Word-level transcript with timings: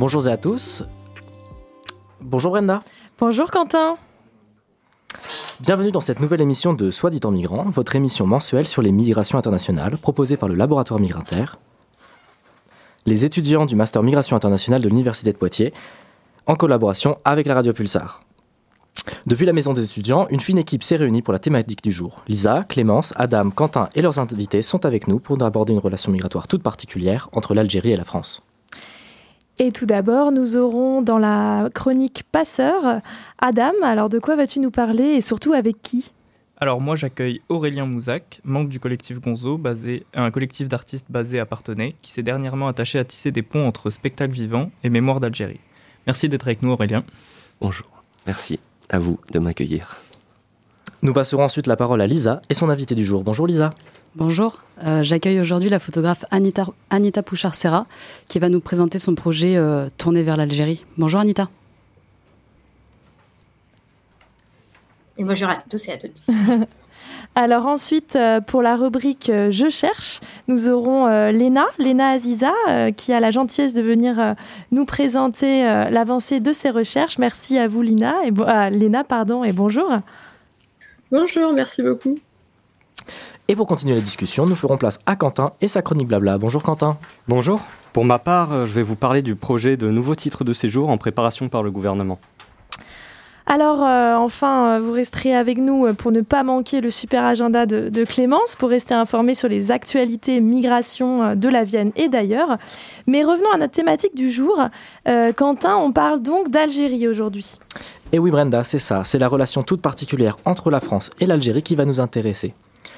Bonjour 0.00 0.26
à 0.28 0.38
tous. 0.38 0.82
Bonjour 2.22 2.52
Brenda. 2.52 2.82
Bonjour 3.18 3.50
Quentin. 3.50 3.98
Bienvenue 5.60 5.90
dans 5.90 6.00
cette 6.00 6.20
nouvelle 6.20 6.40
émission 6.40 6.72
de 6.72 6.90
Soit 6.90 7.10
dit 7.10 7.20
en 7.22 7.30
migrant, 7.30 7.64
votre 7.64 7.96
émission 7.96 8.26
mensuelle 8.26 8.66
sur 8.66 8.80
les 8.80 8.92
migrations 8.92 9.36
internationales 9.36 9.98
proposée 9.98 10.38
par 10.38 10.48
le 10.48 10.54
laboratoire 10.54 11.00
Migrantaire, 11.00 11.58
les 13.04 13.26
étudiants 13.26 13.66
du 13.66 13.76
Master 13.76 14.02
Migration 14.02 14.36
internationale 14.36 14.80
de 14.80 14.88
l'Université 14.88 15.34
de 15.34 15.36
Poitiers, 15.36 15.74
en 16.46 16.54
collaboration 16.54 17.18
avec 17.26 17.46
la 17.46 17.52
radio 17.52 17.74
Pulsar. 17.74 18.22
Depuis 19.26 19.44
la 19.44 19.52
maison 19.52 19.74
des 19.74 19.84
étudiants, 19.84 20.26
une 20.30 20.40
fine 20.40 20.56
équipe 20.56 20.82
s'est 20.82 20.96
réunie 20.96 21.20
pour 21.20 21.34
la 21.34 21.38
thématique 21.38 21.84
du 21.84 21.92
jour. 21.92 22.24
Lisa, 22.26 22.62
Clémence, 22.66 23.12
Adam, 23.16 23.50
Quentin 23.50 23.90
et 23.94 24.00
leurs 24.00 24.18
invités 24.18 24.62
sont 24.62 24.86
avec 24.86 25.08
nous 25.08 25.18
pour 25.18 25.42
aborder 25.44 25.74
une 25.74 25.78
relation 25.78 26.10
migratoire 26.10 26.48
toute 26.48 26.62
particulière 26.62 27.28
entre 27.32 27.52
l'Algérie 27.52 27.92
et 27.92 27.96
la 27.96 28.04
France. 28.04 28.42
Et 29.62 29.72
tout 29.72 29.84
d'abord, 29.84 30.32
nous 30.32 30.56
aurons 30.56 31.02
dans 31.02 31.18
la 31.18 31.68
chronique 31.74 32.22
Passeur 32.32 33.02
Adam. 33.38 33.74
Alors, 33.82 34.08
de 34.08 34.18
quoi 34.18 34.34
vas-tu 34.34 34.58
nous 34.58 34.70
parler 34.70 35.04
et 35.04 35.20
surtout 35.20 35.52
avec 35.52 35.82
qui? 35.82 36.12
Alors 36.56 36.80
moi 36.80 36.96
j'accueille 36.96 37.42
Aurélien 37.50 37.84
Mouzac, 37.84 38.40
membre 38.44 38.70
du 38.70 38.80
collectif 38.80 39.20
Gonzo, 39.20 39.58
basé, 39.58 40.04
un 40.14 40.30
collectif 40.30 40.68
d'artistes 40.68 41.06
basé 41.10 41.38
à 41.38 41.46
Parthenay, 41.46 41.94
qui 42.00 42.10
s'est 42.10 42.22
dernièrement 42.22 42.68
attaché 42.68 42.98
à 42.98 43.04
tisser 43.04 43.32
des 43.32 43.42
ponts 43.42 43.66
entre 43.66 43.90
spectacle 43.90 44.32
vivant 44.32 44.70
et 44.82 44.90
mémoire 44.90 45.20
d'Algérie. 45.20 45.60
Merci 46.06 46.28
d'être 46.28 46.46
avec 46.46 46.62
nous 46.62 46.70
Aurélien. 46.70 47.02
Bonjour, 47.62 47.88
merci 48.26 48.60
à 48.90 48.98
vous 48.98 49.18
de 49.32 49.38
m'accueillir. 49.38 50.02
Nous 51.02 51.14
passerons 51.14 51.44
ensuite 51.44 51.66
la 51.66 51.76
parole 51.76 52.02
à 52.02 52.06
Lisa 52.06 52.42
et 52.50 52.54
son 52.54 52.68
invité 52.68 52.94
du 52.94 53.06
jour. 53.06 53.24
Bonjour 53.24 53.46
Lisa. 53.46 53.72
Bonjour, 54.16 54.62
euh, 54.84 55.02
j'accueille 55.02 55.40
aujourd'hui 55.40 55.70
la 55.70 55.78
photographe 55.78 56.26
Anita, 56.30 56.66
Anita 56.90 57.22
Pouchard-Serra 57.22 57.86
qui 58.28 58.38
va 58.38 58.50
nous 58.50 58.60
présenter 58.60 58.98
son 58.98 59.14
projet 59.14 59.56
euh, 59.56 59.88
Tourné 59.96 60.22
vers 60.22 60.36
l'Algérie. 60.36 60.84
Bonjour 60.98 61.20
Anita. 61.20 61.48
Et 65.16 65.24
bonjour 65.24 65.48
à 65.48 65.62
tous 65.70 65.88
et 65.88 65.92
à 65.92 65.96
toutes. 65.96 66.22
Alors 67.34 67.66
ensuite, 67.66 68.16
euh, 68.16 68.42
pour 68.42 68.60
la 68.60 68.76
rubrique 68.76 69.30
Je 69.30 69.70
cherche, 69.70 70.20
nous 70.48 70.68
aurons 70.68 71.06
Léna, 71.30 71.64
Léna 71.78 72.10
Aziza, 72.10 72.52
qui 72.96 73.14
a 73.14 73.20
la 73.20 73.30
gentillesse 73.30 73.72
de 73.72 73.80
venir 73.80 74.34
nous 74.70 74.84
présenter 74.84 75.62
l'avancée 75.90 76.40
de 76.40 76.52
ses 76.52 76.68
recherches. 76.68 77.16
Merci 77.16 77.56
à 77.58 77.68
vous, 77.68 77.80
Lina, 77.80 78.16
et 78.24 78.70
Léna, 78.76 79.04
pardon, 79.04 79.44
et 79.44 79.52
bonjour. 79.52 79.96
Bonjour, 81.10 81.52
merci 81.52 81.82
beaucoup. 81.82 82.18
Et 83.48 83.56
pour 83.56 83.66
continuer 83.66 83.96
la 83.96 84.00
discussion, 84.00 84.46
nous 84.46 84.54
ferons 84.54 84.76
place 84.76 85.00
à 85.06 85.16
Quentin 85.16 85.52
et 85.60 85.66
sa 85.66 85.82
chronique 85.82 86.06
blabla. 86.06 86.38
Bonjour 86.38 86.62
Quentin. 86.62 86.96
Bonjour. 87.26 87.60
Pour 87.92 88.04
ma 88.04 88.20
part, 88.20 88.52
euh, 88.52 88.66
je 88.66 88.72
vais 88.72 88.84
vous 88.84 88.94
parler 88.94 89.22
du 89.22 89.34
projet 89.34 89.76
de 89.76 89.90
nouveaux 89.90 90.14
titres 90.14 90.44
de 90.44 90.52
séjour 90.52 90.88
en 90.88 90.98
préparation 90.98 91.48
par 91.48 91.64
le 91.64 91.72
gouvernement. 91.72 92.20
Alors, 93.46 93.82
euh, 93.82 94.14
enfin, 94.14 94.76
euh, 94.76 94.78
vous 94.78 94.92
resterez 94.92 95.34
avec 95.34 95.58
nous 95.58 95.92
pour 95.94 96.12
ne 96.12 96.20
pas 96.20 96.44
manquer 96.44 96.80
le 96.80 96.92
super 96.92 97.24
agenda 97.24 97.66
de, 97.66 98.04
Clémence, 98.04 98.54
pour 98.54 98.68
rester 98.68 98.94
informé 98.94 99.34
sur 99.34 99.48
les 99.48 99.72
actualités 99.72 100.40
migration 100.40 101.34
de 101.34 101.48
la 101.48 101.64
Vienne 101.64 101.90
et 101.96 102.08
d'ailleurs. 102.08 102.58
Mais 103.08 103.24
revenons 103.24 103.50
à 103.52 103.58
notre 103.58 103.72
thématique 103.72 104.14
du 104.14 104.30
jour. 104.30 104.62
Quentin, 105.36 105.76
on 105.76 105.90
parle 105.90 106.22
donc 106.22 106.50
d'Algérie 106.50 107.08
aujourd'hui. 107.08 107.56
Et 108.12 108.18
oui, 108.18 108.32
Brenda, 108.32 108.64
c'est 108.64 108.80
ça. 108.80 109.04
C'est 109.04 109.18
la 109.18 109.28
relation 109.28 109.62
toute 109.62 109.80
particulière 109.80 110.36
entre 110.44 110.70
la 110.70 110.80
France 110.80 111.10
et 111.20 111.26
l'Algérie 111.26 111.62
qui 111.62 111.76
va 111.76 111.84
nous 111.84 112.00
intéresser. 112.00 112.54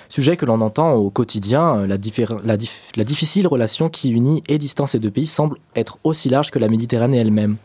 Sujet 0.09 0.39
que 0.39 0.47
l'on 0.47 0.63
entend 0.63 0.93
au 0.95 1.11
quotidien, 1.11 1.81
euh, 1.81 1.87
la, 1.87 3.05
difficile 3.05 3.47
relation 3.47 3.91
qui 3.91 4.11
unit 4.11 4.43
et 4.49 4.57
distance 4.57 4.93
ces 4.93 4.99
deux 4.99 5.11
pays 5.11 5.27
semble 5.27 5.59
être 5.77 5.99
aussi 6.05 6.31
large 6.31 6.51
que 6.51 6.59
la 6.59 6.69
Méditerranée 6.69 7.19
elle-même. 7.19 7.57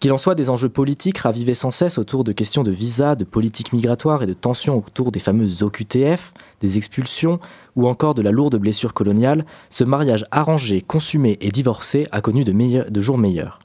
Qu'il 0.00 0.12
en 0.12 0.18
soit 0.18 0.34
des 0.34 0.50
enjeux 0.50 0.68
politiques 0.68 1.18
ravivés 1.18 1.54
sans 1.54 1.70
cesse 1.70 1.98
autour 1.98 2.24
de 2.24 2.32
questions 2.32 2.62
de 2.64 2.70
visa, 2.70 3.14
de 3.14 3.24
politique 3.24 3.72
migratoire 3.72 4.24
et 4.24 4.26
de 4.26 4.32
tensions 4.32 4.78
autour 4.78 5.12
des 5.12 5.18
fameuses 5.20 5.62
OQTF, 5.62 6.32
des 6.60 6.76
expulsions 6.76 7.38
ou 7.76 7.86
encore 7.86 8.14
de 8.14 8.22
la 8.22 8.32
lourde 8.32 8.56
blessure 8.56 8.94
coloniale, 8.94 9.44
ce 9.70 9.84
mariage 9.84 10.26
arrangé, 10.30 10.80
consumé 10.80 11.38
et 11.40 11.50
divorcé 11.50 12.06
a 12.10 12.20
connu 12.20 12.44
de 12.44 13.00
jours 13.00 13.18
meilleurs. 13.18 13.60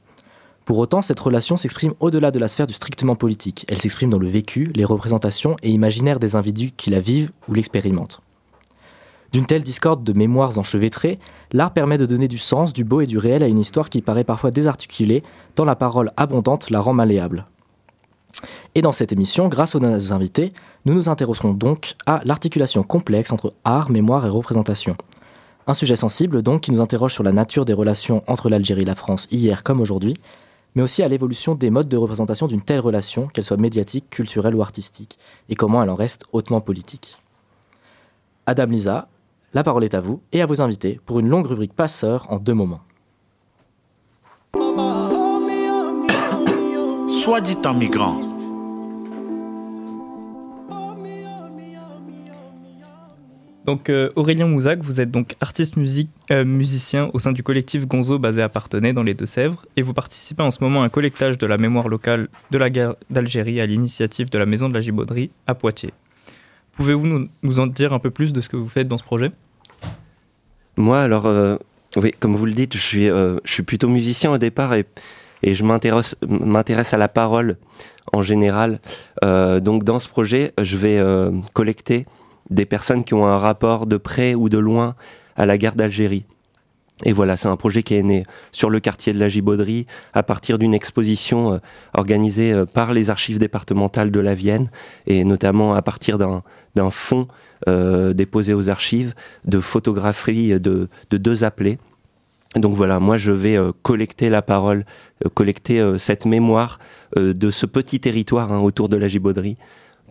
Pour 0.65 0.77
autant, 0.77 1.01
cette 1.01 1.19
relation 1.19 1.57
s'exprime 1.57 1.93
au-delà 1.99 2.31
de 2.31 2.39
la 2.39 2.47
sphère 2.47 2.67
du 2.67 2.73
strictement 2.73 3.15
politique. 3.15 3.65
Elle 3.67 3.79
s'exprime 3.79 4.09
dans 4.09 4.19
le 4.19 4.27
vécu, 4.27 4.71
les 4.75 4.85
représentations 4.85 5.57
et 5.61 5.69
imaginaires 5.69 6.19
des 6.19 6.35
individus 6.35 6.71
qui 6.75 6.89
la 6.89 7.01
vivent 7.01 7.31
ou 7.49 7.53
l'expérimentent. 7.53 8.21
D'une 9.33 9.45
telle 9.45 9.63
discorde 9.63 10.03
de 10.03 10.13
mémoires 10.13 10.59
enchevêtrées, 10.59 11.19
l'art 11.51 11.73
permet 11.73 11.97
de 11.97 12.05
donner 12.05 12.27
du 12.27 12.37
sens, 12.37 12.71
du 12.71 12.83
beau 12.83 13.01
et 13.01 13.07
du 13.07 13.17
réel 13.17 13.41
à 13.41 13.47
une 13.47 13.59
histoire 13.59 13.89
qui 13.89 14.01
paraît 14.01 14.23
parfois 14.23 14.51
désarticulée, 14.51 15.23
tant 15.55 15.65
la 15.65 15.75
parole 15.75 16.11
abondante 16.17 16.69
la 16.69 16.79
rend 16.79 16.93
malléable. 16.93 17.47
Et 18.75 18.81
dans 18.81 18.91
cette 18.91 19.11
émission, 19.11 19.47
grâce 19.47 19.75
aux 19.75 20.13
invités, 20.13 20.53
nous 20.85 20.93
nous 20.93 21.09
intéresserons 21.09 21.53
donc 21.53 21.95
à 22.05 22.21
l'articulation 22.25 22.83
complexe 22.83 23.31
entre 23.31 23.53
art, 23.63 23.91
mémoire 23.91 24.25
et 24.25 24.29
représentation. 24.29 24.95
Un 25.65 25.73
sujet 25.73 25.95
sensible 25.95 26.41
donc 26.41 26.61
qui 26.61 26.71
nous 26.71 26.81
interroge 26.81 27.13
sur 27.13 27.23
la 27.23 27.31
nature 27.31 27.65
des 27.65 27.73
relations 27.73 28.23
entre 28.27 28.49
l'Algérie 28.49 28.81
et 28.81 28.85
la 28.85 28.95
France 28.95 29.27
hier 29.31 29.63
comme 29.63 29.81
aujourd'hui, 29.81 30.17
mais 30.75 30.81
aussi 30.81 31.03
à 31.03 31.07
l'évolution 31.07 31.55
des 31.55 31.69
modes 31.69 31.87
de 31.87 31.97
représentation 31.97 32.47
d'une 32.47 32.61
telle 32.61 32.79
relation, 32.79 33.27
qu'elle 33.27 33.45
soit 33.45 33.57
médiatique, 33.57 34.09
culturelle 34.09 34.55
ou 34.55 34.61
artistique, 34.61 35.17
et 35.49 35.55
comment 35.55 35.83
elle 35.83 35.89
en 35.89 35.95
reste 35.95 36.25
hautement 36.33 36.61
politique. 36.61 37.17
Adam 38.45 38.65
Lisa, 38.65 39.07
la 39.53 39.63
parole 39.63 39.83
est 39.83 39.93
à 39.93 40.01
vous 40.01 40.21
et 40.31 40.41
à 40.41 40.45
vos 40.45 40.61
invités 40.61 40.99
pour 41.05 41.19
une 41.19 41.29
longue 41.29 41.45
rubrique 41.45 41.73
passeur 41.73 42.25
en 42.31 42.39
deux 42.39 42.53
moments. 42.53 42.81
Soit 47.21 47.41
dit 47.41 47.57
en 47.65 47.73
migrant. 47.73 48.32
Donc 53.65 53.89
euh, 53.89 54.09
Aurélien 54.15 54.45
Mouzac, 54.45 54.83
vous 54.83 54.99
êtes 54.99 55.09
donc 55.09 55.35
artiste 55.39 55.77
musique, 55.77 56.09
euh, 56.31 56.43
musicien 56.43 57.09
au 57.13 57.19
sein 57.19 57.31
du 57.31 57.43
collectif 57.43 57.87
Gonzo 57.87 58.19
basé 58.19 58.41
à 58.41 58.49
Parthenay 58.49 58.91
dans 58.91 59.03
les 59.03 59.13
Deux-Sèvres 59.13 59.65
et 59.77 59.81
vous 59.81 59.93
participez 59.93 60.43
en 60.43 60.51
ce 60.51 60.61
moment 60.61 60.81
à 60.81 60.85
un 60.85 60.89
collectage 60.89 61.37
de 61.37 61.47
la 61.47 61.57
mémoire 61.57 61.87
locale 61.87 62.27
de 62.51 62.57
la 62.57 62.69
guerre 62.69 62.95
d'Algérie 63.09 63.61
à 63.61 63.65
l'initiative 63.65 64.29
de 64.29 64.37
la 64.37 64.45
Maison 64.45 64.67
de 64.67 64.73
la 64.73 64.81
Gibauderie 64.81 65.31
à 65.47 65.55
Poitiers. 65.55 65.93
Pouvez-vous 66.73 67.29
nous, 67.41 67.59
en 67.59 67.67
dire 67.67 67.93
un 67.93 67.99
peu 67.99 68.09
plus 68.09 68.33
de 68.33 68.41
ce 68.41 68.49
que 68.49 68.57
vous 68.57 68.67
faites 68.67 68.87
dans 68.87 68.97
ce 68.97 69.03
projet? 69.03 69.31
Moi 70.75 70.99
alors, 70.99 71.25
euh, 71.25 71.55
oui, 71.95 72.11
comme 72.19 72.35
vous 72.35 72.45
le 72.45 72.53
dites, 72.53 72.73
je 72.73 72.81
suis, 72.81 73.05
je 73.05 73.39
suis 73.45 73.63
plutôt 73.63 73.87
musicien 73.87 74.31
au 74.31 74.37
départ 74.37 74.73
et, 74.73 74.85
et 75.41 75.55
je 75.55 75.63
m'intéresse 75.63 76.93
à 76.93 76.97
la 76.97 77.07
parole 77.07 77.57
en 78.11 78.23
général. 78.23 78.81
donc 79.21 79.83
dans 79.85 79.99
ce 79.99 80.09
projet, 80.09 80.51
je 80.61 80.75
vais 80.75 80.99
collecter 81.53 82.07
des 82.49 82.65
personnes 82.65 83.03
qui 83.03 83.13
ont 83.13 83.25
un 83.25 83.37
rapport 83.37 83.85
de 83.85 83.97
près 83.97 84.35
ou 84.35 84.49
de 84.49 84.57
loin 84.57 84.95
à 85.35 85.45
la 85.45 85.57
guerre 85.57 85.75
d'Algérie. 85.75 86.25
Et 87.05 87.11
voilà, 87.11 87.37
c'est 87.37 87.47
un 87.47 87.57
projet 87.57 87.83
qui 87.83 87.95
est 87.95 88.03
né 88.03 88.23
sur 88.51 88.69
le 88.69 88.79
quartier 88.79 89.13
de 89.13 89.19
la 89.19 89.27
Gibauderie 89.27 89.87
à 90.13 90.23
partir 90.23 90.59
d'une 90.59 90.73
exposition 90.73 91.55
euh, 91.55 91.57
organisée 91.93 92.53
euh, 92.53 92.65
par 92.65 92.93
les 92.93 93.09
archives 93.09 93.39
départementales 93.39 94.11
de 94.11 94.19
la 94.19 94.35
Vienne 94.35 94.69
et 95.07 95.23
notamment 95.23 95.73
à 95.73 95.81
partir 95.81 96.17
d'un 96.17 96.91
fonds 96.91 97.27
euh, 97.67 98.13
déposé 98.13 98.53
aux 98.53 98.69
archives 98.69 99.15
de 99.45 99.59
photographie 99.59 100.59
de, 100.59 100.87
deux 101.11 101.43
appelés. 101.43 101.77
Donc 102.55 102.75
voilà, 102.75 102.99
moi 102.99 103.17
je 103.17 103.31
vais 103.31 103.57
collecter 103.81 104.29
la 104.29 104.43
parole, 104.43 104.85
collecter 105.33 105.83
cette 105.97 106.27
mémoire 106.27 106.77
de 107.15 107.49
ce 107.49 107.65
petit 107.65 107.99
territoire 107.99 108.51
hein, 108.51 108.59
autour 108.59 108.89
de 108.89 108.97
la 108.97 109.07
Gibauderie 109.07 109.57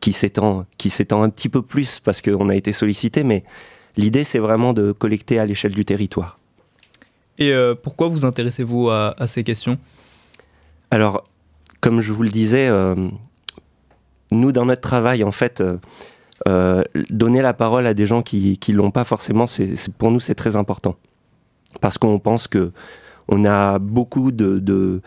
qui 0.03 0.13
s'étend, 0.13 0.67
qui 0.77 0.91
s'étend 0.91 1.23
un 1.23 1.31
petit 1.31 1.49
peu 1.49 1.63
plus 1.63 2.01
parce 2.01 2.21
qu'on 2.21 2.51
a 2.51 2.55
été 2.55 2.73
sollicité, 2.73 3.23
mais 3.25 3.45
l'idée 3.97 4.25
c'est 4.25 4.41
vraiment 4.41 4.75
de 4.75 4.93
collecter 4.93 5.39
à 5.39 5.47
l'échelle 5.47 5.73
du 5.73 5.85
territoire. 5.85 6.39
Et 7.39 7.53
euh, 7.53 7.75
pourquoi 7.75 8.09
vous 8.09 8.25
intéressez-vous 8.25 8.91
à, 8.91 9.15
ces 9.27 9.45
questions? 9.45 9.79
Alors, 10.91 11.25
comme 11.81 12.01
je 12.01 12.13
vous 12.13 12.25
le 12.25 12.31
disais, 12.31 12.69
euh, 12.69 12.95
nous, 14.31 14.53
dans 14.53 14.67
notre 14.67 14.83
travail, 14.83 15.25
en 15.25 15.33
fait, 15.33 15.63
donner 17.11 17.41
la 17.41 17.55
parole 17.55 17.87
à 17.87 17.95
des 17.95 18.05
gens 18.05 18.23
qui 18.23 18.59
ne 18.69 18.75
l'ont 18.75 18.91
pas 18.91 19.05
forcément, 19.05 19.47
c'est, 19.47 19.75
pour 19.97 20.11
nous, 20.11 20.21
c'est 20.21 20.35
très 20.35 20.57
important. 20.57 20.97
Parce 21.81 21.97
qu'on 21.97 22.19
pense 22.19 22.49
que 22.49 22.73
on 23.29 23.45
a 23.45 23.79
beaucoup 23.79 24.33
de, 24.33 24.59
de, 24.59 25.01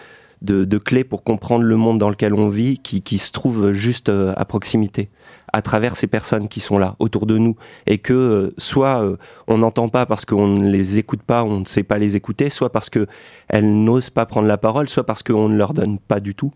clés 0.78 1.04
pour 1.04 1.24
comprendre 1.24 1.64
le 1.64 1.76
monde 1.76 2.00
dans 2.00 2.10
lequel 2.10 2.34
on 2.34 2.48
vit 2.48 2.80
qui, 2.80 3.18
se 3.18 3.32
trouvent 3.32 3.72
juste 3.72 4.10
à 4.10 4.46
proximité 4.46 5.10
à 5.56 5.62
travers 5.62 5.96
ces 5.96 6.08
personnes 6.08 6.50
qui 6.50 6.60
sont 6.60 6.78
là 6.78 6.98
autour 7.00 7.26
de 7.26 7.38
nous 7.38 7.56
et 7.88 7.98
que 7.98 8.14
euh, 8.14 8.54
soit 8.58 9.02
euh, 9.02 9.16
on 9.48 9.60
n'entend 9.60 9.88
pas 9.88 10.06
parce 10.06 10.26
qu'on 10.26 10.48
ne 10.48 10.70
les 10.70 10.98
écoute 11.00 11.24
pas, 11.24 11.46
on 11.46 11.62
ne 11.62 11.66
sait 11.66 11.84
pas 11.84 11.98
les 11.98 12.18
écouter, 12.18 12.50
soit 12.50 12.74
parce 12.74 12.90
que 12.90 13.08
elles 13.48 13.84
n'osent 13.84 14.10
pas 14.10 14.26
prendre 14.26 14.50
la 14.50 14.58
parole, 14.58 14.90
soit 14.90 15.06
parce 15.06 15.24
qu'on 15.24 15.48
ne 15.48 15.56
leur 15.56 15.74
donne 15.74 15.98
pas 15.98 16.20
du 16.20 16.36
tout. 16.36 16.52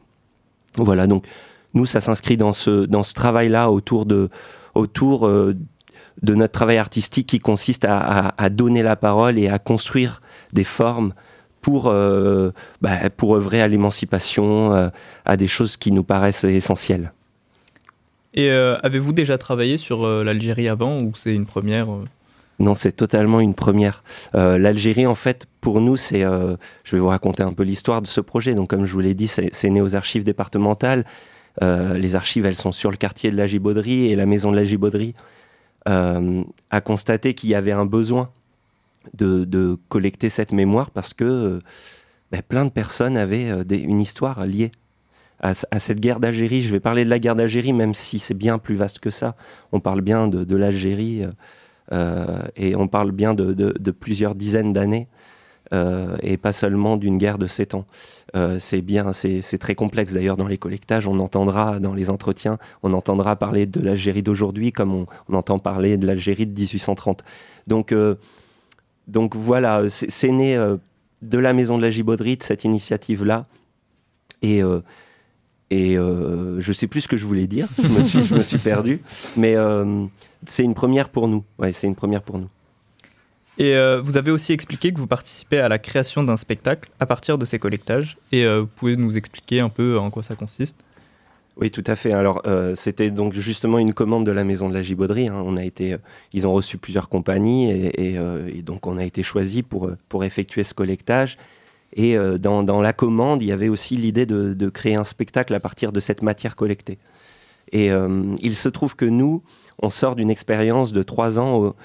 Voilà, 0.76 1.08
donc 1.08 1.26
nous 1.74 1.86
ça 1.86 2.02
s'inscrit 2.02 2.36
dans 2.36 2.52
ce 2.52 2.86
dans 2.86 3.04
ce 3.04 3.14
travail-là 3.14 3.72
autour 3.72 4.06
de 4.06 4.28
autour 4.76 5.26
euh, 5.26 5.56
de 6.22 6.36
notre 6.36 6.52
travail 6.52 6.78
artistique 6.78 7.28
qui 7.28 7.40
consiste 7.40 7.86
à, 7.88 8.50
donner 8.50 8.84
la 8.84 8.98
parole 8.98 9.38
et 9.38 9.48
à 9.48 9.60
construire 9.60 10.22
des 10.52 10.66
formes 10.66 11.14
pour, 11.62 11.94
bah, 12.82 13.10
pour 13.16 13.36
œuvrer 13.36 13.62
à 13.62 13.68
l'émancipation, 13.68 14.92
à 15.26 15.38
des 15.38 15.48
choses 15.48 15.78
qui 15.78 15.92
nous 15.92 16.04
paraissent 16.04 16.44
essentielles. 16.44 17.12
Et 18.34 18.52
euh, 18.52 18.78
avez-vous 18.84 19.14
déjà 19.14 19.38
travaillé 19.38 19.78
sur 19.78 20.06
euh, 20.06 20.24
l'Algérie 20.24 20.70
avant 20.70 21.02
ou 21.02 21.14
c'est 21.16 21.34
une 21.34 21.46
première 21.46 21.92
euh 21.92 22.06
Non, 22.60 22.76
c'est 22.76 22.92
totalement 22.92 23.40
une 23.40 23.56
première. 23.56 24.04
L'Algérie, 24.34 25.08
en 25.08 25.16
fait, 25.16 25.48
pour 25.62 25.82
nous, 25.82 25.98
c'est. 25.98 26.22
je 26.22 26.96
vais 26.96 27.00
vous 27.00 27.08
raconter 27.08 27.44
un 27.44 27.54
peu 27.54 27.64
l'histoire 27.64 28.02
de 28.02 28.08
ce 28.08 28.22
projet. 28.22 28.54
Donc, 28.54 28.70
comme 28.70 28.86
je 28.86 28.94
vous 28.94 29.00
l'ai 29.00 29.16
dit, 29.16 29.28
c'est 29.28 29.70
né 29.70 29.82
aux 29.82 29.96
archives 29.96 30.24
départementales. 30.24 31.06
les 31.62 32.16
archives, 32.16 32.46
elles 32.46 32.56
sont 32.56 32.72
sur 32.72 32.92
le 32.92 32.98
quartier 32.98 33.32
de 33.32 33.38
la 33.38 33.48
Gibauderie 33.48 34.12
et 34.12 34.16
la 34.16 34.26
maison 34.26 34.52
de 34.52 34.58
la 34.58 34.66
Gibauderie 34.66 35.16
a 35.86 36.82
constaté 36.82 37.34
qu'il 37.34 37.50
y 37.50 37.56
avait 37.56 37.72
un 37.72 37.86
besoin 37.86 38.30
de, 39.14 39.78
collecter 39.90 40.30
cette 40.30 40.52
mémoire 40.52 40.92
parce 40.92 41.14
que 41.14 41.62
ben, 42.32 42.42
plein 42.48 42.66
de 42.66 42.72
personnes 42.72 43.18
avaient 43.18 43.50
une 43.70 44.02
histoire 44.02 44.46
liée 44.46 44.72
à, 45.42 45.54
cette 45.54 46.00
guerre 46.00 46.20
d'Algérie. 46.20 46.62
Je 46.62 46.72
vais 46.72 46.80
parler 46.80 47.06
de 47.06 47.10
la 47.10 47.20
guerre 47.20 47.36
d'Algérie, 47.36 47.74
même 47.74 47.94
si 47.94 48.20
c'est 48.20 48.34
bien 48.34 48.58
plus 48.58 48.76
vaste 48.76 49.00
que 49.00 49.10
ça. 49.10 49.36
On 49.72 49.80
parle 49.80 50.02
bien 50.02 50.28
de, 50.28 50.56
l'Algérie 50.56 51.24
euh, 51.24 51.28
euh, 51.94 52.44
et 52.56 52.76
on 52.76 52.88
parle 52.88 53.12
bien 53.12 53.34
de, 53.34 53.92
plusieurs 53.92 54.36
dizaines 54.36 54.74
d'années. 54.74 55.08
Euh, 55.72 56.18
et 56.24 56.38
pas 56.38 56.52
seulement 56.52 56.98
d'une 56.98 57.20
guerre 57.20 57.38
de 57.38 57.46
sept 57.46 57.76
ans. 57.76 57.86
c'est 58.58 58.82
bien, 58.82 59.14
c'est 59.14 59.58
très 59.60 59.76
complexe 59.76 60.14
d'ailleurs 60.14 60.36
dans 60.36 60.48
les 60.48 60.58
collectages. 60.58 61.08
On 61.08 61.20
entendra 61.20 61.80
dans 61.80 61.94
les 61.94 62.10
entretiens, 62.10 62.58
on 62.82 62.94
entendra 62.94 63.36
parler 63.36 63.68
de 63.68 63.80
l'Algérie 63.80 64.24
d'aujourd'hui 64.24 64.72
comme 64.72 65.06
on, 65.28 65.34
entend 65.34 65.60
parler 65.60 65.98
de 65.98 66.08
l'Algérie 66.08 66.48
de 66.48 66.60
1830. 66.60 67.22
Donc, 67.68 67.94
donc 69.10 69.36
voilà, 69.36 69.84
c'est 69.90 70.32
né 70.32 70.58
de 71.22 71.38
la 71.38 71.54
maison 71.54 71.78
de 71.78 71.84
la 71.84 71.90
Gibauderie, 71.90 72.38
de 72.38 72.44
cette 72.44 72.64
initiative-là. 72.64 73.46
Et, 74.42 74.64
et 75.72 75.98
euh, 75.98 76.60
je 76.60 76.74
sais 76.74 76.88
plus 76.88 77.02
ce 77.02 77.08
que 77.08 77.18
je 77.18 77.26
voulais 77.26 77.48
dire, 77.48 77.68
je 77.78 78.36
me 78.36 78.42
suis, 78.42 78.58
perdu. 78.58 79.02
Mais 79.38 79.56
euh, 79.56 80.06
c'est 80.46 80.64
une 80.64 80.74
première 80.74 81.10
pour 81.10 81.28
nous. 81.28 81.44
Ouais, 81.60 81.74
c'est 81.74 81.88
une 81.88 81.96
première 81.96 82.24
pour 82.24 82.40
nous. 82.40 82.50
Et 83.60 83.76
euh, 83.76 84.02
vous 84.02 84.18
avez 84.18 84.32
aussi 84.32 84.54
expliqué 84.54 84.94
que 84.94 84.98
vous 84.98 85.08
participez 85.08 85.60
à 85.60 85.68
la 85.68 85.78
création 85.78 86.24
d'un 86.24 86.38
spectacle 86.38 86.90
à 87.00 87.06
partir 87.06 87.38
de 87.38 87.46
ces 87.46 87.60
collectages. 87.60 88.18
Et 88.32 88.48
vous 88.48 88.68
pouvez 88.68 88.96
nous 88.96 89.18
expliquer 89.18 89.60
un 89.60 89.70
peu 89.70 90.00
en 90.00 90.10
quoi 90.10 90.24
ça 90.24 90.36
consiste? 90.36 90.78
Oui, 91.60 91.72
tout 91.72 91.84
à 91.86 91.96
fait. 91.96 92.14
Alors, 92.14 92.42
c'était 92.76 93.12
donc 93.12 93.34
justement 93.34 93.80
une 93.80 93.94
commande 93.94 94.26
de 94.26 94.32
la 94.32 94.44
Maison 94.44 94.70
de 94.70 94.74
la 94.74 94.82
Gibauderie. 94.82 95.28
Hein. 95.28 95.44
On 95.46 95.58
a 95.58 95.64
été, 95.64 95.98
ils 96.34 96.48
ont 96.48 96.54
reçu 96.54 96.78
plusieurs 96.78 97.10
compagnies 97.10 97.70
et, 97.70 98.16
et, 98.16 98.62
donc 98.62 98.88
on 98.88 98.98
a 98.98 99.04
été 99.04 99.24
choisi 99.24 99.62
pour, 99.62 99.92
pour 100.08 100.24
effectuer 100.24 100.64
ce 100.64 100.74
collectage. 100.74 101.38
Et 101.94 102.18
euh, 102.18 102.38
dans, 102.38 102.82
la 102.82 102.94
commande, 102.94 103.42
il 103.42 103.48
y 103.48 103.52
avait 103.52 103.70
aussi 103.70 103.96
l'idée 103.96 104.26
de, 104.26 104.70
créer 104.70 104.96
un 104.96 105.04
spectacle 105.04 105.54
à 105.54 105.60
partir 105.60 105.92
de 105.92 106.00
cette 106.00 106.22
matière 106.22 106.56
collectée. 106.56 107.00
Et 107.72 107.92
euh, 107.92 108.36
il 108.42 108.56
se 108.56 108.70
trouve 108.70 108.96
que 108.96 109.06
nous, 109.06 109.44
on 109.82 109.90
sort 109.90 110.16
d'une 110.16 110.30
expérience 110.30 110.94
de 110.94 111.04
trois 111.04 111.40
ans 111.40 111.76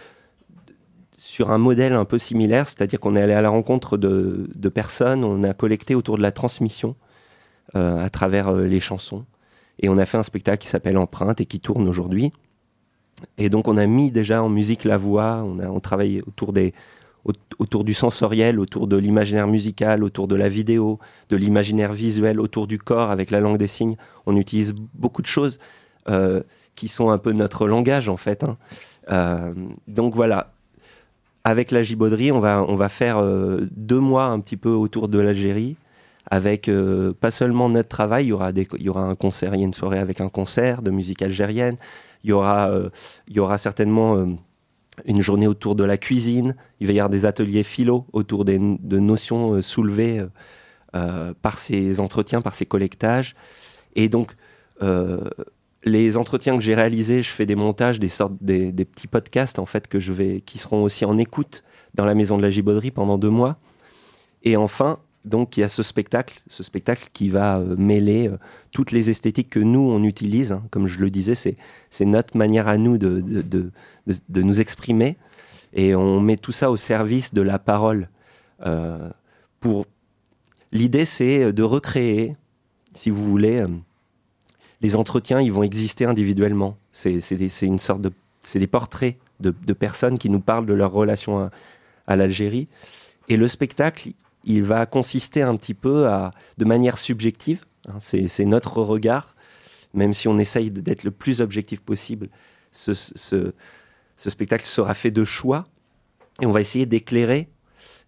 sur 1.16 1.50
un 1.50 1.58
modèle 1.58 1.94
un 1.94 2.04
peu 2.04 2.18
similaire, 2.18 2.68
c'est-à-dire 2.68 3.00
qu'on 3.00 3.16
est 3.16 3.22
allé 3.22 3.32
à 3.32 3.42
la 3.42 3.48
rencontre 3.48 3.96
de, 3.96 4.68
personnes, 4.68 5.24
on 5.24 5.42
a 5.42 5.54
collecté 5.54 5.94
autour 5.94 6.16
de 6.16 6.22
la 6.22 6.32
transmission 6.32 6.96
euh, 7.76 8.04
à 8.04 8.10
travers 8.10 8.52
les 8.52 8.80
chansons. 8.80 9.24
Et 9.80 9.88
on 9.88 9.98
a 9.98 10.06
fait 10.06 10.18
un 10.18 10.22
spectacle 10.22 10.58
qui 10.58 10.68
s'appelle 10.68 10.96
Empreinte 10.96 11.40
et 11.40 11.46
qui 11.46 11.60
tourne 11.60 11.88
aujourd'hui. 11.88 12.32
Et 13.38 13.48
donc 13.48 13.68
on 13.68 13.76
a 13.76 13.86
mis 13.86 14.10
déjà 14.10 14.42
en 14.42 14.48
musique 14.48 14.84
la 14.84 14.96
voix, 14.96 15.44
on 15.44 15.80
travaillé 15.80 16.22
autour 16.26 16.52
des, 16.52 16.74
autour 17.58 17.84
du 17.84 17.94
sensoriel, 17.94 18.58
autour 18.60 18.86
de 18.86 18.96
l'imaginaire 18.96 19.46
musical, 19.46 20.04
autour 20.04 20.28
de 20.28 20.34
la 20.34 20.48
vidéo, 20.48 20.98
de 21.30 21.36
l'imaginaire 21.36 21.92
visuel, 21.92 22.40
autour 22.40 22.66
du 22.66 22.78
corps 22.78 23.10
avec 23.10 23.30
la 23.30 23.40
langue 23.40 23.58
des 23.58 23.66
signes. 23.66 23.96
On 24.26 24.36
utilise 24.36 24.74
beaucoup 24.94 25.22
de 25.22 25.26
choses 25.26 25.58
euh, 26.08 26.42
qui 26.74 26.88
sont 26.88 27.10
un 27.10 27.18
peu 27.18 27.32
notre 27.32 27.66
langage 27.66 28.08
en 28.08 28.16
fait. 28.16 28.44
Hein. 28.44 28.56
Euh, 29.10 29.54
donc 29.88 30.14
voilà, 30.14 30.52
avec 31.44 31.70
la 31.70 31.82
gibauderie, 31.82 32.32
on 32.32 32.40
va, 32.40 32.64
on 32.66 32.74
va 32.74 32.88
faire 32.88 33.18
euh, 33.18 33.68
deux 33.70 34.00
mois 34.00 34.26
un 34.26 34.40
petit 34.40 34.56
peu 34.56 34.70
autour 34.70 35.08
de 35.08 35.18
l'Algérie 35.18 35.76
avec 36.30 36.70
pas 37.20 37.30
seulement 37.30 37.68
notre 37.68 37.88
travail, 37.88 38.26
il 38.26 38.28
y 38.28 38.88
aura, 38.88 39.02
un 39.02 39.14
concert, 39.14 39.54
il 39.54 39.60
y 39.60 39.62
a 39.62 39.66
une 39.66 39.74
soirée 39.74 39.98
avec 39.98 40.20
un 40.20 40.28
concert 40.28 40.80
de 40.80 40.90
musique 40.90 41.20
algérienne, 41.22 41.76
il 42.22 42.30
y 42.30 42.32
aura, 42.32 42.70
aura 43.36 43.58
certainement 43.58 44.24
une 45.04 45.22
journée 45.22 45.46
autour 45.46 45.74
de 45.74 45.84
la 45.84 45.98
cuisine, 45.98 46.54
il 46.80 46.86
va 46.86 46.92
y 46.92 47.00
avoir 47.00 47.10
des 47.10 47.26
ateliers 47.26 47.62
philo 47.62 48.06
autour 48.12 48.44
des, 48.44 48.58
de 48.58 48.98
notions 48.98 49.54
euh, 49.54 49.62
soulevées 49.62 50.20
euh, 50.20 50.28
euh, 50.94 51.34
par 51.42 51.58
ces 51.58 52.00
entretiens, 52.00 52.40
par 52.40 52.54
ces 52.54 52.66
collectages. 52.66 53.34
Et 53.96 54.08
donc, 54.08 54.36
les 55.84 56.16
entretiens 56.16 56.56
que 56.56 56.62
j'ai 56.62 56.74
réalisés, 56.74 57.22
je 57.22 57.30
fais 57.30 57.46
des 57.46 57.54
montages, 57.54 58.00
des 58.00 58.08
sortes, 58.08 58.34
des, 58.40 58.72
petits 58.84 59.06
podcasts 59.06 59.58
en 59.58 59.66
fait 59.66 59.88
que 59.88 59.98
je 59.98 60.12
vais, 60.12 60.40
qui 60.40 60.58
seront 60.58 60.82
aussi 60.82 61.04
en 61.04 61.16
écoute 61.16 61.62
dans 61.94 62.04
la 62.04 62.14
maison 62.14 62.36
de 62.36 62.42
la 62.42 62.50
Gibauderie 62.50 62.90
pendant 62.90 63.18
deux 63.18 63.30
mois. 63.30 63.56
Et 64.42 64.56
enfin, 64.56 64.98
donc 65.24 65.56
il 65.56 65.60
y 65.60 65.62
a 65.62 65.68
ce 65.68 65.82
spectacle, 65.82 66.42
ce 66.48 66.62
spectacle 66.62 67.08
qui 67.12 67.28
va 67.28 67.58
euh, 67.58 67.76
mêler 67.76 68.28
euh, 68.28 68.36
toutes 68.72 68.92
les 68.92 69.08
esthétiques 69.10 69.50
que 69.50 69.58
nous 69.58 69.80
on 69.80 70.02
utilise. 70.02 70.52
Hein. 70.52 70.62
Comme 70.70 70.86
je 70.86 70.98
le 71.00 71.10
disais, 71.10 71.34
c'est 71.34 72.04
notre 72.04 72.36
manière 72.36 72.68
à 72.68 72.76
nous 72.76 72.98
de, 72.98 73.22
nous 74.34 74.60
exprimer 74.60 75.16
et 75.72 75.94
on 75.94 76.20
met 76.20 76.36
tout 76.36 76.52
ça 76.52 76.70
au 76.70 76.76
service 76.76 77.32
de 77.32 77.40
la 77.40 77.58
parole. 77.58 78.08
Euh, 78.66 79.10
pour 79.60 79.86
l'idée, 80.72 81.06
c'est 81.06 81.52
de 81.52 81.62
recréer, 81.62 82.36
si 82.94 83.10
vous 83.10 83.24
voulez, 83.24 83.64
les 84.82 84.94
entretiens, 84.94 85.40
ils 85.40 85.52
vont 85.52 85.62
exister 85.62 86.04
individuellement. 86.04 86.76
C'est 86.92 87.18
une 87.62 87.78
sorte 87.78 88.02
de, 88.02 88.12
c'est 88.42 88.58
des 88.58 88.66
portraits 88.66 89.16
de, 89.40 89.72
personnes 89.72 90.18
qui 90.18 90.28
nous 90.28 90.40
parlent 90.40 90.66
de 90.66 90.74
leur 90.74 90.92
relation 90.92 91.50
à 92.06 92.16
l'Algérie. 92.16 92.68
Et 93.28 93.36
le 93.36 93.48
spectacle, 93.48 94.12
il 94.44 94.62
va 94.62 94.86
consister 94.86 95.42
un 95.42 95.56
petit 95.56 95.74
peu 95.74 96.08
à, 96.08 96.30
de 96.58 96.64
manière 96.64 96.98
subjective, 96.98 97.64
hein, 97.88 97.98
c'est 97.98 98.44
notre 98.44 98.82
regard, 98.82 99.34
même 99.92 100.12
si 100.12 100.28
on 100.28 100.38
essaye 100.38 100.70
d'être 100.70 101.04
le 101.04 101.10
plus 101.10 101.40
objectif 101.40 101.80
possible, 101.80 102.28
ce, 102.72 102.92
spectacle 104.16 104.64
sera 104.64 104.94
fait 104.94 105.10
de 105.10 105.24
choix, 105.24 105.66
et 106.40 106.46
on 106.46 106.50
va 106.50 106.60
essayer 106.60 106.86
d'éclairer 106.86 107.48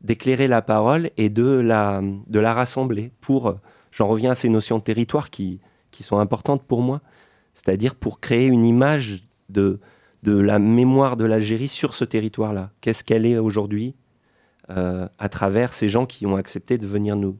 d'éclairer 0.03 0.47
la 0.47 0.61
parole 0.61 1.11
et 1.17 1.31
de 1.31 1.47
la, 1.47 2.03
de 2.03 2.39
la 2.39 2.53
rassembler 2.53 3.13
pour, 3.23 3.57
j'en 3.91 4.07
reviens 4.07 4.33
à 4.33 4.35
ces 4.35 4.51
notions 4.51 4.79
de 4.79 4.83
territoire 4.83 5.31
qui, 5.31 5.59
qui 5.91 6.03
sont 6.03 6.19
importantes 6.19 6.63
pour 6.63 6.83
moi, 6.83 7.01
c'est-à-dire 7.55 7.95
pour 7.95 8.21
créer 8.21 8.47
une 8.47 8.65
image 8.65 9.25
de, 9.49 9.81
de 10.23 10.37
la 10.37 10.59
mémoire 10.59 11.17
de 11.17 11.25
l'Algérie 11.25 11.69
sur 11.69 11.95
ce 11.95 12.05
territoire-là. 12.05 12.71
Qu'est-ce 12.81 13.05
qu'elle 13.05 13.25
est 13.25 13.39
aujourd'hui? 13.39 13.95
Euh, 14.69 15.07
à 15.21 15.29
travers 15.29 15.75
ces 15.75 15.89
gens 15.89 16.07
qui 16.07 16.27
ont 16.27 16.35
accepté 16.35 16.77
de 16.77 16.89
venir, 16.89 17.15
nous, 17.15 17.39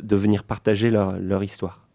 de 0.00 0.14
venir 0.14 0.44
partager 0.44 0.90
leur, 0.90 1.42
histoire. 1.42 1.88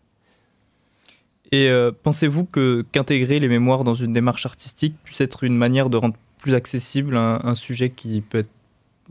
Et 1.53 1.69
euh, 1.69 1.93
pensez-vous 2.03 2.43
que 2.43 2.85
qu'intégrer 2.91 3.39
les 3.39 3.47
mémoires 3.47 3.85
dans 3.85 3.93
une 3.93 4.11
démarche 4.11 4.45
artistique 4.45 4.95
puisse 5.05 5.21
être 5.21 5.45
une 5.45 5.55
manière 5.55 5.89
de 5.89 5.95
rendre 5.95 6.15
plus 6.37 6.53
accessible 6.53 7.15
un, 7.15 7.55
sujet 7.55 7.91
qui 7.91 8.19
peut 8.19 8.39
être 8.39 8.49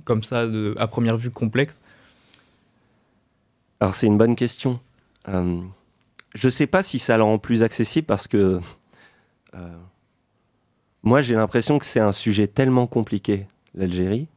comme 0.04 0.22
ça 0.22 0.46
à 0.76 0.86
première 0.88 1.16
vue 1.16 1.30
complexe? 1.30 1.80
Alors 3.80 3.94
c'est 3.94 4.06
une 4.06 4.18
bonne 4.18 4.36
question. 4.36 4.78
Euh, 5.28 5.58
je 6.34 6.46
ne 6.48 6.50
sais 6.50 6.66
pas 6.66 6.82
si 6.82 6.98
ça 6.98 7.16
le 7.16 7.22
rend 7.22 7.38
plus 7.38 7.62
accessible 7.62 8.06
parce 8.06 8.28
que 8.28 8.60
moi 11.02 11.22
j'ai 11.22 11.34
l'impression 11.34 11.78
que 11.78 11.86
c'est 11.86 12.00
un 12.00 12.12
sujet 12.12 12.46
tellement 12.46 12.86
compliqué, 12.86 13.46
l'Algérie, 13.74 14.28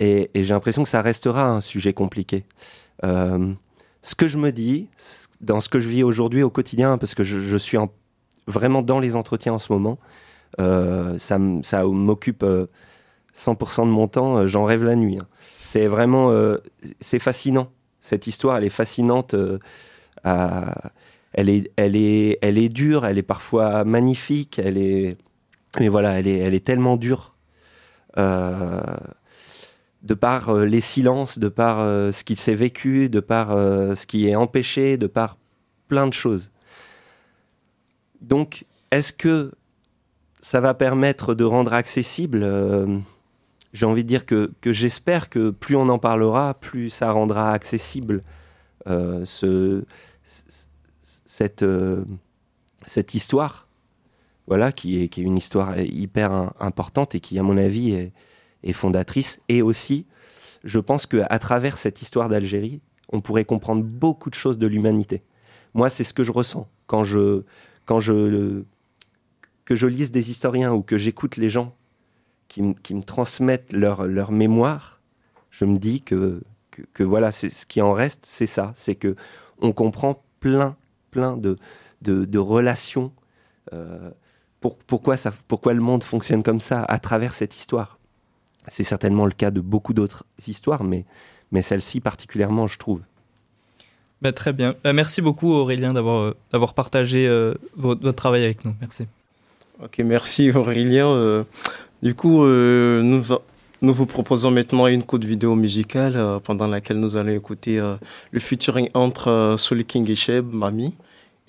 et, 0.00 0.30
j'ai 0.34 0.54
l'impression 0.54 0.82
que 0.82 0.88
ça 0.88 1.00
restera 1.00 1.46
un 1.46 1.60
sujet 1.60 1.92
compliqué. 1.92 2.44
Euh, 3.04 3.52
ce 4.02 4.14
que 4.14 4.26
je 4.26 4.38
me 4.38 4.52
dis, 4.52 4.88
dans 5.40 5.60
ce 5.60 5.68
que 5.68 5.78
je 5.78 5.88
vis 5.88 6.02
aujourd'hui 6.02 6.42
au 6.42 6.50
quotidien, 6.50 6.98
parce 6.98 7.14
que 7.14 7.24
je, 7.24 7.56
suis 7.56 7.78
vraiment 8.46 8.82
dans 8.82 9.00
les 9.00 9.16
entretiens 9.16 9.54
en 9.54 9.58
ce 9.58 9.72
moment. 9.72 9.98
Euh, 10.60 11.18
ça 11.18 11.38
m'occupe 11.38 12.42
euh, 12.42 12.66
100% 13.34 13.86
de 13.86 13.90
mon 13.90 14.06
temps, 14.06 14.38
euh, 14.38 14.46
j'en 14.46 14.64
rêve 14.64 14.84
la 14.84 14.96
nuit. 14.96 15.18
hein. 15.20 15.26
C'est 15.60 15.86
vraiment, 15.86 16.30
euh, 16.30 16.58
c'est 17.00 17.18
fascinant. 17.18 17.70
Cette 18.00 18.26
histoire, 18.26 18.58
elle 18.58 18.64
est 18.64 18.68
fascinante. 18.68 19.34
euh, 19.34 19.58
elle 21.32 21.48
est, 21.48 21.72
elle 21.76 21.96
est, 21.96 22.38
elle 22.42 22.58
est 22.58 22.68
dure. 22.68 23.06
Elle 23.06 23.18
est 23.18 23.22
parfois 23.22 23.84
magnifique. 23.84 24.60
Elle 24.62 24.78
est, 24.78 25.16
mais 25.80 25.88
voilà, 25.88 26.18
elle 26.18 26.28
est, 26.28 26.38
elle 26.38 26.54
est 26.54 26.64
tellement 26.64 26.96
dure. 26.96 27.34
euh, 28.18 28.80
de 30.04 30.14
par 30.14 30.50
euh, 30.50 30.66
les 30.66 30.82
silences, 30.82 31.38
de 31.38 31.48
par 31.48 31.80
euh, 31.80 32.12
ce 32.12 32.24
qui 32.24 32.36
s'est 32.36 32.54
vécu, 32.54 33.08
de 33.08 33.20
par 33.20 33.50
euh, 33.52 33.94
ce 33.94 34.06
qui 34.06 34.28
est 34.28 34.36
empêché, 34.36 34.98
de 34.98 35.06
par 35.06 35.38
plein 35.88 36.06
de 36.06 36.12
choses. 36.12 36.50
Donc, 38.20 38.66
est-ce 38.90 39.12
que 39.12 39.52
ça 40.40 40.60
va 40.60 40.74
permettre 40.74 41.34
de 41.34 41.44
rendre 41.44 41.72
accessible 41.72 42.46
J'ai 43.72 43.86
envie 43.86 44.02
de 44.02 44.08
dire 44.08 44.24
que, 44.26 44.50
j'espère 44.64 45.30
que 45.30 45.50
plus 45.50 45.76
on 45.76 45.88
en 45.88 45.98
parlera, 45.98 46.54
plus 46.54 46.90
ça 46.90 47.10
rendra 47.10 47.52
accessible 47.52 48.22
ce, 48.86 49.84
cette, 51.26 51.64
histoire, 53.14 53.68
voilà, 54.46 54.72
qui 54.72 55.02
est, 55.02 55.08
qui 55.08 55.20
est 55.20 55.24
une 55.24 55.36
histoire 55.36 55.78
hyper 55.78 56.32
im- 56.32 56.52
importante 56.60 57.14
et 57.14 57.20
qui, 57.20 57.38
à 57.38 57.42
mon 57.42 57.58
avis, 57.58 57.92
est, 57.92 58.12
est 58.64 58.72
fondatrice. 58.72 59.38
Et 59.48 59.62
aussi, 59.62 60.06
je 60.64 60.80
pense 60.80 61.06
qu'à 61.06 61.38
travers 61.38 61.78
cette 61.78 62.02
histoire 62.02 62.28
d'Algérie, 62.28 62.80
on 63.12 63.20
pourrait 63.20 63.44
comprendre 63.44 63.84
beaucoup 63.84 64.30
de 64.30 64.34
choses 64.34 64.58
de 64.58 64.66
l'humanité. 64.66 65.22
Moi, 65.74 65.90
c'est 65.90 66.04
ce 66.04 66.14
que 66.14 66.24
je 66.24 66.32
ressens 66.32 66.66
quand 66.86 67.04
je, 67.04 67.42
quand 67.84 68.00
je, 68.00 68.62
que 69.64 69.74
je 69.74 69.86
lise 69.86 70.10
des 70.10 70.30
historiens 70.30 70.72
ou 70.72 70.82
que 70.82 70.98
j'écoute 70.98 71.36
les 71.36 71.48
gens 71.48 71.74
qui, 72.48 72.74
qui 72.82 72.94
me 72.94 73.02
transmettent 73.02 73.72
leur, 73.72 74.06
leur 74.06 74.32
mémoire. 74.32 75.00
Je 75.50 75.64
me 75.64 75.76
dis 75.76 76.00
que, 76.00 76.42
que, 76.92 77.04
voilà, 77.04 77.30
c'est 77.30 77.50
ce 77.50 77.66
qui 77.66 77.80
en 77.80 77.92
reste, 77.92 78.26
c'est 78.26 78.46
ça, 78.46 78.72
c'est 78.74 78.94
que 78.96 79.14
on 79.60 79.72
comprend 79.72 80.22
plein, 80.40 80.76
plein 81.10 81.36
de, 81.36 81.56
de, 82.02 82.24
de 82.24 82.38
relations. 82.38 83.12
euh, 83.72 84.10
pour, 84.60 84.78
pourquoi, 84.78 85.16
ça, 85.16 85.30
pourquoi 85.46 85.74
le 85.74 85.80
monde 85.80 86.02
fonctionne 86.02 86.42
comme 86.42 86.60
ça 86.60 86.82
à 86.84 86.98
travers 86.98 87.34
cette 87.34 87.54
histoire 87.54 87.98
C'est 88.68 88.84
certainement 88.84 89.26
le 89.26 89.32
cas 89.32 89.50
de 89.50 89.60
beaucoup 89.60 89.92
d'autres 89.92 90.24
histoires, 90.46 90.84
mais, 90.84 91.04
mais 91.52 91.62
celle-ci 91.62 92.00
particulièrement, 92.00 92.66
je 92.66 92.78
trouve. 92.78 93.00
Bah, 94.22 94.32
très 94.32 94.52
bien. 94.52 94.74
Bah, 94.82 94.92
merci 94.92 95.20
beaucoup 95.20 95.52
Aurélien 95.52 95.92
d'avoir 95.92 96.20
euh, 96.20 96.36
d'avoir 96.50 96.74
partagé 96.74 97.28
euh, 97.28 97.54
votre, 97.76 98.00
votre 98.00 98.16
travail 98.16 98.44
avec 98.44 98.64
nous. 98.64 98.74
Merci. 98.80 99.06
Ok, 99.82 99.98
merci 99.98 100.50
Aurélien. 100.50 101.08
Euh, 101.08 101.44
du 102.02 102.14
coup, 102.14 102.44
euh, 102.44 103.02
nous, 103.02 103.22
nous 103.82 103.92
vous 103.92 104.06
proposons 104.06 104.50
maintenant 104.50 104.86
une 104.86 105.02
courte 105.02 105.24
vidéo 105.24 105.54
musicale 105.54 106.14
euh, 106.16 106.38
pendant 106.38 106.66
laquelle 106.66 106.98
nous 106.98 107.18
allons 107.18 107.32
écouter 107.32 107.78
euh, 107.78 107.96
le 108.30 108.40
featuring 108.40 108.88
entre 108.94 109.28
euh, 109.28 109.56
Soul 109.58 109.84
King 109.84 110.10
et 110.10 110.14
Sheb, 110.14 110.52
Mami, 110.52 110.94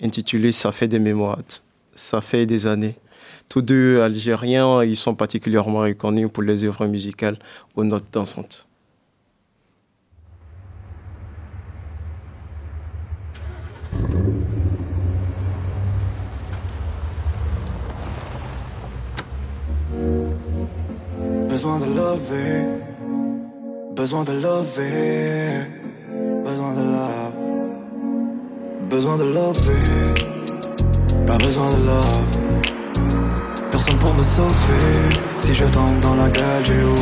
intitulé 0.02 0.52
Ça 0.52 0.70
fait 0.70 0.88
des 0.88 0.98
mémoires. 0.98 1.38
Ça 1.94 2.20
fait 2.20 2.44
des 2.44 2.66
années. 2.66 2.96
Tous 3.48 3.62
deux 3.62 4.00
Algériens, 4.00 4.82
ils 4.82 4.96
sont 4.96 5.14
particulièrement 5.14 5.80
reconnus 5.80 6.28
pour 6.32 6.42
les 6.42 6.64
œuvres 6.64 6.86
musicales 6.86 7.38
aux 7.74 7.84
notes 7.84 8.06
dansantes. 8.12 8.66
Besoin 21.48 21.78
de 21.80 21.86
lever, 21.86 22.66
besoin 23.94 24.24
de 24.24 24.32
lever, 24.32 25.66
besoin 26.44 26.74
de 26.74 26.82
love, 26.82 27.32
besoin 28.90 29.16
de 29.16 29.24
lever, 29.24 30.14
pas 31.26 31.38
besoin 31.38 31.70
de 31.70 31.86
love 31.86 32.55
Personne 33.75 33.97
pour 33.97 34.13
me 34.13 34.23
sauver 34.23 35.09
si 35.37 35.53
je 35.53 35.65
tombe 35.65 35.99
dans 36.01 36.15
la 36.15 36.29
gueule 36.29 36.63
du 36.63 36.81
loup. 36.81 36.95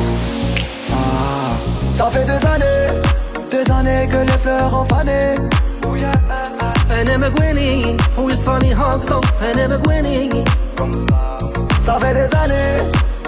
Ah. 0.92 1.56
Ça 1.94 2.06
fait 2.10 2.26
des 2.26 2.46
années, 2.54 3.02
des 3.50 3.72
années 3.72 4.08
que 4.12 4.18
les 4.30 4.38
fleurs 4.44 4.74
ont 4.82 4.86
fané. 4.86 5.36
Oh 5.88 5.96
yeah, 5.96 6.14
ah, 6.30 6.34
ah. 6.62 6.74
انا 6.94 7.18
مقويني 7.18 7.98
ويصفاني 8.18 8.74
هاكطو 8.74 9.22
انا 9.42 9.78
مقويني 9.78 10.44
Ça 11.82 11.98
fait 12.02 12.14
des 12.14 12.36
années, 12.44 12.74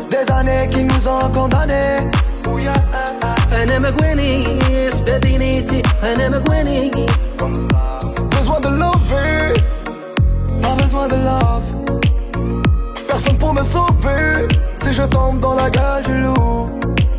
des 0.10 0.32
années 0.32 0.68
qui 0.72 0.84
nous 0.84 1.08
ont 1.08 1.30
condamnés. 1.34 2.10
Oh 2.50 2.58
yeah, 2.60 2.76
ah, 2.94 2.98
ah. 3.24 3.54
انا 3.56 3.80
مقويني 3.80 4.92
سبابينيتي 4.92 5.84
انا 6.04 6.30
مقويني 6.30 6.92
Besoin 8.32 8.60
de 8.60 8.70
lever, 8.82 9.54
pas 10.64 10.76
besoin 10.82 11.08
de 11.08 11.18
love. 11.30 11.85
Sauver 13.63 14.47
si 14.77 14.93
je 14.93 15.03
tombe 15.03 15.41
dans 15.41 15.55
la 15.55 15.69
gueule 15.71 16.03
du 16.05 16.23
loup. 16.23 16.71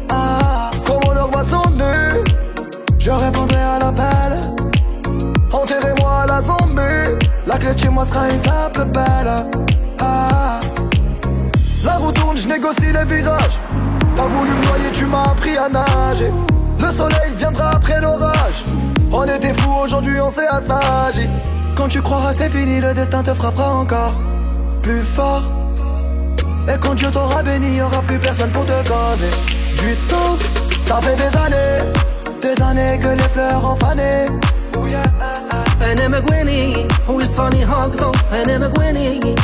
Ah, 0.10 0.70
comme 0.86 1.14
leur 1.14 1.30
va 1.30 1.44
sonner, 1.44 2.24
je 2.98 3.12
répondrai 3.12 3.58
à 3.58 3.80
l'appel. 3.80 4.40
Enterrez-moi 5.52 6.26
la 6.28 6.42
zombie, 6.42 7.26
la 7.46 7.58
clé 7.58 7.74
de 7.74 7.80
chez 7.80 7.90
moi 7.90 8.06
sera 8.06 8.30
une 8.30 8.38
simple 8.38 8.86
belle. 8.86 9.30
Ah, 10.00 10.60
la 11.84 11.94
roue 11.98 12.12
tourne, 12.12 12.38
je 12.38 12.48
négocie 12.48 12.94
les 12.94 13.16
virages. 13.16 13.60
T'as 14.16 14.28
voulu 14.28 14.52
me 14.52 14.66
noyer, 14.68 14.92
tu 14.94 15.06
m'as 15.06 15.24
appris 15.32 15.58
à 15.58 15.68
nager. 15.68 16.32
Le 16.80 16.90
soleil 16.92 17.34
viendra 17.36 17.72
après 17.72 18.00
l'orage. 18.00 18.64
On 19.12 19.24
était 19.26 19.54
fous, 19.54 19.76
aujourd'hui 19.84 20.20
on 20.22 20.30
s'est 20.30 20.48
assagi. 20.48 21.28
Quand 21.76 21.88
tu 21.90 22.02
croiras 22.02 22.32
que 22.32 22.38
c'est 22.38 22.50
fini, 22.50 22.80
le 22.80 22.94
destin 22.94 23.24
te 23.24 23.34
frappera 23.34 23.74
encore 23.74 24.14
plus 24.82 25.02
fort. 25.02 25.57
Et 26.69 26.79
quand 26.81 26.95
Dieu 26.95 27.11
t'aura 27.11 27.43
béni, 27.43 27.77
y 27.77 27.83
aura 27.83 28.01
plus 28.03 28.19
personne 28.19 28.51
pour 28.51 28.65
te 28.65 28.79
causer 28.89 29.33
du 29.79 29.97
tort. 30.09 30.39
Ça 30.87 30.97
fait 31.01 31.17
des 31.17 31.37
années, 31.45 31.75
des 32.41 32.63
années 32.63 32.99
que 33.03 33.09
les 33.21 33.29
fleurs 33.35 33.65
ont 33.71 33.77
fané. 33.77 34.29
Oh 34.77 34.87
yeah, 34.87 35.03
ah, 35.21 35.35
ah. 35.53 35.63
انا 35.93 36.09
مقويني 36.09 36.87
ويصفاني 37.09 37.65
هاكطو 37.65 38.13
انا 38.33 38.59
مقويني 38.59 39.35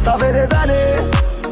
Ça 0.00 0.16
fait 0.18 0.32
des 0.32 0.50
années, 0.60 0.92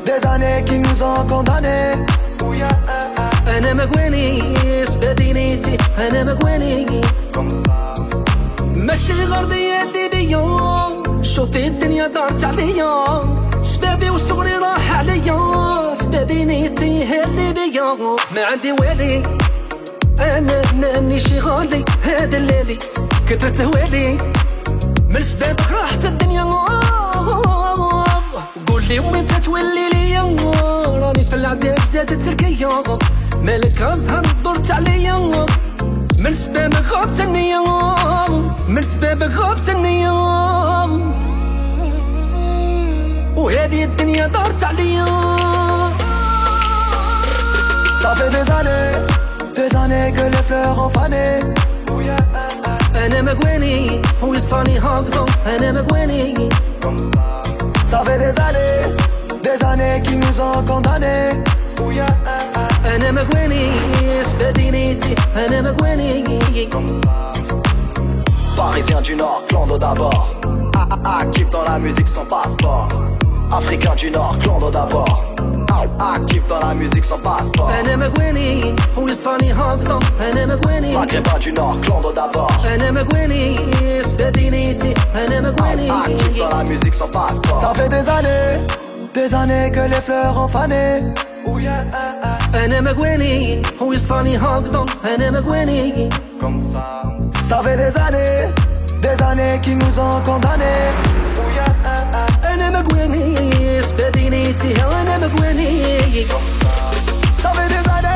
des 0.07 0.27
années 0.27 0.65
qui 0.67 0.79
nous 0.79 1.03
ont 1.03 1.25
condamnés. 1.29 1.95
Oh 2.43 2.53
yeah, 2.55 2.69
ah, 2.89 3.23
ah. 3.23 3.49
انا 3.59 3.75
مقويني 3.75 4.43
سبابينيتي 4.87 5.79
انا 5.99 6.25
مقويني 6.25 6.87
ماشي 8.77 9.25
غرضي 9.25 9.73
اللي 9.83 10.09
بيا 10.13 10.43
شوفي 11.23 11.67
الدنيا 11.67 12.07
دارت 12.07 12.45
عليا 12.45 12.93
شبابي 12.99 13.52
وصغري 13.52 13.52
راح 15.32 15.94
عليا 15.94 15.94
سبابي 15.94 16.46
نيتي 16.46 17.04
هي 17.04 17.24
اللي 17.24 17.54
بيا. 17.54 17.96
ما 18.36 18.46
عندي 18.46 18.72
والي. 18.72 19.24
أنا 20.20 20.62
نامني 20.80 21.20
شي 21.20 21.40
غالي. 21.40 21.86
هذا 22.04 22.38
الليلي 22.38 22.78
كترة 23.30 23.66
هوالي 23.66 24.18
من 25.10 25.22
سبابك 25.22 25.72
راحت 25.72 26.06
الدنيا. 26.06 26.44
قول 28.68 28.84
لي 28.90 29.00
وين 29.00 29.28
تتولي 29.28 29.90
ليا 29.94 30.22
راني 30.88 31.24
في 31.24 31.36
العذاب 31.36 31.80
زادت 31.94 32.28
الكيا 32.28 32.70
مالك 33.42 33.82
ازهر 33.82 34.26
دورت 34.44 34.72
عليا. 34.72 35.46
من 36.20 36.34
سبابك 36.34 36.88
غابت 36.88 37.20
النية 37.20 37.64
من 38.68 38.82
سبابك 38.82 39.34
غابت 39.34 39.70
النية 39.70 40.12
وهذه 43.43 43.85
الدنيا 43.85 44.27
دارت 44.27 44.65
عليا 44.65 45.07
Ça 48.03 48.15
fait 48.19 48.31
des 48.31 48.51
années, 48.59 48.91
des 49.55 49.77
années 49.77 50.13
que 50.17 50.25
les 50.35 50.43
fleurs 50.49 50.77
ont 50.85 50.89
fané. 50.99 51.41
Oh 51.93 52.01
yeah, 52.01 52.17
ah, 52.35 52.39
ah. 52.67 52.99
انا 53.07 53.23
مقويني 53.23 54.03
ويصفاني 54.23 54.79
هاكطو 54.79 55.27
انا 55.47 55.73
مقويني 55.73 56.49
Ça 57.91 57.99
fait 58.07 58.19
des 58.19 58.35
années, 58.47 58.79
des 59.49 59.65
années 59.65 60.03
qui 60.07 60.17
nous 60.17 60.37
ont 60.41 60.63
condamnés. 60.71 61.31
Oh 61.83 61.91
yeah, 61.91 62.07
ah, 62.27 62.61
ah. 62.61 62.87
انا 62.95 63.11
مقويني 63.11 63.71
سبابينيتي 64.23 65.15
انا 65.37 65.61
مقويني 65.63 66.39
Parisien 68.57 69.01
du 69.01 69.15
Nord, 69.15 69.45
clando 69.49 69.79
d'abord. 69.79 70.35
Ah, 70.75 70.89
ah, 71.05 71.19
Actif 71.21 71.49
dans 71.51 71.63
la 71.63 71.79
musique 71.79 72.09
sans 72.09 72.25
passeport. 72.25 72.89
Africain 73.56 73.94
du 73.96 74.10
Nord, 74.10 74.36
Londres 74.48 74.72
d'abord. 74.72 75.36
Actif 76.00 76.42
dans 76.48 76.60
la 76.60 76.74
musique 76.74 77.06
sans 77.06 77.20
passeport. 77.20 77.70
NMGwini, 77.86 78.74
Maghrébin 80.94 81.40
du 81.40 81.54
Nord, 81.54 81.78
Londres 81.88 82.14
d'abord. 82.16 82.50
Actif 85.92 86.38
dans 86.40 86.58
la 86.58 86.64
musique 86.64 86.96
sans 86.96 87.08
passeport. 87.10 87.62
Ça 87.62 87.74
fait 87.76 87.90
des 87.90 88.10
années, 88.10 88.60
des 89.14 89.36
années 89.36 89.72
que 89.72 89.88
les 89.88 90.02
fleurs 90.02 90.36
ont 90.36 90.48
fané. 90.48 91.04
Oh 91.46 91.60
yeah, 91.60 91.84
uh, 91.94 92.56
uh. 92.56 92.68
NMGwini, 92.68 93.62
Comme 96.40 96.64
ça. 96.64 97.04
Ça 97.44 97.62
fait 97.62 97.78
des 97.78 97.96
années, 97.98 98.50
des 99.00 99.22
années 99.22 99.60
qui 99.62 99.76
nous 99.76 100.00
ont 100.00 100.22
condamnés. 100.26 100.92
Oh 101.38 101.42
yeah. 101.54 101.84
this 103.84 103.92
baby 103.94 104.30
niti 104.30 104.68
hewa 104.68 105.04
na 105.04 105.20
magwini 105.20 106.28
Sabe 107.42 107.68
desade, 107.70 108.16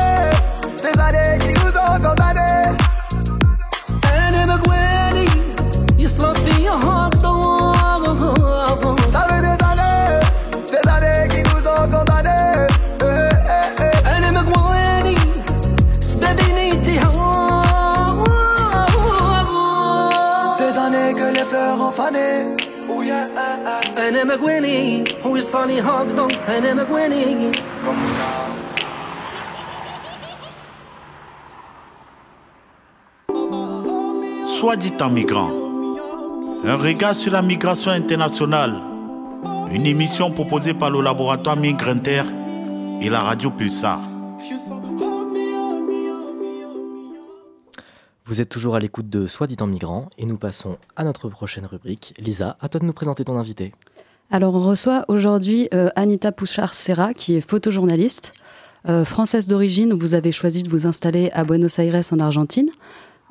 desade 0.82 1.44
yuzo 1.54 1.98
go. 2.02 2.14
Bade 2.14 2.76
Ene 4.16 4.46
magwini, 4.46 5.28
you 6.00 6.08
slow 6.08 6.32
through 6.32 6.62
your 6.64 6.78
heart. 6.80 7.17
انا 24.07 24.23
مقواني 24.23 25.03
هو 25.25 25.35
يصفاني 25.35 25.81
هكذا 25.81 26.27
انا 26.47 26.73
مقواني 26.73 27.51
Soit 34.59 34.77
dit 34.77 34.93
en 35.01 35.09
migrant. 35.09 35.49
Un 36.65 36.75
regard 36.75 37.15
sur 37.15 37.31
la 37.33 37.41
migration 37.41 37.91
internationale. 37.91 38.79
Une 39.71 39.85
émission 39.85 40.31
proposée 40.31 40.73
par 40.73 40.89
le 40.89 41.01
laboratoire 41.01 41.57
Migre 41.57 41.89
Inter 41.89 42.23
et 43.01 43.09
la 43.09 43.19
radio 43.19 43.51
Pulsar. 43.51 43.99
Vous 48.28 48.42
êtes 48.42 48.50
toujours 48.50 48.74
à 48.74 48.78
l'écoute 48.78 49.08
de 49.08 49.26
Soit 49.26 49.46
dit 49.46 49.56
en 49.62 49.72
et 50.18 50.26
nous 50.26 50.36
passons 50.36 50.76
à 50.96 51.04
notre 51.04 51.30
prochaine 51.30 51.64
rubrique. 51.64 52.12
Lisa, 52.18 52.58
à 52.60 52.68
toi 52.68 52.78
de 52.78 52.84
nous 52.84 52.92
présenter 52.92 53.24
ton 53.24 53.38
invité. 53.38 53.72
Alors, 54.30 54.54
on 54.54 54.60
reçoit 54.60 55.06
aujourd'hui 55.08 55.70
euh, 55.72 55.88
Anita 55.96 56.30
Pouchard-Serra, 56.30 57.14
qui 57.14 57.36
est 57.36 57.40
photojournaliste. 57.40 58.34
Euh, 58.86 59.06
française 59.06 59.48
d'origine, 59.48 59.94
vous 59.94 60.12
avez 60.12 60.30
choisi 60.30 60.62
de 60.62 60.68
vous 60.68 60.86
installer 60.86 61.30
à 61.32 61.44
Buenos 61.44 61.78
Aires, 61.78 62.02
en 62.10 62.18
Argentine. 62.18 62.68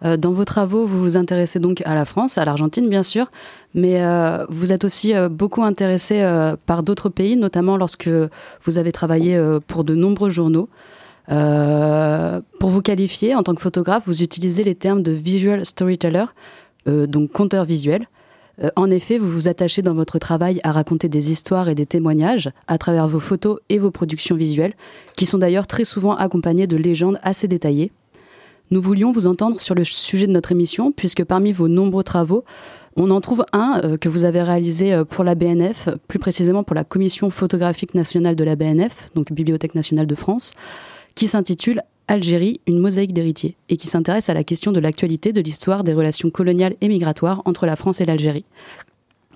Euh, 0.03 0.17
dans 0.17 0.31
vos 0.31 0.45
travaux, 0.45 0.87
vous 0.87 0.99
vous 0.99 1.15
intéressez 1.15 1.59
donc 1.59 1.83
à 1.85 1.93
la 1.93 2.03
France, 2.03 2.39
à 2.39 2.45
l'Argentine, 2.45 2.89
bien 2.89 3.03
sûr, 3.03 3.29
mais 3.75 4.01
vous 4.49 4.71
êtes 4.71 4.83
aussi 4.83 5.13
beaucoup 5.29 5.61
intéressé 5.61 6.21
euh, 6.21 6.55
par 6.65 6.81
d'autres 6.81 7.09
pays, 7.09 7.35
notamment 7.35 7.77
lorsque 7.77 8.09
vous 8.63 8.77
avez 8.79 8.91
travaillé 8.91 9.39
pour 9.67 9.83
de 9.83 9.93
nombreux 9.93 10.31
journaux. 10.31 10.69
Euh, 11.29 12.41
pour 12.59 12.69
vous 12.69 12.81
qualifier 12.81 13.35
en 13.35 13.43
tant 13.43 13.55
que 13.55 13.61
photographe, 13.61 14.03
vous 14.05 14.23
utilisez 14.23 14.63
les 14.63 14.75
termes 14.75 15.03
de 15.03 15.11
visual 15.11 15.65
storyteller, 15.65 16.25
euh, 16.87 17.07
donc 17.07 17.31
conteur 17.31 17.65
visuel. 17.65 18.07
Euh, 18.63 18.69
en 18.75 18.89
effet, 18.89 19.17
vous 19.17 19.29
vous 19.29 19.47
attachez 19.47 19.81
dans 19.81 19.93
votre 19.93 20.19
travail 20.19 20.59
à 20.63 20.71
raconter 20.71 21.09
des 21.09 21.31
histoires 21.31 21.69
et 21.69 21.75
des 21.75 21.85
témoignages 21.85 22.49
à 22.67 22.77
travers 22.77 23.07
vos 23.07 23.19
photos 23.19 23.59
et 23.69 23.77
vos 23.77 23.91
productions 23.91 24.35
visuelles, 24.35 24.73
qui 25.15 25.25
sont 25.25 25.37
d'ailleurs 25.37 25.67
très 25.67 25.83
souvent 25.83 26.15
accompagnées 26.15 26.67
de 26.67 26.77
légendes 26.77 27.19
assez 27.21 27.47
détaillées. 27.47 27.91
Nous 28.71 28.81
voulions 28.81 29.11
vous 29.11 29.27
entendre 29.27 29.61
sur 29.61 29.75
le 29.75 29.85
sujet 29.85 30.27
de 30.27 30.31
notre 30.31 30.51
émission, 30.51 30.91
puisque 30.91 31.23
parmi 31.23 31.53
vos 31.53 31.67
nombreux 31.67 32.03
travaux, 32.03 32.43
on 32.97 33.11
en 33.11 33.21
trouve 33.21 33.45
un 33.53 33.79
euh, 33.83 33.97
que 33.97 34.09
vous 34.09 34.25
avez 34.25 34.41
réalisé 34.41 34.91
euh, 34.91 35.05
pour 35.05 35.23
la 35.23 35.35
BNF, 35.35 35.89
plus 36.07 36.19
précisément 36.19 36.63
pour 36.63 36.75
la 36.75 36.83
Commission 36.83 37.29
photographique 37.29 37.93
nationale 37.93 38.35
de 38.35 38.43
la 38.43 38.55
BNF, 38.55 39.09
donc 39.13 39.31
Bibliothèque 39.31 39.75
nationale 39.75 40.07
de 40.07 40.15
France, 40.15 40.53
qui 41.17 41.27
s'intitule 41.27 41.81
Algérie, 42.07 42.61
une 42.67 42.77
mosaïque 42.79 43.11
d'héritiers, 43.11 43.57
et 43.69 43.75
qui 43.75 43.87
s'intéresse 43.87 44.29
à 44.29 44.35
la 44.35 44.43
question 44.43 44.71
de 44.71 44.79
l'actualité 44.79 45.33
de 45.33 45.41
l'histoire 45.41 45.83
des 45.83 45.93
relations 45.93 46.29
coloniales 46.29 46.75
et 46.79 46.87
migratoires 46.87 47.41
entre 47.45 47.65
la 47.65 47.75
France 47.75 47.99
et 47.99 48.05
l'Algérie. 48.05 48.45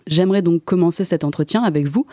J'aimerais 0.05 0.43
donc 0.43 0.63
commencer 0.63 1.03
cet 1.03 1.23
entretien 1.23 1.63
avec 1.63 1.87
vous 1.87 2.05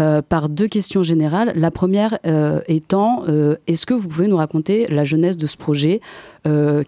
euh, 0.00 0.22
par 0.22 0.48
deux 0.48 0.68
questions 0.68 1.02
générales. 1.02 1.52
La 1.54 1.70
première 1.70 2.18
euh, 2.26 2.62
étant, 2.66 3.24
euh, 3.28 3.56
est-ce 3.66 3.84
que 3.84 3.92
vous 3.94 4.08
pouvez 4.08 4.26
nous 4.26 4.38
raconter 4.38 4.86
la 4.88 5.04
jeunesse 5.04 5.36
de 5.36 5.46
ce 5.46 5.56
projet? 5.58 6.00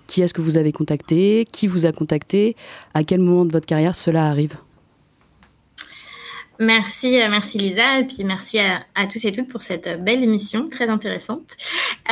Qui 0.07 0.23
est-ce 0.23 0.33
que 0.33 0.41
vous 0.41 0.57
avez 0.57 0.73
contacté? 0.73 1.47
Qui 1.53 1.67
vous 1.67 1.85
a 1.85 1.93
contacté? 1.93 2.57
À 2.95 3.05
quel 3.05 3.21
moment 3.21 3.45
de 3.45 3.53
votre 3.53 3.67
carrière 3.67 3.95
cela 3.95 4.27
arrive? 4.27 4.57
Merci, 6.63 7.21
euh, 7.21 7.27
merci 7.29 7.59
Lisa, 7.59 7.99
et 7.99 8.05
puis 8.05 8.23
merci 8.23 8.61
à, 8.61 9.07
tous 9.09 9.25
et 9.25 9.33
toutes 9.33 9.49
pour 9.49 9.63
cette 9.63 9.89
euh, 9.89 9.97
belle 9.97 10.23
émission 10.23 10.69
très 10.69 10.89
intéressante. 10.89 11.57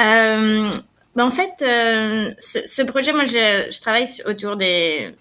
Euh, 0.01 0.69
ben, 1.15 1.25
en 1.25 1.31
fait, 1.31 1.53
ce, 1.61 2.83
projet, 2.83 3.13
moi, 3.13 3.27
je, 3.27 3.81
travaille 3.81 4.07
autour 4.27 4.57
des, 4.57 5.15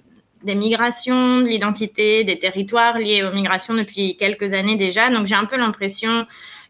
des 0.43 0.55
migrations, 0.55 1.41
de 1.41 1.47
l'identité, 1.47 2.23
des 2.23 2.39
territoires 2.39 2.97
liés 2.97 3.21
aux 3.23 3.31
migrations 3.31 3.75
depuis 3.75 4.17
quelques 4.17 4.53
années 4.53 4.77
déjà. 4.77 5.09
Donc, 5.09 5.27
j'ai 5.27 5.35
un 5.35 5.45
peu 5.45 5.57
l'impression 5.57 6.25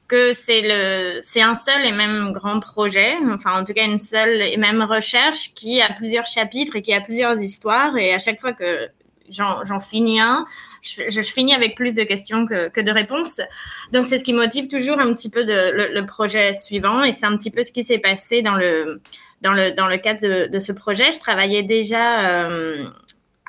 que 0.10 0.34
c'est 0.34 0.62
le, 0.62 1.20
c'est 1.22 1.42
un 1.42 1.56
seul 1.56 1.86
et 1.86 1.94
même 1.94 2.34
grand 2.34 2.60
projet, 2.60 3.14
enfin 3.32 3.62
en 3.62 3.64
tout 3.64 3.74
cas 3.74 3.86
une 3.86 4.00
seule 4.00 4.42
et 4.42 4.58
même 4.58 4.82
recherche 4.82 5.54
qui 5.54 5.82
a 5.82 5.94
plusieurs 5.94 6.26
chapitres 6.26 6.76
et 6.76 6.82
qui 6.82 6.94
a 6.94 7.00
plusieurs 7.00 7.40
histoires. 7.40 7.96
Et 7.96 8.14
à 8.14 8.20
chaque 8.20 8.42
fois 8.42 8.52
que 8.52 8.90
j'en 9.30 9.80
finis 9.80 10.20
un, 10.20 10.46
je, 10.82 11.22
finis 11.22 11.54
avec 11.54 11.76
plus 11.76 11.94
de 11.94 12.04
questions 12.04 12.46
que, 12.46 12.82
de 12.82 12.92
réponses. 12.92 13.42
Donc 13.92 14.06
c'est 14.06 14.18
ce 14.18 14.24
qui 14.24 14.34
motive 14.34 14.68
toujours 14.68 15.00
un 15.00 15.14
petit 15.14 15.30
peu 15.30 15.44
le, 15.46 16.06
projet 16.06 16.54
suivant 16.54 17.04
et 17.04 17.12
c'est 17.12 17.26
un 17.26 17.38
petit 17.38 17.52
peu 17.52 17.64
ce 17.64 17.72
qui 17.72 17.84
s'est 17.84 18.00
passé 18.00 18.42
dans 18.42 18.56
le 18.56 19.02
dans 19.42 19.54
le 19.54 19.72
dans 19.72 19.88
le 19.88 19.98
cadre 19.98 20.48
de, 20.48 20.60
ce 20.60 20.72
projet. 20.72 21.12
Je 21.12 21.20
travaillais 21.20 21.64
déjà 21.64 22.48
euh, 22.48 22.88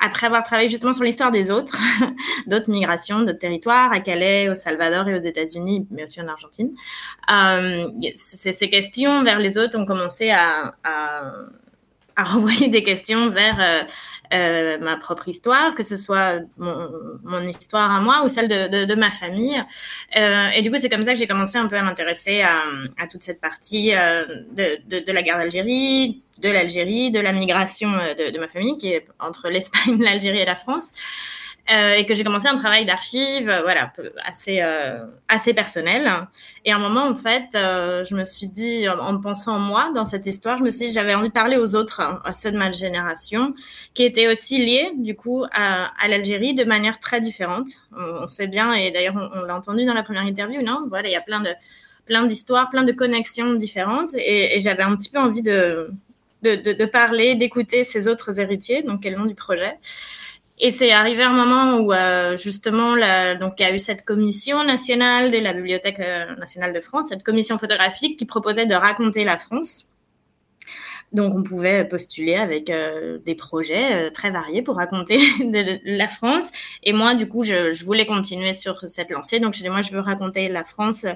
après 0.01 0.27
avoir 0.27 0.43
travaillé 0.43 0.67
justement 0.67 0.93
sur 0.93 1.03
l'histoire 1.03 1.31
des 1.31 1.51
autres, 1.51 1.77
d'autres 2.47 2.69
migrations, 2.69 3.19
d'autres 3.19 3.39
territoires, 3.39 3.91
à 3.91 3.99
Calais, 3.99 4.49
au 4.49 4.55
Salvador 4.55 5.07
et 5.07 5.15
aux 5.15 5.21
États-Unis, 5.21 5.87
mais 5.91 6.03
aussi 6.03 6.19
en 6.21 6.27
Argentine. 6.27 6.71
Euh, 7.31 7.87
ces, 8.15 8.69
questions 8.69 9.23
vers 9.23 9.39
les 9.39 9.57
autres 9.57 9.77
ont 9.77 9.85
commencé 9.85 10.31
à, 10.31 10.75
à, 10.83 11.31
à 12.15 12.23
renvoyer 12.33 12.67
des 12.67 12.83
questions 12.83 13.29
vers 13.29 13.59
euh, 13.59 13.83
euh, 14.33 14.77
ma 14.79 14.97
propre 14.97 15.27
histoire, 15.27 15.75
que 15.75 15.83
ce 15.83 15.95
soit 15.95 16.39
mon, 16.57 16.89
mon 17.23 17.47
histoire 17.47 17.91
à 17.91 17.99
moi 17.99 18.21
ou 18.23 18.29
celle 18.29 18.47
de, 18.47 18.67
de, 18.67 18.85
de 18.85 18.95
ma 18.95 19.11
famille. 19.11 19.61
Euh, 20.17 20.47
et 20.55 20.61
du 20.61 20.71
coup, 20.71 20.77
c'est 20.77 20.89
comme 20.89 21.03
ça 21.03 21.13
que 21.13 21.19
j'ai 21.19 21.27
commencé 21.27 21.57
un 21.57 21.67
peu 21.67 21.75
à 21.75 21.81
m'intéresser 21.81 22.41
à, 22.41 22.61
à 22.97 23.07
toute 23.07 23.23
cette 23.23 23.41
partie 23.41 23.93
euh, 23.93 24.25
de, 24.51 25.01
de, 25.01 25.11
la 25.11 25.21
guerre 25.21 25.37
d'Algérie, 25.37 26.23
de 26.39 26.49
l'Algérie, 26.49 27.11
de 27.11 27.19
la 27.19 27.33
migration 27.33 27.93
euh, 27.93 28.31
de 28.31 28.39
ma 28.39 28.47
famille, 28.47 28.77
qui 28.77 28.89
est 28.93 29.05
entre 29.19 29.49
l'Espagne, 29.49 29.99
l'Algérie 30.01 30.39
et 30.39 30.45
la 30.45 30.55
France. 30.55 30.93
Euh, 31.71 31.93
et 31.93 32.05
que 32.05 32.13
j'ai 32.15 32.23
commencé 32.23 32.47
un 32.47 32.55
travail 32.55 32.85
d'archives, 32.85 33.49
euh, 33.49 33.61
voilà, 33.61 33.93
assez 34.25 34.59
euh, 34.61 35.05
assez 35.29 35.53
personnel. 35.53 36.11
Et 36.65 36.73
à 36.73 36.75
un 36.75 36.79
moment, 36.79 37.07
en 37.07 37.15
fait, 37.15 37.45
euh, 37.55 38.03
je 38.03 38.13
me 38.13 38.25
suis 38.25 38.47
dit, 38.47 38.89
en, 38.89 38.99
en 38.99 39.21
pensant 39.21 39.57
moi 39.57 39.89
dans 39.95 40.05
cette 40.05 40.25
histoire, 40.25 40.57
je 40.57 40.63
me 40.63 40.71
suis 40.71 40.87
dit, 40.87 40.91
j'avais 40.91 41.15
envie 41.15 41.29
de 41.29 41.33
parler 41.33 41.55
aux 41.55 41.75
autres, 41.75 42.01
hein, 42.01 42.21
à 42.25 42.33
ceux 42.33 42.51
de 42.51 42.57
ma 42.57 42.71
génération, 42.71 43.53
qui 43.93 44.03
étaient 44.03 44.27
aussi 44.27 44.57
liés, 44.57 44.91
du 44.97 45.15
coup, 45.15 45.45
à, 45.53 45.91
l'Algérie 46.09 46.53
de 46.53 46.65
manière 46.65 46.99
très 46.99 47.21
différente. 47.21 47.69
On, 47.95 48.27
sait 48.27 48.47
bien, 48.47 48.73
et 48.73 48.91
d'ailleurs, 48.91 49.31
on, 49.33 49.45
l'a 49.45 49.55
entendu 49.55 49.85
dans 49.85 49.93
la 49.93 50.03
première 50.03 50.23
interview, 50.23 50.61
non? 50.61 50.87
Voilà, 50.89 51.07
il 51.07 51.13
y 51.13 51.15
a 51.15 51.21
plein 51.21 51.41
de 51.41 51.51
plein 52.05 52.25
d'histoires, 52.25 52.69
plein 52.69 52.83
de 52.83 52.91
connexions 52.91 53.53
différentes, 53.53 54.13
et, 54.15 54.59
j'avais 54.59 54.83
un 54.83 54.95
petit 54.97 55.09
peu 55.09 55.19
envie 55.19 55.43
de 55.43 55.89
de, 56.41 56.55
de, 56.55 56.73
de 56.73 56.85
parler, 56.85 57.35
d'écouter 57.35 57.83
ces 57.83 58.07
autres 58.07 58.39
héritiers, 58.39 58.81
donc 58.81 59.03
quel 59.03 59.15
nom 59.15 59.25
du 59.25 59.35
projet? 59.35 59.77
Et 60.63 60.69
c'est 60.69 60.91
arrivé 60.91 61.23
un 61.23 61.33
moment 61.33 61.79
où 61.79 61.91
euh, 61.91 62.37
justement, 62.37 62.95
donc 63.39 63.55
il 63.57 63.63
y 63.63 63.65
a 63.65 63.73
eu 63.73 63.79
cette 63.79 64.05
commission 64.05 64.63
nationale 64.63 65.31
de 65.31 65.39
la 65.39 65.53
Bibliothèque 65.53 65.99
euh, 65.99 66.35
nationale 66.35 66.71
de 66.71 66.79
France, 66.79 67.07
cette 67.09 67.23
commission 67.23 67.57
photographique 67.57 68.19
qui 68.19 68.27
proposait 68.27 68.67
de 68.67 68.75
raconter 68.75 69.23
la 69.23 69.39
France. 69.39 69.87
Donc 71.13 71.33
on 71.33 71.41
pouvait 71.41 71.83
postuler 71.83 72.35
avec 72.35 72.69
euh, 72.69 73.17
des 73.25 73.33
projets 73.33 74.11
très 74.11 74.29
variés 74.29 74.61
pour 74.61 74.75
raconter 74.75 75.17
de, 75.39 75.79
la 75.83 76.07
France. 76.07 76.51
Et 76.83 76.93
moi, 76.93 77.15
du 77.15 77.27
coup, 77.27 77.43
je, 77.43 77.83
voulais 77.83 78.05
continuer 78.05 78.53
sur 78.53 78.87
cette 78.87 79.09
lancée. 79.09 79.39
Donc 79.39 79.55
je 79.55 79.63
dis 79.63 79.69
moi, 79.69 79.81
je 79.81 79.91
veux 79.91 79.99
raconter 79.99 80.47
la 80.47 80.63
France 80.63 81.07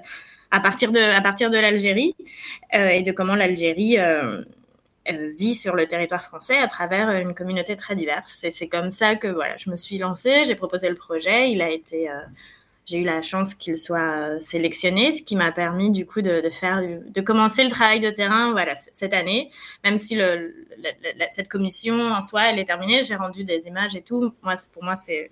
à 0.49 0.59
partir 0.59 0.91
de 0.91 0.99
à 0.99 1.21
partir 1.21 1.51
de 1.51 1.57
l'Algérie 1.59 2.15
et 2.73 3.03
de 3.03 3.11
comment 3.11 3.35
l'Algérie 3.35 3.97
vit 5.13 5.55
sur 5.55 5.75
le 5.75 5.87
territoire 5.87 6.23
français 6.23 6.57
à 6.57 6.67
travers 6.67 7.09
une 7.11 7.33
communauté 7.35 7.75
très 7.75 7.95
diverse. 7.95 8.39
Et 8.43 8.51
c'est 8.51 8.67
comme 8.67 8.89
ça 8.89 9.15
que 9.15 9.27
voilà, 9.27 9.57
je 9.57 9.69
me 9.69 9.75
suis 9.77 9.97
lancée, 9.97 10.43
j'ai 10.45 10.55
proposé 10.55 10.89
le 10.89 10.95
projet, 10.95 11.51
il 11.51 11.61
a 11.61 11.69
été, 11.69 12.09
euh, 12.09 12.19
j'ai 12.85 12.99
eu 12.99 13.03
la 13.03 13.21
chance 13.23 13.55
qu'il 13.55 13.77
soit 13.77 13.99
euh, 14.17 14.39
sélectionné, 14.41 15.11
ce 15.11 15.23
qui 15.23 15.35
m'a 15.35 15.51
permis 15.51 15.89
du 15.91 16.05
coup 16.05 16.21
de, 16.21 16.41
de 16.41 16.49
faire, 16.51 16.81
de 16.83 17.21
commencer 17.21 17.63
le 17.63 17.69
travail 17.71 17.99
de 17.99 18.09
terrain, 18.11 18.51
voilà, 18.51 18.75
cette 18.75 19.13
année. 19.13 19.49
Même 19.83 19.97
si 19.97 20.15
le, 20.15 20.53
le- 20.77 21.17
la- 21.17 21.29
cette 21.31 21.47
commission 21.49 21.95
en 22.13 22.21
soi, 22.21 22.43
elle 22.51 22.59
est 22.59 22.65
terminée, 22.65 23.01
j'ai 23.03 23.15
rendu 23.15 23.43
des 23.43 23.67
images 23.67 23.95
et 23.95 24.01
tout. 24.03 24.33
Moi, 24.43 24.55
pour 24.73 24.83
moi, 24.83 24.95
c'est 24.95 25.31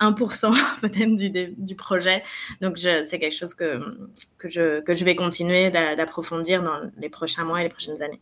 1% 0.00 0.52
peut-être 0.80 1.16
du, 1.16 1.30
du 1.56 1.74
projet. 1.76 2.22
Donc 2.62 2.78
c'est 2.78 3.18
quelque 3.18 3.36
chose 3.36 3.54
que, 3.54 3.80
que, 4.38 4.48
je, 4.50 4.80
que 4.80 4.94
je 4.94 5.04
vais 5.04 5.16
continuer 5.16 5.70
d'approfondir 5.70 6.62
dans 6.62 6.80
les 6.98 7.08
prochains 7.10 7.44
mois 7.44 7.60
et 7.60 7.64
les 7.64 7.70
prochaines 7.70 8.02
années. 8.02 8.20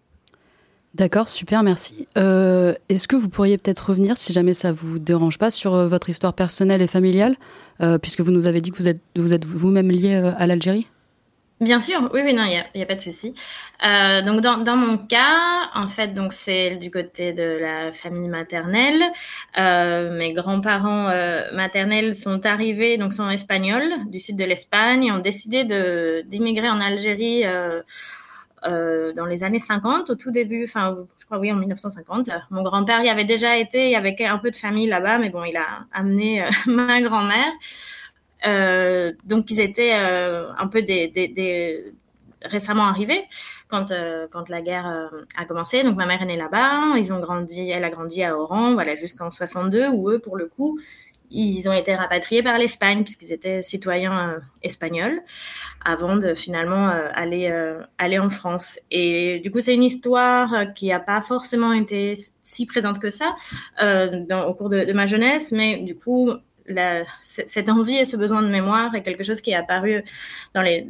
D'accord, 0.94 1.28
super, 1.28 1.64
merci. 1.64 2.07
Euh, 2.16 2.72
est-ce 2.88 3.09
que 3.09 3.16
vous 3.16 3.28
pourriez 3.28 3.59
peut-être 3.59 3.90
revenir, 3.90 4.16
si 4.16 4.33
jamais 4.33 4.54
ça 4.54 4.70
vous 4.70 5.00
dérange 5.00 5.38
pas, 5.38 5.50
sur 5.50 5.74
euh, 5.74 5.88
votre 5.88 6.09
histoire 6.09 6.35
personnelle 6.35 6.80
et 6.83 6.87
familiale, 6.87 7.35
euh, 7.80 7.98
puisque 7.98 8.20
vous 8.20 8.30
nous 8.30 8.46
avez 8.46 8.61
dit 8.61 8.70
que 8.70 8.76
vous 8.76 8.87
êtes 8.87 9.02
vous 9.16 9.33
êtes 9.33 9.44
vous-même 9.44 9.90
lié 9.90 10.14
à 10.14 10.46
l'Algérie? 10.46 10.87
Bien 11.61 11.80
sûr, 11.80 12.11
oui, 12.12 12.20
oui, 12.24 12.33
non, 12.33 12.44
il 12.44 12.64
n'y 12.76 12.83
a, 12.83 12.87
pas 12.87 12.94
de 12.94 13.00
souci. 13.00 13.33
donc, 13.83 14.40
dans, 14.40 14.59
dans, 14.59 14.76
mon 14.76 14.98
cas, 14.98 15.70
en 15.74 15.88
fait, 15.88 16.09
donc 16.09 16.33
c'est 16.33 16.76
du 16.76 16.90
côté 16.90 17.33
de 17.33 17.59
la 17.61 17.92
famille 17.92 18.28
maternelle. 18.28 19.02
mes 19.57 20.33
grands-parents 20.33 21.11
maternels 21.54 22.14
sont 22.14 22.44
arrivés, 22.44 22.98
donc 22.98 23.14
sont 23.14 23.30
espagnols, 23.30 23.92
du 24.09 24.18
sud 24.18 24.37
de 24.37 24.44
l'Espagne, 24.44 25.12
ont 25.12 25.20
décidé 25.20 25.64
d'immigrer 26.24 26.68
en 26.68 26.80
Algérie 26.80 27.44
euh, 28.66 29.12
dans 29.12 29.27
les 29.27 29.44
années 29.44 29.59
50, 29.59 30.11
au 30.11 30.14
tout 30.14 30.31
début, 30.31 30.64
enfin, 30.64 30.96
je 31.18 31.24
crois 31.27 31.38
oui, 31.38 31.53
en 31.53 31.57
1950. 31.57 32.31
Mon 32.50 32.62
grand-père 32.62 33.03
y 33.03 33.09
avait 33.09 33.24
déjà 33.24 33.57
été, 33.59 33.87
il 33.87 33.90
y 33.90 33.96
avait 33.96 34.16
un 34.24 34.38
peu 34.38 34.50
de 34.50 34.57
famille 34.57 34.87
là-bas, 34.87 35.18
mais 35.18 35.31
bon, 35.31 35.44
il 35.44 35.57
a 35.57 35.87
amené 35.92 36.42
euh, 36.42 36.48
ma 36.66 37.00
grand-mère. 37.03 37.53
Euh, 38.46 39.12
donc, 39.24 39.50
ils 39.50 39.61
étaient 39.61 39.92
un 39.92 40.66
peu 40.68 40.83
des, 40.83 41.94
récemment 42.42 42.85
arrivés 42.85 43.24
quand, 43.68 43.92
quand 44.31 44.48
la 44.48 44.61
guerre 44.61 45.11
a 45.37 45.44
commencé. 45.46 45.83
Donc, 45.83 45.96
ma 45.96 46.07
mère 46.07 46.20
est 46.22 46.27
née 46.27 46.37
là-bas, 46.37 46.96
ils 46.96 47.12
ont 47.12 47.20
grandi, 47.20 47.70
elle 47.70 47.85
a 47.85 47.90
grandi 47.90 48.22
à 48.22 48.37
Oran, 48.37 48.74
voilà, 48.74 48.94
jusqu'en 48.96 49.31
62, 49.31 49.88
où 49.88 50.11
eux, 50.11 50.18
pour 50.18 50.37
le 50.37 50.46
coup, 50.46 50.79
ils 51.30 51.68
ont 51.68 51.72
été 51.72 51.94
rapatriés 51.94 52.42
par 52.42 52.58
l'Espagne 52.58 53.02
puisqu'ils 53.02 53.32
étaient 53.32 53.62
citoyens 53.62 54.30
euh, 54.30 54.38
espagnols 54.62 55.20
avant 55.84 56.16
de 56.16 56.34
finalement 56.34 56.88
euh, 56.88 57.08
aller, 57.12 57.50
euh, 57.50 57.80
aller 57.98 58.18
en 58.18 58.30
France. 58.30 58.78
Et 58.90 59.40
du 59.40 59.50
coup, 59.50 59.60
c'est 59.60 59.74
une 59.74 59.82
histoire 59.82 60.72
qui 60.74 60.88
n'a 60.88 61.00
pas 61.00 61.20
forcément 61.22 61.72
été 61.72 62.14
si 62.42 62.66
présente 62.66 63.00
que 63.00 63.10
ça 63.10 63.34
dans, 63.80 64.46
au 64.46 64.54
cours 64.54 64.68
de, 64.68 64.84
de, 64.84 64.92
ma 64.92 65.06
jeunesse, 65.06 65.52
mais 65.52 65.78
du 65.78 65.96
coup, 65.96 66.30
la, 66.66 67.04
cette 67.22 67.68
envie 67.68 67.96
et 67.96 68.04
ce 68.04 68.16
besoin 68.16 68.42
de 68.42 68.48
mémoire 68.48 68.94
est 68.94 69.02
quelque 69.02 69.22
chose 69.22 69.40
qui 69.40 69.50
est 69.50 69.56
apparu 69.56 70.02
dans 70.54 70.62
les 70.62 70.87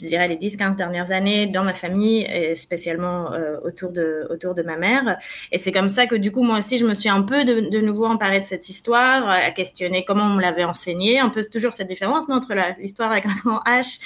je 0.00 0.06
dirais, 0.06 0.28
les 0.28 0.36
10-15 0.36 0.76
dernières 0.76 1.12
années 1.12 1.46
dans 1.46 1.64
ma 1.64 1.74
famille, 1.74 2.22
et 2.22 2.56
spécialement 2.56 3.32
euh, 3.32 3.58
autour, 3.64 3.90
de, 3.90 4.26
autour 4.30 4.54
de 4.54 4.62
ma 4.62 4.76
mère. 4.76 5.18
Et 5.52 5.58
c'est 5.58 5.72
comme 5.72 5.88
ça 5.88 6.06
que, 6.06 6.14
du 6.14 6.32
coup, 6.32 6.42
moi 6.42 6.58
aussi, 6.58 6.78
je 6.78 6.86
me 6.86 6.94
suis 6.94 7.08
un 7.08 7.22
peu 7.22 7.44
de, 7.44 7.68
de 7.68 7.80
nouveau 7.80 8.06
emparée 8.06 8.40
de 8.40 8.46
cette 8.46 8.68
histoire, 8.68 9.28
à 9.28 9.50
questionner 9.50 10.04
comment 10.04 10.24
on 10.24 10.34
me 10.34 10.40
l'avait 10.40 10.64
enseignée, 10.64 11.18
un 11.18 11.28
peu 11.28 11.44
toujours 11.44 11.74
cette 11.74 11.88
différence 11.88 12.28
non, 12.28 12.36
entre 12.36 12.54
l'histoire 12.78 13.12
avec 13.12 13.26
un 13.26 13.34
grand 13.44 13.60
H 13.66 14.00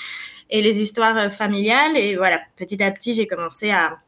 et 0.51 0.63
les 0.63 0.81
histoires 0.81 1.17
euh, 1.17 1.31
familiales. 1.31 1.97
Et 1.97 2.17
voilà, 2.17 2.41
petit 2.57 2.83
à 2.83 2.91
petit, 2.91 3.15
j'ai 3.15 3.27
commencé 3.27 3.71
à, 3.71 3.99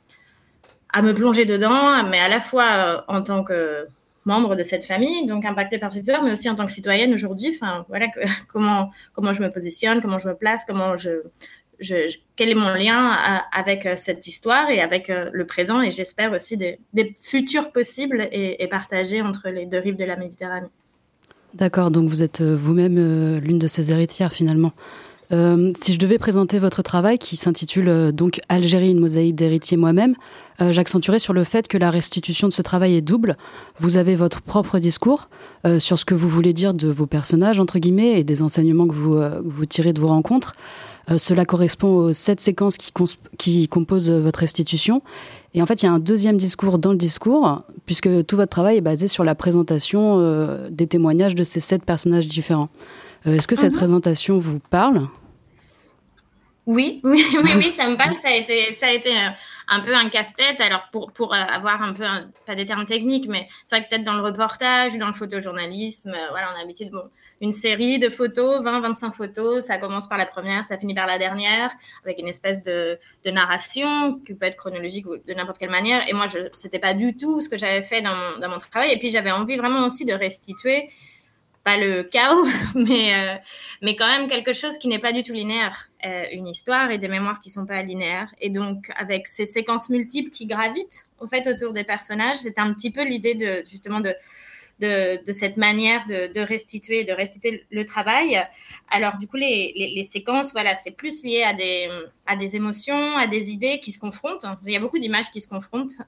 à 0.92 1.02
me 1.02 1.14
plonger 1.14 1.44
dedans, 1.44 2.04
mais 2.04 2.18
à 2.18 2.28
la 2.28 2.40
fois 2.40 2.64
euh, 2.64 3.00
en 3.08 3.22
tant 3.22 3.44
que 3.44 3.86
membre 4.24 4.56
de 4.56 4.64
cette 4.64 4.84
famille, 4.84 5.24
donc 5.26 5.44
impactée 5.44 5.78
par 5.78 5.92
cette 5.92 6.02
histoire, 6.02 6.22
mais 6.22 6.32
aussi 6.32 6.50
en 6.50 6.56
tant 6.56 6.66
que 6.66 6.72
citoyenne 6.72 7.14
aujourd'hui. 7.14 7.54
Enfin, 7.54 7.86
voilà, 7.88 8.08
comment 8.52 8.90
comment 9.14 9.32
je 9.32 9.40
me 9.40 9.50
positionne, 9.50 10.00
comment 10.00 10.18
je 10.18 10.28
me 10.28 10.34
place, 10.34 10.64
comment 10.66 10.96
je 10.96 11.22
quel 12.36 12.50
est 12.50 12.54
mon 12.54 12.70
lien 12.70 13.10
avec 13.52 13.86
euh, 13.86 13.94
cette 13.96 14.26
histoire 14.26 14.70
et 14.70 14.80
avec 14.80 15.10
euh, 15.10 15.30
le 15.32 15.46
présent 15.46 15.80
et 15.80 15.90
j'espère 15.90 16.32
aussi 16.32 16.56
des, 16.56 16.78
futurs 17.20 17.72
possibles 17.72 18.28
et, 18.32 18.66
partagés 18.68 19.22
entre 19.22 19.48
les 19.48 19.66
deux 19.66 19.78
rives 19.78 19.96
de 19.96 20.04
la 20.04 20.16
Méditerranée. 20.16 20.68
D'accord, 21.54 21.90
donc 21.90 22.08
vous 22.08 22.22
êtes 22.22 22.40
euh, 22.40 22.56
vous-même 22.56 23.38
l'une 23.38 23.58
de 23.58 23.66
ces 23.66 23.90
héritières 23.90 24.32
finalement. 24.32 24.72
si 25.30 25.92
je 25.92 25.98
devais 25.98 26.18
présenter 26.18 26.58
votre 26.58 26.82
travail 26.82 27.18
qui 27.18 27.36
s'intitule 27.36 28.12
donc 28.12 28.40
Algérie, 28.48 28.92
une 28.92 29.00
mosaïque 29.00 29.34
d'héritiers 29.34 29.76
moi-même, 29.76 30.14
j'accentuerais 30.60 31.18
sur 31.18 31.32
le 31.32 31.42
fait 31.42 31.66
que 31.66 31.78
la 31.78 31.90
restitution 31.90 32.46
de 32.46 32.52
ce 32.52 32.62
travail 32.62 32.94
est 32.94 33.00
double. 33.00 33.36
Vous 33.80 33.96
avez 33.96 34.14
votre 34.14 34.40
propre 34.40 34.78
discours 34.78 35.28
sur 35.78 35.98
ce 35.98 36.04
que 36.04 36.14
vous 36.14 36.28
voulez 36.28 36.52
dire 36.52 36.74
de 36.74 36.88
vos 36.88 37.06
personnages, 37.06 37.58
entre 37.58 37.80
guillemets, 37.80 38.20
et 38.20 38.24
des 38.24 38.40
enseignements 38.40 38.86
que 38.86 38.94
vous 38.94 39.66
tirez 39.66 39.92
de 39.92 40.00
vos 40.00 40.08
rencontres. 40.08 40.52
Euh, 41.10 41.18
cela 41.18 41.44
correspond 41.44 41.88
aux 41.88 42.12
sept 42.12 42.40
séquences 42.40 42.78
qui, 42.78 42.92
qui 43.38 43.68
composent 43.68 44.10
votre 44.10 44.40
restitution. 44.40 45.02
Et 45.54 45.62
en 45.62 45.66
fait, 45.66 45.82
il 45.82 45.86
y 45.86 45.88
a 45.88 45.92
un 45.92 45.98
deuxième 45.98 46.36
discours 46.36 46.78
dans 46.78 46.90
le 46.90 46.98
discours, 46.98 47.62
puisque 47.86 48.26
tout 48.26 48.36
votre 48.36 48.50
travail 48.50 48.76
est 48.76 48.82
basé 48.82 49.08
sur 49.08 49.24
la 49.24 49.34
présentation 49.34 50.18
euh, 50.18 50.68
des 50.70 50.86
témoignages 50.86 51.34
de 51.34 51.44
ces 51.44 51.60
sept 51.60 51.84
personnages 51.84 52.28
différents. 52.28 52.68
Euh, 53.26 53.36
est-ce 53.36 53.48
que 53.48 53.56
cette 53.56 53.72
mhm. 53.72 53.78
présentation 53.78 54.38
vous 54.38 54.58
parle? 54.70 55.06
Oui, 56.66 57.00
oui, 57.04 57.24
oui, 57.32 57.50
oui, 57.56 57.70
ça 57.70 57.88
me 57.88 57.96
parle. 57.98 58.16
Ça 58.16 58.28
a 58.28 58.34
été, 58.34 58.74
ça 58.74 58.88
a 58.88 58.90
été 58.90 59.10
un 59.68 59.80
peu 59.80 59.94
un 59.94 60.08
casse-tête. 60.08 60.60
Alors, 60.60 60.88
pour, 60.90 61.12
pour 61.12 61.32
euh, 61.32 61.36
avoir 61.36 61.80
un 61.82 61.92
peu, 61.92 62.04
pas 62.44 62.56
des 62.56 62.66
termes 62.66 62.86
techniques, 62.86 63.28
mais 63.28 63.46
c'est 63.64 63.76
vrai 63.76 63.84
que 63.84 63.90
peut-être 63.90 64.04
dans 64.04 64.14
le 64.14 64.22
reportage, 64.22 64.98
dans 64.98 65.06
le 65.06 65.14
photojournalisme, 65.14 66.10
euh, 66.10 66.30
voilà, 66.30 66.48
on 66.52 66.56
a 66.56 66.60
l'habitude, 66.60 66.90
bon, 66.90 67.04
une 67.40 67.52
série 67.52 68.00
de 68.00 68.08
photos, 68.08 68.62
20, 68.62 68.80
25 68.80 69.12
photos, 69.12 69.64
ça 69.64 69.78
commence 69.78 70.08
par 70.08 70.18
la 70.18 70.26
première, 70.26 70.64
ça 70.66 70.76
finit 70.76 70.94
par 70.94 71.06
la 71.06 71.18
dernière, 71.18 71.70
avec 72.04 72.18
une 72.18 72.28
espèce 72.28 72.64
de, 72.64 72.98
de 73.24 73.30
narration 73.30 74.18
qui 74.26 74.34
peut 74.34 74.46
être 74.46 74.56
chronologique 74.56 75.06
ou 75.06 75.16
de 75.18 75.34
n'importe 75.34 75.58
quelle 75.58 75.70
manière. 75.70 76.08
Et 76.08 76.14
moi, 76.14 76.26
je, 76.26 76.38
c'était 76.52 76.80
pas 76.80 76.94
du 76.94 77.16
tout 77.16 77.40
ce 77.40 77.48
que 77.48 77.56
j'avais 77.56 77.82
fait 77.82 78.02
dans 78.02 78.14
mon, 78.14 78.38
dans 78.40 78.48
mon 78.48 78.58
travail. 78.58 78.90
Et 78.92 78.98
puis, 78.98 79.10
j'avais 79.10 79.30
envie 79.30 79.56
vraiment 79.56 79.86
aussi 79.86 80.04
de 80.04 80.14
restituer 80.14 80.88
pas 81.66 81.76
le 81.76 82.04
chaos, 82.04 82.46
mais, 82.76 83.12
euh, 83.12 83.34
mais 83.82 83.96
quand 83.96 84.06
même 84.06 84.28
quelque 84.28 84.52
chose 84.52 84.78
qui 84.78 84.86
n'est 84.86 85.00
pas 85.00 85.12
du 85.12 85.24
tout 85.24 85.32
linéaire. 85.32 85.90
Euh, 86.06 86.24
une 86.30 86.46
histoire 86.46 86.92
et 86.92 86.98
des 86.98 87.08
mémoires 87.08 87.40
qui 87.40 87.50
sont 87.50 87.66
pas 87.66 87.82
linéaires. 87.82 88.32
Et 88.40 88.50
donc, 88.50 88.88
avec 88.96 89.26
ces 89.26 89.46
séquences 89.46 89.88
multiples 89.88 90.30
qui 90.30 90.46
gravitent, 90.46 91.08
au 91.18 91.26
fait, 91.26 91.44
autour 91.48 91.72
des 91.72 91.82
personnages, 91.82 92.36
c'est 92.36 92.60
un 92.60 92.72
petit 92.72 92.92
peu 92.92 93.02
l'idée 93.02 93.34
de, 93.34 93.64
justement, 93.68 94.00
de, 94.00 94.14
de, 94.78 95.32
cette 95.32 95.56
manière 95.56 96.06
de, 96.06 96.40
restituer, 96.40 97.02
de 97.02 97.12
restituer 97.12 97.66
le 97.68 97.84
travail. 97.84 98.40
Alors, 98.88 99.16
du 99.18 99.26
coup, 99.26 99.36
les, 99.36 99.72
les, 99.74 99.92
les 99.96 100.04
séquences, 100.04 100.52
voilà, 100.52 100.76
c'est 100.76 100.92
plus 100.92 101.24
lié 101.24 101.42
à 101.42 101.52
des, 101.52 101.88
à 102.26 102.36
des 102.36 102.54
émotions, 102.54 103.16
à 103.16 103.26
des 103.26 103.50
idées 103.50 103.80
qui 103.80 103.90
se 103.90 103.98
confrontent. 103.98 104.46
Il 104.64 104.70
y 104.70 104.76
a 104.76 104.80
beaucoup 104.80 105.00
d'images 105.00 105.32
qui 105.32 105.40
se 105.40 105.48
confrontent. 105.48 105.98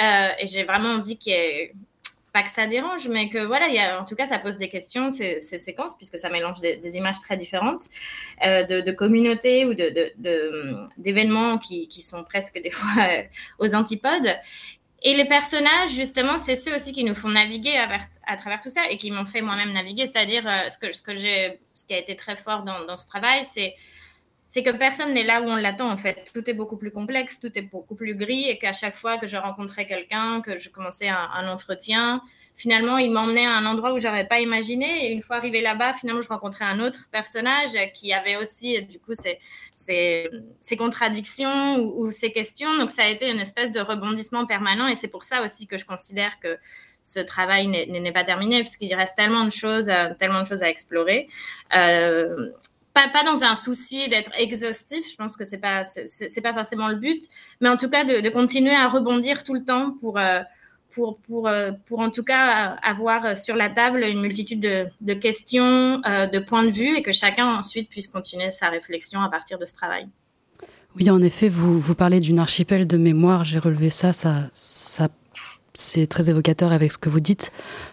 Euh, 0.00 0.28
et 0.38 0.46
j'ai 0.46 0.62
vraiment 0.62 0.90
envie 0.90 1.18
qu'il 1.18 1.32
y 1.32 1.36
ait 1.36 1.72
pas 2.32 2.42
que 2.42 2.50
ça 2.50 2.66
dérange, 2.66 3.08
mais 3.08 3.28
que 3.28 3.38
voilà, 3.38 3.68
y 3.68 3.78
a, 3.78 4.00
en 4.00 4.04
tout 4.04 4.14
cas, 4.14 4.26
ça 4.26 4.38
pose 4.38 4.58
des 4.58 4.68
questions, 4.68 5.10
ces, 5.10 5.40
ces 5.40 5.58
séquences, 5.58 5.96
puisque 5.96 6.18
ça 6.18 6.30
mélange 6.30 6.60
des, 6.60 6.96
images 6.96 7.20
très 7.20 7.36
différentes, 7.36 7.88
euh, 8.44 8.62
de, 8.62 8.92
communautés 8.92 9.64
ou 9.64 9.74
d'événements 9.74 11.56
de, 11.56 11.60
qui, 11.60 11.88
qui, 11.88 12.02
sont 12.02 12.24
presque 12.24 12.60
des 12.62 12.70
fois 12.78 13.02
euh, 13.02 13.22
aux 13.58 13.74
antipodes. 13.74 14.36
Et 15.02 15.14
les 15.14 15.24
personnages, 15.24 15.90
justement, 15.94 16.36
c'est 16.36 16.54
ceux 16.54 16.74
aussi 16.76 16.92
qui 16.92 17.04
nous 17.04 17.14
font 17.14 17.28
naviguer 17.30 17.78
à, 18.26 18.36
travers 18.36 18.60
tout 18.60 18.68
ça 18.68 18.82
et 18.90 18.98
qui 18.98 19.10
m'ont 19.10 19.24
fait 19.24 19.40
moi-même 19.40 19.72
naviguer. 19.72 20.06
C'est-à-dire, 20.06 20.46
euh, 20.46 20.68
ce, 20.68 20.78
que, 20.78 20.92
ce, 20.92 21.00
que 21.02 21.16
ce 21.16 21.86
qui 21.86 21.94
a 21.94 21.98
été 21.98 22.16
très 22.16 22.36
fort 22.36 22.64
dans, 22.64 22.84
dans 22.84 22.98
ce 22.98 23.06
travail, 23.06 23.42
c'est 23.42 23.74
c'est 24.52 24.64
que 24.64 24.70
personne 24.70 25.14
n'est 25.14 25.22
là 25.22 25.40
où 25.42 25.44
on 25.44 25.54
l'attend 25.54 25.88
en 25.88 25.96
fait. 25.96 26.28
Tout 26.34 26.50
est 26.50 26.54
beaucoup 26.54 26.76
plus 26.76 26.90
complexe, 26.90 27.38
tout 27.38 27.56
est 27.56 27.62
beaucoup 27.62 27.94
plus 27.94 28.16
gris 28.16 28.48
et 28.48 28.58
qu'à 28.58 28.72
chaque 28.72 28.96
fois 28.96 29.16
que 29.16 29.28
je 29.28 29.36
rencontrais 29.36 29.86
quelqu'un, 29.86 30.40
que 30.40 30.58
je 30.58 30.68
commençais 30.68 31.08
un, 31.08 31.46
entretien, 31.46 32.20
finalement 32.56 32.98
il 32.98 33.12
m'emmenait 33.12 33.46
à 33.46 33.52
un 33.52 33.64
endroit 33.64 33.92
où 33.92 34.00
j'aurais 34.00 34.26
pas 34.26 34.40
imaginé 34.40 35.06
et 35.06 35.12
une 35.12 35.22
fois 35.22 35.36
arrivé 35.36 35.60
là-bas, 35.60 35.94
finalement 35.94 36.20
je 36.20 36.26
rencontrais 36.26 36.64
un 36.64 36.80
autre 36.80 37.08
personnage 37.12 37.78
qui 37.94 38.12
avait 38.12 38.34
aussi 38.34 38.82
du 38.82 38.98
coup 38.98 39.14
ces, 39.14 39.38
ces, 39.76 40.76
contradictions 40.76 41.76
ou, 41.76 42.06
ou, 42.06 42.10
ces 42.10 42.32
questions. 42.32 42.76
Donc 42.76 42.90
ça 42.90 43.04
a 43.04 43.06
été 43.06 43.30
une 43.30 43.38
espèce 43.38 43.70
de 43.70 43.78
rebondissement 43.78 44.46
permanent 44.46 44.88
et 44.88 44.96
c'est 44.96 45.06
pour 45.06 45.22
ça 45.22 45.44
aussi 45.44 45.68
que 45.68 45.78
je 45.78 45.84
considère 45.84 46.40
que 46.40 46.58
ce 47.02 47.20
travail 47.20 47.68
n'est 47.68 48.12
pas 48.12 48.24
terminé 48.24 48.60
puisqu'il 48.60 48.92
reste 48.94 49.16
tellement 49.16 49.44
de 49.44 49.52
choses, 49.52 49.88
euh, 49.88 50.12
tellement 50.18 50.42
de 50.42 50.46
choses 50.48 50.64
à 50.64 50.68
explorer. 50.68 51.28
Euh, 51.76 52.50
pas, 52.94 53.08
pas 53.08 53.24
dans 53.24 53.42
un 53.42 53.54
souci 53.54 54.08
d'être 54.08 54.30
exhaustif, 54.38 55.04
je 55.10 55.16
pense 55.16 55.36
que 55.36 55.44
c'est 55.44 55.58
pas 55.58 55.84
c'est 55.84 56.40
pas 56.40 56.52
forcément 56.52 56.88
le 56.88 56.96
but, 56.96 57.22
mais 57.60 57.68
en 57.68 57.76
tout 57.76 57.88
cas 57.88 58.04
de, 58.04 58.28
continuer 58.30 58.74
à 58.74 58.88
rebondir 58.88 59.44
tout 59.44 59.54
le 59.54 59.64
temps 59.64 59.92
pour 60.00 60.18
euh, 60.18 60.40
pour 60.90 61.18
pour 61.18 61.46
euh, 61.46 61.72
pour 61.86 62.00
en 62.00 62.10
tout 62.10 62.24
cas 62.24 62.76
avoir 62.82 63.36
sur 63.36 63.54
la 63.54 63.68
table 63.68 64.02
une 64.04 64.20
multitude 64.20 64.60
de, 64.60 64.86
de 65.00 65.14
questions, 65.14 66.02
euh, 66.04 66.26
de 66.26 66.38
points 66.38 66.64
de 66.64 66.72
vue 66.72 66.96
et 66.96 67.02
que 67.02 67.12
chacun 67.12 67.46
ensuite 67.46 67.88
puisse 67.88 68.08
continuer 68.08 68.50
sa 68.52 68.68
réflexion 68.68 69.20
à 69.20 69.28
partir 69.28 69.58
de 69.58 69.66
ce 69.66 69.74
travail. 69.74 70.08
Oui, 70.96 71.08
en 71.08 71.22
effet, 71.22 71.48
vous, 71.48 71.78
vous 71.78 71.94
parlez 71.94 72.18
d'une 72.18 72.40
archipel 72.40 72.88
de 72.88 72.96
mémoire, 72.96 73.44
j'ai 73.44 73.60
relevé 73.60 73.90
ça, 73.90 74.12
ça, 74.12 74.50
ça 74.52 75.08
c'est 75.74 76.06
très 76.06 76.30
évocateur 76.30 76.72
avec 76.72 76.92
ce 76.92 76.98
que 76.98 77.08
vous 77.08 77.20
dites. 77.20 77.52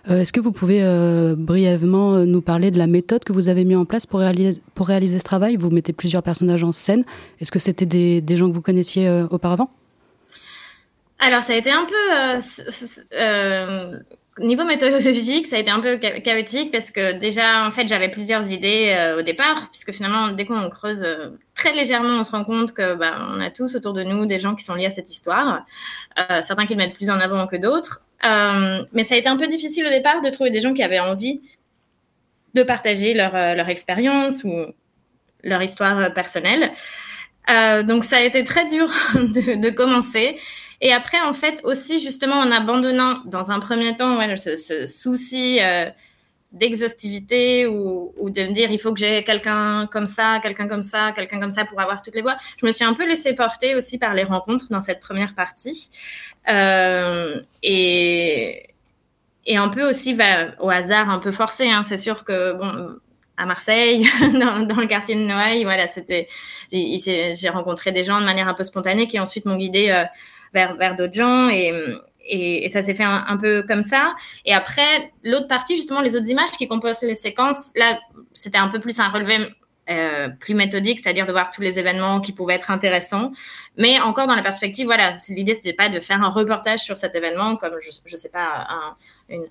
Euh, 0.09 0.21
est-ce 0.21 0.33
que 0.33 0.39
vous 0.39 0.51
pouvez 0.51 0.83
euh, 0.83 1.35
brièvement 1.37 2.15
euh, 2.15 2.25
nous 2.25 2.41
parler 2.41 2.71
de 2.71 2.77
la 2.77 2.87
méthode 2.87 3.23
que 3.23 3.33
vous 3.33 3.49
avez 3.49 3.65
mis 3.65 3.75
en 3.75 3.85
place 3.85 4.05
pour 4.05 4.19
réaliser, 4.19 5.19
ce 5.19 5.23
travail? 5.23 5.55
Vous 5.57 5.69
mettez 5.69 5.93
plusieurs 5.93 6.23
personnages 6.23 6.63
en 6.63 6.71
scène. 6.71 7.03
Est-ce 7.39 7.51
que 7.51 7.59
c'était 7.59 7.85
des, 7.85 8.37
gens 8.37 8.49
que 8.49 8.53
vous 8.53 8.61
connaissiez 8.61 9.09
auparavant? 9.29 9.69
Alors, 11.19 11.43
ça 11.43 11.53
a 11.53 11.55
été 11.55 11.71
un 11.71 11.85
peu 11.85 11.95
niveau 14.39 14.63
méthodologique, 14.65 15.47
ça 15.47 15.55
a 15.55 15.59
été 15.59 15.71
un 15.71 15.79
peu 15.79 15.97
chaotique 15.97 16.71
parce 16.71 16.91
que 16.91 17.13
déjà, 17.13 17.65
en 17.65 17.71
fait, 17.71 17.87
j'avais 17.87 18.09
plusieurs 18.09 18.51
idées 18.51 18.93
euh, 18.95 19.19
au 19.19 19.21
départ, 19.21 19.69
puisque 19.71 19.91
finalement, 19.91 20.29
dès 20.29 20.45
qu'on 20.45 20.69
creuse 20.69 21.03
euh, 21.03 21.29
très 21.55 21.73
légèrement, 21.73 22.19
on 22.19 22.23
se 22.23 22.31
rend 22.31 22.43
compte 22.43 22.73
que 22.73 22.95
bah, 22.95 23.17
on 23.31 23.39
a 23.39 23.49
tous 23.49 23.75
autour 23.75 23.93
de 23.93 24.03
nous 24.03 24.25
des 24.25 24.39
gens 24.39 24.55
qui 24.55 24.63
sont 24.63 24.75
liés 24.75 24.85
à 24.85 24.91
cette 24.91 25.09
histoire, 25.09 25.65
euh, 26.19 26.41
certains 26.41 26.65
qui 26.65 26.73
le 26.73 26.77
mettent 26.77 26.95
plus 26.95 27.09
en 27.09 27.19
avant 27.19 27.47
que 27.47 27.55
d'autres. 27.55 28.05
mais 28.93 29.03
ça 29.03 29.15
a 29.15 29.17
été 29.17 29.27
un 29.27 29.37
peu 29.37 29.47
difficile 29.47 29.85
au 29.85 29.89
départ 29.89 30.21
de 30.21 30.29
trouver 30.29 30.49
des 30.49 30.59
gens 30.59 30.73
qui 30.73 30.83
avaient 30.83 30.99
envie 30.99 31.41
de 32.53 32.63
partager 32.63 33.13
leur, 33.13 33.69
expérience 33.69 34.43
ou 34.43 34.51
leur 35.43 35.61
histoire 35.61 36.13
personnelle. 36.13 36.71
donc 37.85 38.03
ça 38.03 38.17
a 38.17 38.21
été 38.21 38.43
très 38.43 38.67
dur 38.67 38.87
de 39.13 39.69
commencer. 39.69 40.37
Et 40.81 40.93
après, 40.93 41.19
en 41.19 41.33
fait, 41.33 41.61
aussi 41.63 42.01
justement 42.01 42.35
en 42.35 42.51
abandonnant 42.51 43.21
dans 43.25 43.51
un 43.51 43.59
premier 43.59 43.95
temps 43.95 44.19
ce, 44.35 44.85
souci 44.87 45.59
euh, 45.61 45.89
d'exhaustivité 46.51 47.65
ou, 47.67 48.13
de 48.29 48.43
me 48.43 48.51
dire 48.51 48.71
il 48.71 48.79
faut 48.79 48.93
que 48.93 48.99
j'ai 48.99 49.23
quelqu'un 49.23 49.87
comme 49.91 50.07
ça, 50.07 50.39
quelqu'un 50.41 50.67
comme 50.67 50.83
ça, 50.83 51.11
quelqu'un 51.13 51.39
comme 51.39 51.51
ça 51.51 51.65
pour 51.65 51.79
avoir 51.81 52.01
toutes 52.01 52.15
les 52.15 52.21
voix. 52.21 52.37
Je 52.61 52.65
me 52.65 52.71
suis 52.71 52.85
un 52.85 52.93
peu 52.93 53.07
laissée 53.07 53.33
porter 53.33 53.75
aussi 53.75 53.97
par 53.97 54.13
les 54.13 54.23
rencontres 54.23 54.67
dans 54.69 54.81
cette 54.81 54.99
première 54.99 55.33
partie. 55.33 55.89
Euh, 56.49 57.41
et, 57.63 58.63
un 59.49 59.69
peu 59.69 59.89
aussi 59.89 60.13
bah, 60.13 60.55
au 60.59 60.69
hasard, 60.69 61.09
un 61.09 61.19
peu 61.19 61.31
forcé. 61.31 61.69
Hein. 61.69 61.83
C'est 61.83 61.97
sûr 61.97 62.23
que 62.23 62.53
bon, 62.53 62.97
à 63.37 63.45
Marseille, 63.45 64.07
dans, 64.21 64.75
le 64.75 64.87
quartier 64.87 65.15
de 65.15 65.21
Noailles, 65.21 65.63
voilà, 65.63 65.87
c'était, 65.87 66.27
j'ai 66.71 67.49
rencontré 67.49 67.91
des 67.91 68.03
gens 68.03 68.19
de 68.19 68.25
manière 68.25 68.47
un 68.47 68.53
peu 68.53 68.63
spontanée 68.63 69.07
qui 69.07 69.19
ensuite 69.19 69.45
m'ont 69.45 69.57
guidée 69.57 69.89
euh, 69.89 70.03
vers, 70.53 70.75
vers 70.75 70.95
d'autres 70.95 71.13
gens 71.13 71.49
et, 71.49 71.73
et, 72.27 72.69
ça 72.69 72.83
s'est 72.83 72.93
fait 72.93 73.03
un, 73.03 73.37
peu 73.37 73.63
comme 73.63 73.83
ça. 73.83 74.15
Et 74.45 74.53
après, 74.53 75.11
l'autre 75.23 75.47
partie, 75.47 75.75
justement, 75.75 76.01
les 76.01 76.15
autres 76.15 76.29
images 76.29 76.51
qui 76.51 76.67
composent 76.67 77.01
les 77.01 77.15
séquences, 77.15 77.71
là, 77.75 77.99
c'était 78.33 78.57
un 78.57 78.67
peu 78.67 78.79
plus 78.79 78.99
un 78.99 79.09
relevé 79.09 79.49
euh, 79.89 80.29
plus 80.29 80.53
méthodique, 80.53 80.99
c'est-à-dire 81.01 81.25
de 81.25 81.31
voir 81.31 81.51
tous 81.51 81.61
les 81.61 81.79
événements 81.79 82.19
qui 82.19 82.33
pouvaient 82.33 82.55
être 82.55 82.71
intéressants. 82.71 83.31
Mais 83.77 83.99
encore 83.99 84.27
dans 84.27 84.35
la 84.35 84.41
perspective, 84.41 84.85
voilà, 84.85 85.15
l'idée 85.29 85.55
c'était 85.55 85.73
pas 85.73 85.89
de 85.89 85.99
faire 85.99 86.21
un 86.21 86.29
reportage 86.29 86.79
sur 86.79 86.97
cet 86.97 87.15
événement 87.15 87.55
comme 87.55 87.75
je, 87.81 87.91
je 88.05 88.15
sais 88.15 88.29
pas 88.29 88.67
un, 88.69 88.95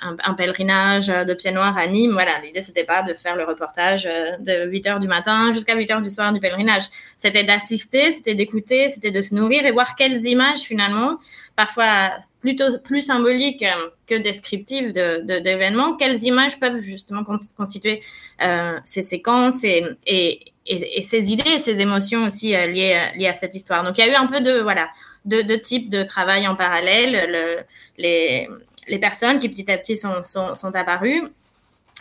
un, 0.01 0.16
un, 0.25 0.35
pèlerinage 0.35 1.07
de 1.09 1.35
pied 1.35 1.53
noir 1.53 1.77
à 1.79 1.87
Nîmes. 1.87 2.12
Voilà, 2.12 2.38
l'idée 2.42 2.62
c'était 2.62 2.85
pas 2.85 3.03
de 3.03 3.14
faire 3.14 3.37
le 3.37 3.44
reportage 3.44 4.07
euh, 4.07 4.37
de 4.38 4.68
8 4.68 4.87
heures 4.87 5.01
du 5.01 5.09
matin 5.09 5.53
jusqu'à 5.53 5.75
8 5.75 5.90
heures 5.90 6.03
du 6.03 6.11
soir 6.11 6.33
du 6.33 6.40
pèlerinage. 6.40 6.85
C'était 7.16 7.44
d'assister, 7.44 8.11
c'était 8.11 8.35
d'écouter, 8.35 8.88
c'était 8.88 9.11
de 9.11 9.22
se 9.22 9.35
nourrir 9.35 9.64
et 9.66 9.72
voir 9.72 9.94
quelles 9.94 10.27
images 10.27 10.61
finalement, 10.61 11.18
parfois 11.57 12.11
plutôt 12.47 12.79
plus 12.79 13.01
symbolique 13.01 13.65
euh, 13.65 13.91
que 14.07 14.15
descriptive 14.15 14.93
d'événements, 14.93 15.91
de, 15.91 15.97
quelles 15.97 16.23
images 16.23 16.61
peuvent 16.61 16.79
justement 16.79 17.25
constituer 17.25 18.01
euh, 18.41 18.79
ces 18.85 19.03
séquences 19.03 19.65
et, 19.65 19.85
et, 20.07 20.53
et, 20.65 21.03
ces 21.03 21.33
idées 21.33 21.55
et 21.55 21.59
ces 21.59 21.81
émotions 21.81 22.25
aussi 22.25 22.55
euh, 22.55 22.69
liées, 22.69 23.01
liées 23.17 23.27
à 23.27 23.35
cette 23.35 23.57
histoire? 23.57 23.83
Donc 23.83 23.99
il 23.99 24.07
y 24.07 24.09
a 24.09 24.13
eu 24.13 24.15
un 24.15 24.29
peu 24.29 24.41
de 24.41 24.61
voilà 24.61 24.91
de, 25.25 25.43
de 25.43 25.57
types 25.57 25.91
de 25.91 26.05
travail 26.05 26.47
en 26.47 26.55
parallèle, 26.55 27.29
le, 27.33 27.65
les, 27.99 28.49
les 28.87 28.99
personnes 29.01 29.41
qui 29.41 29.49
petit 29.49 29.69
à 29.69 29.77
petit 29.77 29.97
sont, 29.97 30.23
sont, 30.23 30.55
sont 30.55 30.73
apparues. 30.77 31.23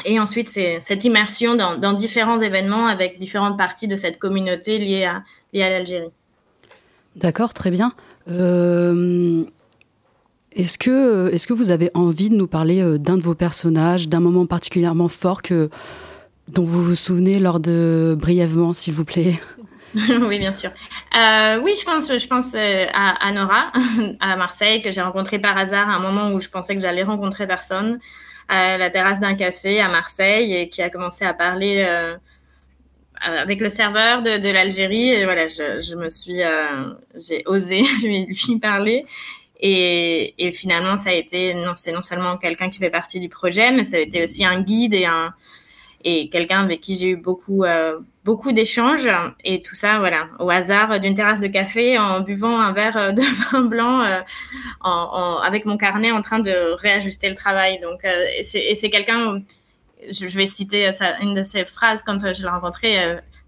Et 0.03 0.19
ensuite, 0.19 0.49
cette 0.49 1.05
immersion 1.05 1.55
dans, 1.55 1.93
différents 1.93 2.39
événements 2.39 2.85
avec 2.85 3.17
différentes 3.17 3.57
parties 3.57 3.87
de 3.87 3.95
cette 3.95 4.19
communauté 4.19 4.77
liée 4.77 5.05
à, 5.05 5.23
liée 5.53 5.63
à 5.63 5.69
l'Algérie. 5.71 6.11
D'accord, 7.15 7.53
très 7.53 7.71
bien. 7.71 7.93
Est-ce 10.55 10.77
que, 10.77 11.33
est 11.33 11.45
que 11.45 11.53
vous 11.53 11.71
avez 11.71 11.91
envie 11.93 12.29
de 12.29 12.35
nous 12.35 12.47
parler 12.47 12.81
euh, 12.81 12.97
d'un 12.97 13.17
de 13.17 13.21
vos 13.21 13.35
personnages, 13.35 14.07
d'un 14.07 14.21
moment 14.21 14.45
particulièrement 14.45 15.09
fort 15.09 15.41
que, 15.41 15.69
dont 16.47 16.63
vous 16.63 16.81
vous 16.81 16.95
souvenez 16.95 17.39
lors 17.39 17.59
de 17.59 18.15
brièvement, 18.17 18.71
s'il 18.73 18.93
vous 18.93 19.05
plaît? 19.05 19.39
Oui, 20.21 20.39
bien 20.39 20.53
sûr. 20.53 20.71
Euh, 21.17 21.59
oui, 21.61 21.73
je 21.79 21.85
pense, 21.85 22.07
je 22.09 22.27
pense 22.27 22.53
euh, 22.55 22.85
à, 22.93 23.31
Nora, 23.31 23.71
à 24.19 24.35
Marseille, 24.35 24.81
que 24.81 24.91
j'ai 24.91 25.01
rencontrée 25.01 25.39
par 25.39 25.57
hasard 25.57 25.89
à 25.89 25.93
un 25.93 25.99
moment 25.99 26.31
où 26.33 26.41
je 26.41 26.49
pensais 26.49 26.75
que 26.75 26.81
j'allais 26.81 27.03
rencontrer 27.03 27.47
personne, 27.47 27.99
à 28.49 28.77
la 28.77 28.89
terrasse 28.89 29.21
d'un 29.21 29.35
café 29.35 29.79
à 29.79 29.87
Marseille, 29.87 30.53
et 30.53 30.69
qui 30.69 30.81
a 30.81 30.89
commencé 30.89 31.23
à 31.23 31.33
parler 31.33 31.85
avec 33.21 33.61
le 33.61 33.69
serveur 33.69 34.21
de, 34.21 34.51
l'Algérie. 34.51 35.11
Et 35.11 35.23
voilà, 35.23 35.47
je, 35.47 35.79
je 35.79 35.95
me 35.95 36.09
suis, 36.09 36.41
j'ai 37.15 37.43
osé 37.45 37.83
lui, 38.03 38.25
lui 38.25 38.59
parler. 38.59 39.05
Et, 39.59 40.51
finalement, 40.53 40.97
ça 40.97 41.09
a 41.09 41.13
été 41.13 41.53
non, 41.53 41.73
c'est 41.75 41.91
non 41.91 42.03
seulement 42.03 42.37
quelqu'un 42.37 42.69
qui 42.69 42.79
fait 42.79 42.89
partie 42.89 43.19
du 43.19 43.29
projet, 43.29 43.71
mais 43.71 43.83
ça 43.83 43.97
a 43.97 43.99
été 43.99 44.23
aussi 44.23 44.45
un 44.45 44.61
guide 44.61 44.93
et 44.93 45.05
un 45.05 45.33
et 46.07 46.29
quelqu'un 46.29 46.59
avec 46.61 46.81
qui 46.81 46.95
j'ai 46.97 47.09
eu 47.09 47.15
beaucoup 47.15 47.63
euh, 47.63 47.99
beaucoup 48.23 48.51
d'échanges 48.51 49.09
et 49.43 49.63
tout 49.63 49.73
ça, 49.73 49.97
voilà, 49.97 50.25
au 50.39 50.51
hasard 50.51 50.99
d'une 50.99 51.15
terrasse 51.15 51.39
de 51.39 51.47
café 51.47 51.97
en 51.97 52.21
buvant 52.21 52.59
un 52.59 52.73
verre 52.73 53.13
de 53.13 53.21
vin 53.51 53.61
blanc, 53.61 54.01
euh, 54.01 54.19
en, 54.81 54.91
en, 54.91 55.37
avec 55.39 55.65
mon 55.65 55.77
carnet 55.77 56.11
en 56.11 56.21
train 56.21 56.39
de 56.39 56.73
réajuster 56.73 57.27
le 57.27 57.35
travail. 57.35 57.79
Donc, 57.79 58.05
euh, 58.05 58.25
et 58.37 58.75
c'est 58.75 58.89
quelqu'un 58.91 59.41
je, 60.11 60.37
vais 60.37 60.45
citer 60.45 60.91
ça, 60.91 61.17
une 61.21 61.33
de 61.33 61.43
ses 61.43 61.65
phrases 61.65 62.03
quand 62.03 62.19
je 62.33 62.41
l'ai 62.41 62.49
rencontré. 62.49 62.97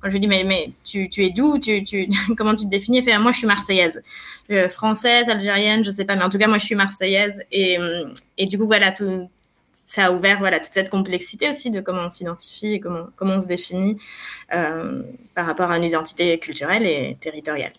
quand 0.01 0.09
je 0.09 0.13
lui 0.13 0.19
dis 0.19 0.27
mais, 0.27 0.43
mais 0.43 0.71
tu, 0.83 1.09
tu 1.09 1.25
es 1.25 1.29
d'où? 1.29 1.59
Tu, 1.59 1.83
tu, 1.83 2.07
Comment 2.37 2.55
tu 2.55 2.65
te 2.65 2.69
définis? 2.69 2.99
Il 2.99 3.03
fait 3.03 3.17
moi 3.17 3.31
je 3.31 3.37
suis 3.37 3.47
marseillaise. 3.47 4.01
Euh, 4.49 4.69
française, 4.69 5.29
algérienne, 5.29 5.83
je 5.83 5.91
sais 5.91 6.05
pas, 6.05 6.15
mais 6.15 6.23
en 6.23 6.29
tout 6.29 6.37
cas, 6.37 6.47
moi, 6.47 6.57
je 6.57 6.63
suis 6.63 6.75
marseillaise. 6.75 7.41
Et, 7.51 7.77
et 8.37 8.45
du 8.45 8.57
coup, 8.57 8.65
voilà, 8.65 8.93
tout, 8.93 9.29
ça 9.87 10.07
a 10.07 10.11
ouvert 10.11 10.39
voilà, 10.39 10.59
toute 10.59 10.73
cette 10.73 10.89
complexité 10.89 11.49
aussi 11.49 11.71
de 11.71 11.79
comment 11.79 12.03
on 12.03 12.09
s'identifie 12.09 12.73
et 12.73 12.79
comment, 12.81 13.07
comment 13.15 13.35
on 13.35 13.41
se 13.41 13.47
définit 13.47 13.97
euh, 14.53 15.01
par 15.33 15.45
rapport 15.45 15.71
à 15.71 15.77
une 15.77 15.85
identité 15.85 16.37
culturelle 16.39 16.85
et 16.85 17.17
territoriale. 17.21 17.71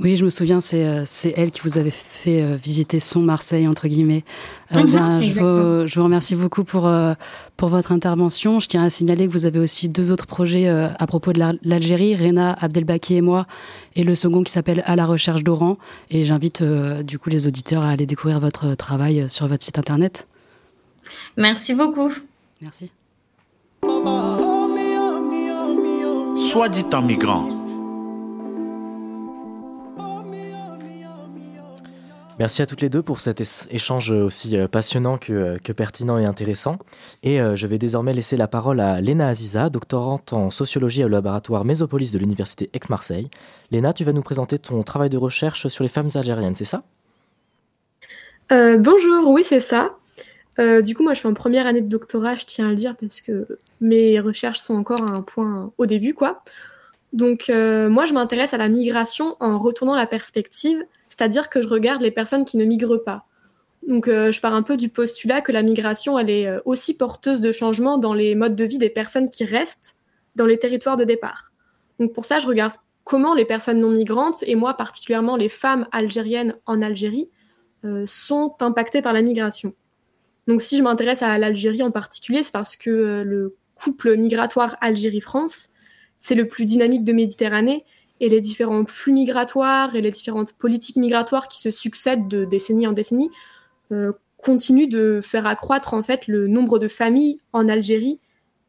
Oui, 0.00 0.14
je 0.14 0.24
me 0.24 0.30
souviens, 0.30 0.60
c'est 0.60 0.86
euh, 0.86 1.04
elle 1.36 1.50
qui 1.50 1.60
vous 1.60 1.76
avait 1.76 1.90
fait 1.90 2.42
euh, 2.42 2.56
visiter 2.56 3.00
son 3.00 3.20
Marseille, 3.20 3.66
entre 3.66 3.88
guillemets. 3.88 4.24
Euh, 4.72 4.82
mhm, 4.82 4.92
ben, 4.92 5.20
je, 5.20 5.32
vous, 5.32 5.86
je, 5.88 5.98
vous, 5.98 6.04
remercie 6.04 6.36
beaucoup 6.36 6.62
pour, 6.62 6.88
pour 7.56 7.68
votre 7.68 7.90
intervention. 7.90 8.60
Je 8.60 8.68
tiens 8.68 8.84
à 8.84 8.90
signaler 8.90 9.26
que 9.26 9.32
vous 9.32 9.46
avez 9.46 9.58
aussi 9.58 9.88
deux 9.88 10.12
autres 10.12 10.26
projets 10.26 10.68
à 10.68 11.06
propos 11.06 11.32
de 11.32 11.40
l'Algérie, 11.62 12.14
Rena 12.14 12.52
Abdelbaki 12.60 13.16
et 13.16 13.20
moi, 13.20 13.46
et 13.96 14.04
le 14.04 14.14
second 14.14 14.44
qui 14.44 14.52
s'appelle 14.52 14.82
À 14.86 14.94
la 14.94 15.06
recherche 15.06 15.42
d'Oran. 15.42 15.78
Et 16.10 16.22
j'invite 16.24 16.62
du 16.62 17.18
coup 17.18 17.30
les 17.30 17.46
auditeurs 17.46 17.82
à 17.82 17.90
aller 17.90 18.06
découvrir 18.06 18.38
votre 18.40 18.74
travail 18.74 19.26
sur 19.28 19.48
votre 19.48 19.64
site 19.64 19.78
internet. 19.78 20.28
Merci 21.36 21.74
beaucoup. 21.74 22.12
Merci. 22.60 22.92
Soit 26.50 26.68
dit 26.68 26.84
en 26.92 27.02
migrant 27.02 27.57
Merci 32.38 32.62
à 32.62 32.66
toutes 32.66 32.82
les 32.82 32.88
deux 32.88 33.02
pour 33.02 33.18
cet 33.18 33.40
échange 33.40 34.12
aussi 34.12 34.56
euh, 34.56 34.68
passionnant 34.68 35.18
que, 35.18 35.58
que 35.58 35.72
pertinent 35.72 36.18
et 36.18 36.24
intéressant. 36.24 36.78
Et 37.24 37.40
euh, 37.40 37.56
je 37.56 37.66
vais 37.66 37.78
désormais 37.78 38.14
laisser 38.14 38.36
la 38.36 38.46
parole 38.46 38.78
à 38.78 39.00
Léna 39.00 39.26
Aziza, 39.26 39.70
doctorante 39.70 40.32
en 40.32 40.50
sociologie 40.50 41.02
au 41.02 41.08
laboratoire 41.08 41.64
Mésopolis 41.64 42.12
de 42.12 42.18
l'Université 42.18 42.70
Aix-Marseille. 42.74 43.28
Léna, 43.72 43.92
tu 43.92 44.04
vas 44.04 44.12
nous 44.12 44.22
présenter 44.22 44.56
ton 44.60 44.84
travail 44.84 45.10
de 45.10 45.16
recherche 45.16 45.66
sur 45.66 45.82
les 45.82 45.90
femmes 45.90 46.10
algériennes, 46.14 46.54
c'est 46.54 46.64
ça? 46.64 46.84
Euh, 48.52 48.78
Bonjour, 48.78 49.28
oui 49.30 49.42
c'est 49.42 49.58
ça. 49.58 49.96
Euh, 50.60 50.80
du 50.80 50.94
coup, 50.94 51.02
moi 51.02 51.14
je 51.14 51.18
suis 51.18 51.28
en 51.28 51.34
première 51.34 51.66
année 51.66 51.82
de 51.82 51.88
doctorat, 51.88 52.36
je 52.36 52.44
tiens 52.44 52.68
à 52.68 52.70
le 52.70 52.76
dire, 52.76 52.94
parce 53.00 53.20
que 53.20 53.48
mes 53.80 54.20
recherches 54.20 54.60
sont 54.60 54.74
encore 54.74 55.02
à 55.02 55.10
un 55.10 55.22
point 55.22 55.72
au 55.76 55.86
début, 55.86 56.14
quoi. 56.14 56.38
Donc 57.12 57.48
moi 57.48 58.06
je 58.06 58.12
m'intéresse 58.12 58.54
à 58.54 58.58
la 58.58 58.68
migration 58.68 59.36
en 59.40 59.58
retournant 59.58 59.96
la 59.96 60.06
perspective 60.06 60.84
c'est-à-dire 61.18 61.50
que 61.50 61.60
je 61.60 61.68
regarde 61.68 62.00
les 62.00 62.12
personnes 62.12 62.44
qui 62.44 62.56
ne 62.56 62.64
migrent 62.64 63.02
pas. 63.04 63.26
Donc 63.86 64.06
euh, 64.06 64.30
je 64.30 64.40
pars 64.40 64.54
un 64.54 64.62
peu 64.62 64.76
du 64.76 64.88
postulat 64.88 65.40
que 65.40 65.50
la 65.50 65.62
migration, 65.62 66.18
elle 66.18 66.30
est 66.30 66.46
euh, 66.46 66.60
aussi 66.64 66.96
porteuse 66.96 67.40
de 67.40 67.50
changements 67.50 67.98
dans 67.98 68.14
les 68.14 68.34
modes 68.34 68.54
de 68.54 68.64
vie 68.64 68.78
des 68.78 68.90
personnes 68.90 69.28
qui 69.28 69.44
restent 69.44 69.96
dans 70.36 70.46
les 70.46 70.58
territoires 70.58 70.96
de 70.96 71.04
départ. 71.04 71.52
Donc 71.98 72.12
pour 72.12 72.24
ça, 72.24 72.38
je 72.38 72.46
regarde 72.46 72.74
comment 73.02 73.34
les 73.34 73.44
personnes 73.44 73.80
non 73.80 73.90
migrantes, 73.90 74.44
et 74.46 74.54
moi 74.54 74.74
particulièrement 74.74 75.36
les 75.36 75.48
femmes 75.48 75.88
algériennes 75.90 76.54
en 76.66 76.82
Algérie, 76.82 77.28
euh, 77.84 78.04
sont 78.06 78.54
impactées 78.60 79.02
par 79.02 79.12
la 79.12 79.22
migration. 79.22 79.74
Donc 80.46 80.62
si 80.62 80.76
je 80.76 80.82
m'intéresse 80.82 81.22
à 81.22 81.36
l'Algérie 81.38 81.82
en 81.82 81.90
particulier, 81.90 82.42
c'est 82.42 82.52
parce 82.52 82.76
que 82.76 83.22
le 83.22 83.56
couple 83.74 84.16
migratoire 84.16 84.76
Algérie-France, 84.80 85.70
c'est 86.18 86.34
le 86.34 86.46
plus 86.46 86.64
dynamique 86.64 87.04
de 87.04 87.12
Méditerranée, 87.12 87.84
et 88.20 88.28
les 88.28 88.40
différents 88.40 88.84
flux 88.86 89.12
migratoires 89.12 89.94
et 89.94 90.00
les 90.00 90.10
différentes 90.10 90.52
politiques 90.52 90.96
migratoires 90.96 91.48
qui 91.48 91.60
se 91.60 91.70
succèdent 91.70 92.28
de 92.28 92.44
décennie 92.44 92.86
en 92.86 92.92
décennie 92.92 93.30
euh, 93.92 94.10
continuent 94.42 94.88
de 94.88 95.20
faire 95.22 95.46
accroître 95.46 95.94
en 95.94 96.02
fait 96.02 96.26
le 96.26 96.46
nombre 96.46 96.78
de 96.78 96.88
familles 96.88 97.40
en 97.52 97.68
Algérie 97.68 98.20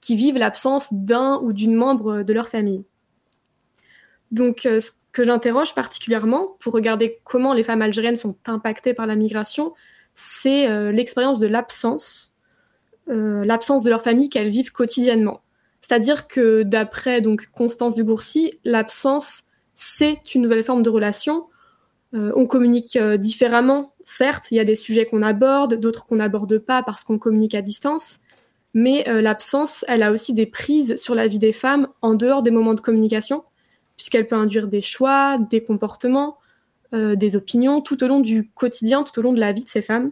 qui 0.01 0.15
vivent 0.15 0.37
l'absence 0.37 0.93
d'un 0.93 1.39
ou 1.43 1.53
d'une 1.53 1.75
membre 1.75 2.23
de 2.23 2.33
leur 2.33 2.47
famille. 2.47 2.83
Donc 4.31 4.65
euh, 4.65 4.79
ce 4.79 4.91
que 5.11 5.23
j'interroge 5.23 5.73
particulièrement 5.73 6.55
pour 6.59 6.73
regarder 6.73 7.19
comment 7.23 7.53
les 7.53 7.63
femmes 7.63 7.81
algériennes 7.81 8.15
sont 8.15 8.35
impactées 8.45 8.93
par 8.93 9.07
la 9.07 9.15
migration, 9.15 9.73
c'est 10.15 10.67
euh, 10.67 10.91
l'expérience 10.91 11.39
de 11.39 11.47
l'absence, 11.47 12.33
l'absence 13.07 13.81
de 13.81 13.89
leur 13.89 14.03
famille 14.03 14.29
qu'elles 14.29 14.51
vivent 14.51 14.71
quotidiennement. 14.71 15.41
C'est-à-dire 15.89 16.27
que 16.27 16.61
d'après 16.61 17.19
donc 17.19 17.47
Constance 17.47 17.95
Dubourcy, 17.95 18.53
l'absence 18.63 19.43
c'est 19.73 20.35
une 20.35 20.43
nouvelle 20.43 20.63
forme 20.63 20.83
de 20.83 20.89
relation. 20.89 21.47
Euh, 22.13 22.31
on 22.35 22.45
communique 22.45 22.97
différemment, 23.17 23.91
certes, 24.03 24.51
il 24.51 24.55
y 24.55 24.59
a 24.59 24.65
des 24.65 24.75
sujets 24.75 25.05
qu'on 25.05 25.21
aborde, 25.21 25.75
d'autres 25.75 26.05
qu'on 26.05 26.17
n'aborde 26.17 26.59
pas 26.59 26.83
parce 26.83 27.03
qu'on 27.03 27.17
communique 27.17 27.55
à 27.55 27.61
distance, 27.61 28.19
mais 28.73 29.03
l'absence, 29.21 29.83
elle 29.87 30.03
a 30.03 30.11
aussi 30.11 30.33
des 30.33 30.45
prises 30.45 30.95
sur 30.97 31.15
la 31.15 31.27
vie 31.27 31.39
des 31.39 31.53
femmes 31.53 31.87
en 32.01 32.13
dehors 32.13 32.43
des 32.43 32.51
moments 32.51 32.73
de 32.73 32.81
communication, 32.81 33.43
puisqu'elle 33.95 34.27
peut 34.27 34.35
induire 34.35 34.67
des 34.67 34.81
choix, 34.81 35.37
des 35.37 35.63
comportements, 35.63 36.37
euh, 36.93 37.15
des 37.15 37.35
opinions 37.35 37.81
tout 37.81 38.03
au 38.03 38.07
long 38.07 38.19
du 38.19 38.49
quotidien, 38.49 39.03
tout 39.03 39.19
au 39.19 39.21
long 39.21 39.33
de 39.33 39.39
la 39.39 39.51
vie 39.51 39.63
de 39.63 39.69
ces 39.69 39.83
femmes. 39.83 40.11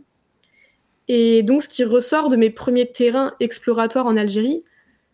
Et 1.07 1.41
donc, 1.41 1.63
ce 1.63 1.67
qui 1.67 1.83
ressort 1.83 2.29
de 2.29 2.35
mes 2.35 2.51
premiers 2.51 2.91
terrains 2.91 3.33
exploratoires 3.39 4.05
en 4.05 4.15
Algérie, 4.15 4.63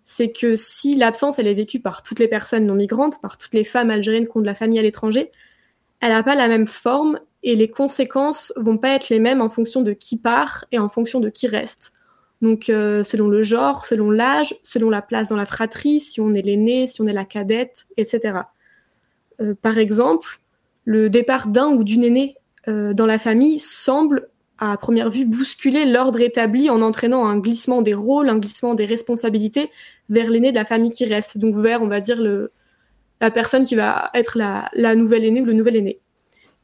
c'est 0.04 0.32
que 0.32 0.56
si 0.56 0.96
l'absence, 0.96 1.39
elle 1.39 1.48
est 1.48 1.54
vécue 1.54 1.80
par 1.80 2.04
toutes 2.04 2.20
les 2.20 2.28
personnes 2.28 2.66
non 2.66 2.76
migrantes, 2.76 3.22
par 3.22 3.38
toutes 3.38 3.54
les 3.54 3.63
femmes 3.63 3.89
algériennes 3.89 4.28
qui 4.28 4.38
ont 4.38 4.42
de 4.42 4.46
la 4.46 4.56
famille 4.56 4.80
à 4.80 4.82
l'étranger, 4.82 5.32
elle 6.02 6.10
n'a 6.10 6.24
pas 6.24 6.36
la 6.36 6.48
même 6.48 6.68
forme 6.68 7.20
et 7.44 7.56
les 7.56 7.68
conséquences 7.68 8.54
vont 8.58 8.78
pas 8.78 8.89
être 8.89 9.10
les 9.10 9.20
mêmes 9.20 9.42
en 9.42 9.50
fonction 9.50 9.82
de 9.82 9.94
qui 9.94 10.18
part 10.18 10.66
et 10.72 10.80
en 10.80 10.89
fonction 10.89 11.20
de 11.20 11.30
qui 11.30 11.48
reste. 11.48 11.94
Donc, 12.42 12.70
euh, 12.70 13.06
selon 13.06 13.30
le 13.30 13.42
genre, 13.42 13.86
selon 13.86 14.12
l'âge, 14.12 14.54
selon 14.63 14.89
la 14.89 15.02
place 15.02 15.30
dans 15.30 15.38
la 15.38 15.46
fratrie, 15.46 16.02
si 16.02 16.20
on 16.20 16.34
est 16.34 16.42
l'aîné, 16.42 16.88
si 16.88 17.02
on 17.02 17.08
est 17.08 17.13
la 17.13 17.24
cadette, 17.24 17.86
etc. 17.96 18.39
Euh, 19.39 19.56
par 19.62 19.78
exemple, 19.78 20.42
le 20.84 21.10
départ 21.10 21.48
d'un 21.48 21.68
ou 21.70 21.86
d'une 21.86 22.04
aînée 22.04 22.36
euh, 22.68 22.94
dans 22.94 23.06
la 23.06 23.18
famille 23.18 23.60
semble, 23.60 24.30
à 24.71 24.78
première 24.78 25.10
vue, 25.10 25.26
bousculer 25.26 25.86
l'ordre 25.86 26.21
établi 26.21 26.69
en 26.69 26.82
entraînant 26.82 27.26
un 27.28 27.38
glissement 27.38 27.82
des 27.82 27.93
rôles, 27.93 28.30
un 28.30 28.38
glissement 28.38 28.73
des 28.73 28.86
responsabilités 28.86 29.69
vers 30.10 30.30
l'aîné 30.30 30.52
de 30.52 30.56
la 30.56 30.65
famille 30.65 30.89
qui 30.89 31.06
reste, 31.06 31.38
donc 31.38 31.56
vers, 31.56 31.82
on 31.82 31.88
va 31.88 31.99
dire, 31.99 32.21
le, 32.21 32.52
la 33.19 33.32
personne 33.32 33.65
qui 33.65 33.76
va 33.76 34.10
être 34.13 34.38
la, 34.38 34.95
nouvelle 34.95 35.26
aînée 35.26 35.41
ou 35.41 35.45
le 35.45 35.54
nouvel 35.54 35.76
aîné. 35.76 35.99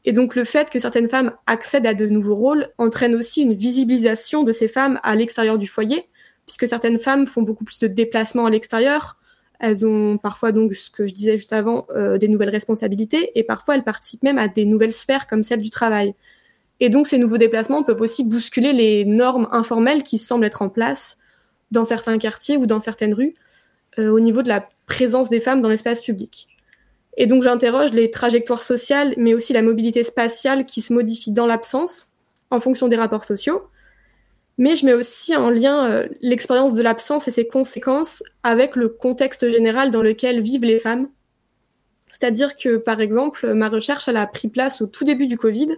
Et 0.04 0.12
donc 0.12 0.34
le 0.34 0.44
fait 0.44 0.70
que 0.70 0.78
certaines 0.78 1.10
femmes 1.10 1.32
accèdent 1.46 1.86
à 1.86 1.94
de 1.94 2.06
nouveaux 2.06 2.34
rôles 2.34 2.68
entraîne 2.78 3.14
aussi 3.14 3.42
une 3.42 3.52
visibilisation 3.52 4.44
de 4.44 4.52
ces 4.52 4.68
femmes 4.68 4.98
à 5.02 5.14
l'extérieur 5.14 5.58
du 5.58 5.66
foyer, 5.66 6.08
puisque 6.46 6.66
certaines 6.66 6.98
femmes 6.98 7.26
font 7.26 7.42
beaucoup 7.42 7.64
plus 7.64 7.78
de 7.80 7.86
déplacements 7.86 8.46
à 8.46 8.50
l'extérieur, 8.50 9.18
elles 9.58 9.86
ont 9.86 10.16
parfois 10.16 10.52
donc 10.52 10.72
ce 10.72 10.90
que 10.90 11.06
je 11.06 11.12
disais 11.12 11.36
juste 11.36 11.52
avant 11.52 11.86
euh, 11.90 12.16
des 12.16 12.28
nouvelles 12.28 12.48
responsabilités 12.48 13.38
et 13.38 13.44
parfois 13.44 13.74
elles 13.74 13.84
participent 13.84 14.22
même 14.22 14.38
à 14.38 14.48
des 14.48 14.64
nouvelles 14.64 14.94
sphères 14.94 15.26
comme 15.26 15.42
celle 15.42 15.60
du 15.60 15.68
travail. 15.68 16.14
Et 16.80 16.88
donc 16.88 17.06
ces 17.06 17.18
nouveaux 17.18 17.38
déplacements 17.38 17.82
peuvent 17.82 18.00
aussi 18.00 18.24
bousculer 18.24 18.72
les 18.72 19.04
normes 19.04 19.48
informelles 19.52 20.02
qui 20.02 20.18
semblent 20.18 20.44
être 20.44 20.62
en 20.62 20.68
place 20.68 21.18
dans 21.70 21.84
certains 21.84 22.18
quartiers 22.18 22.56
ou 22.56 22.66
dans 22.66 22.80
certaines 22.80 23.14
rues 23.14 23.34
euh, 23.98 24.10
au 24.10 24.20
niveau 24.20 24.42
de 24.42 24.48
la 24.48 24.68
présence 24.86 25.30
des 25.30 25.40
femmes 25.40 25.60
dans 25.60 25.68
l'espace 25.68 26.00
public. 26.00 26.46
Et 27.16 27.26
donc 27.26 27.42
j'interroge 27.42 27.90
les 27.92 28.10
trajectoires 28.10 28.62
sociales 28.62 29.14
mais 29.16 29.34
aussi 29.34 29.52
la 29.52 29.62
mobilité 29.62 30.04
spatiale 30.04 30.64
qui 30.64 30.80
se 30.80 30.92
modifie 30.92 31.32
dans 31.32 31.46
l'absence 31.46 32.12
en 32.50 32.60
fonction 32.60 32.88
des 32.88 32.96
rapports 32.96 33.24
sociaux 33.24 33.62
mais 34.60 34.76
je 34.76 34.84
mets 34.84 34.92
aussi 34.92 35.34
en 35.34 35.48
lien 35.48 35.90
euh, 35.90 36.06
l'expérience 36.20 36.74
de 36.74 36.82
l'absence 36.82 37.26
et 37.26 37.30
ses 37.30 37.46
conséquences 37.46 38.22
avec 38.42 38.76
le 38.76 38.90
contexte 38.90 39.48
général 39.48 39.90
dans 39.90 40.02
lequel 40.02 40.42
vivent 40.42 40.66
les 40.66 40.78
femmes. 40.78 41.08
C'est-à-dire 42.10 42.54
que, 42.56 42.76
par 42.76 43.00
exemple, 43.00 43.54
ma 43.54 43.70
recherche, 43.70 44.08
a 44.08 44.26
pris 44.26 44.48
place 44.48 44.82
au 44.82 44.86
tout 44.86 45.04
début 45.04 45.26
du 45.26 45.38
Covid. 45.38 45.68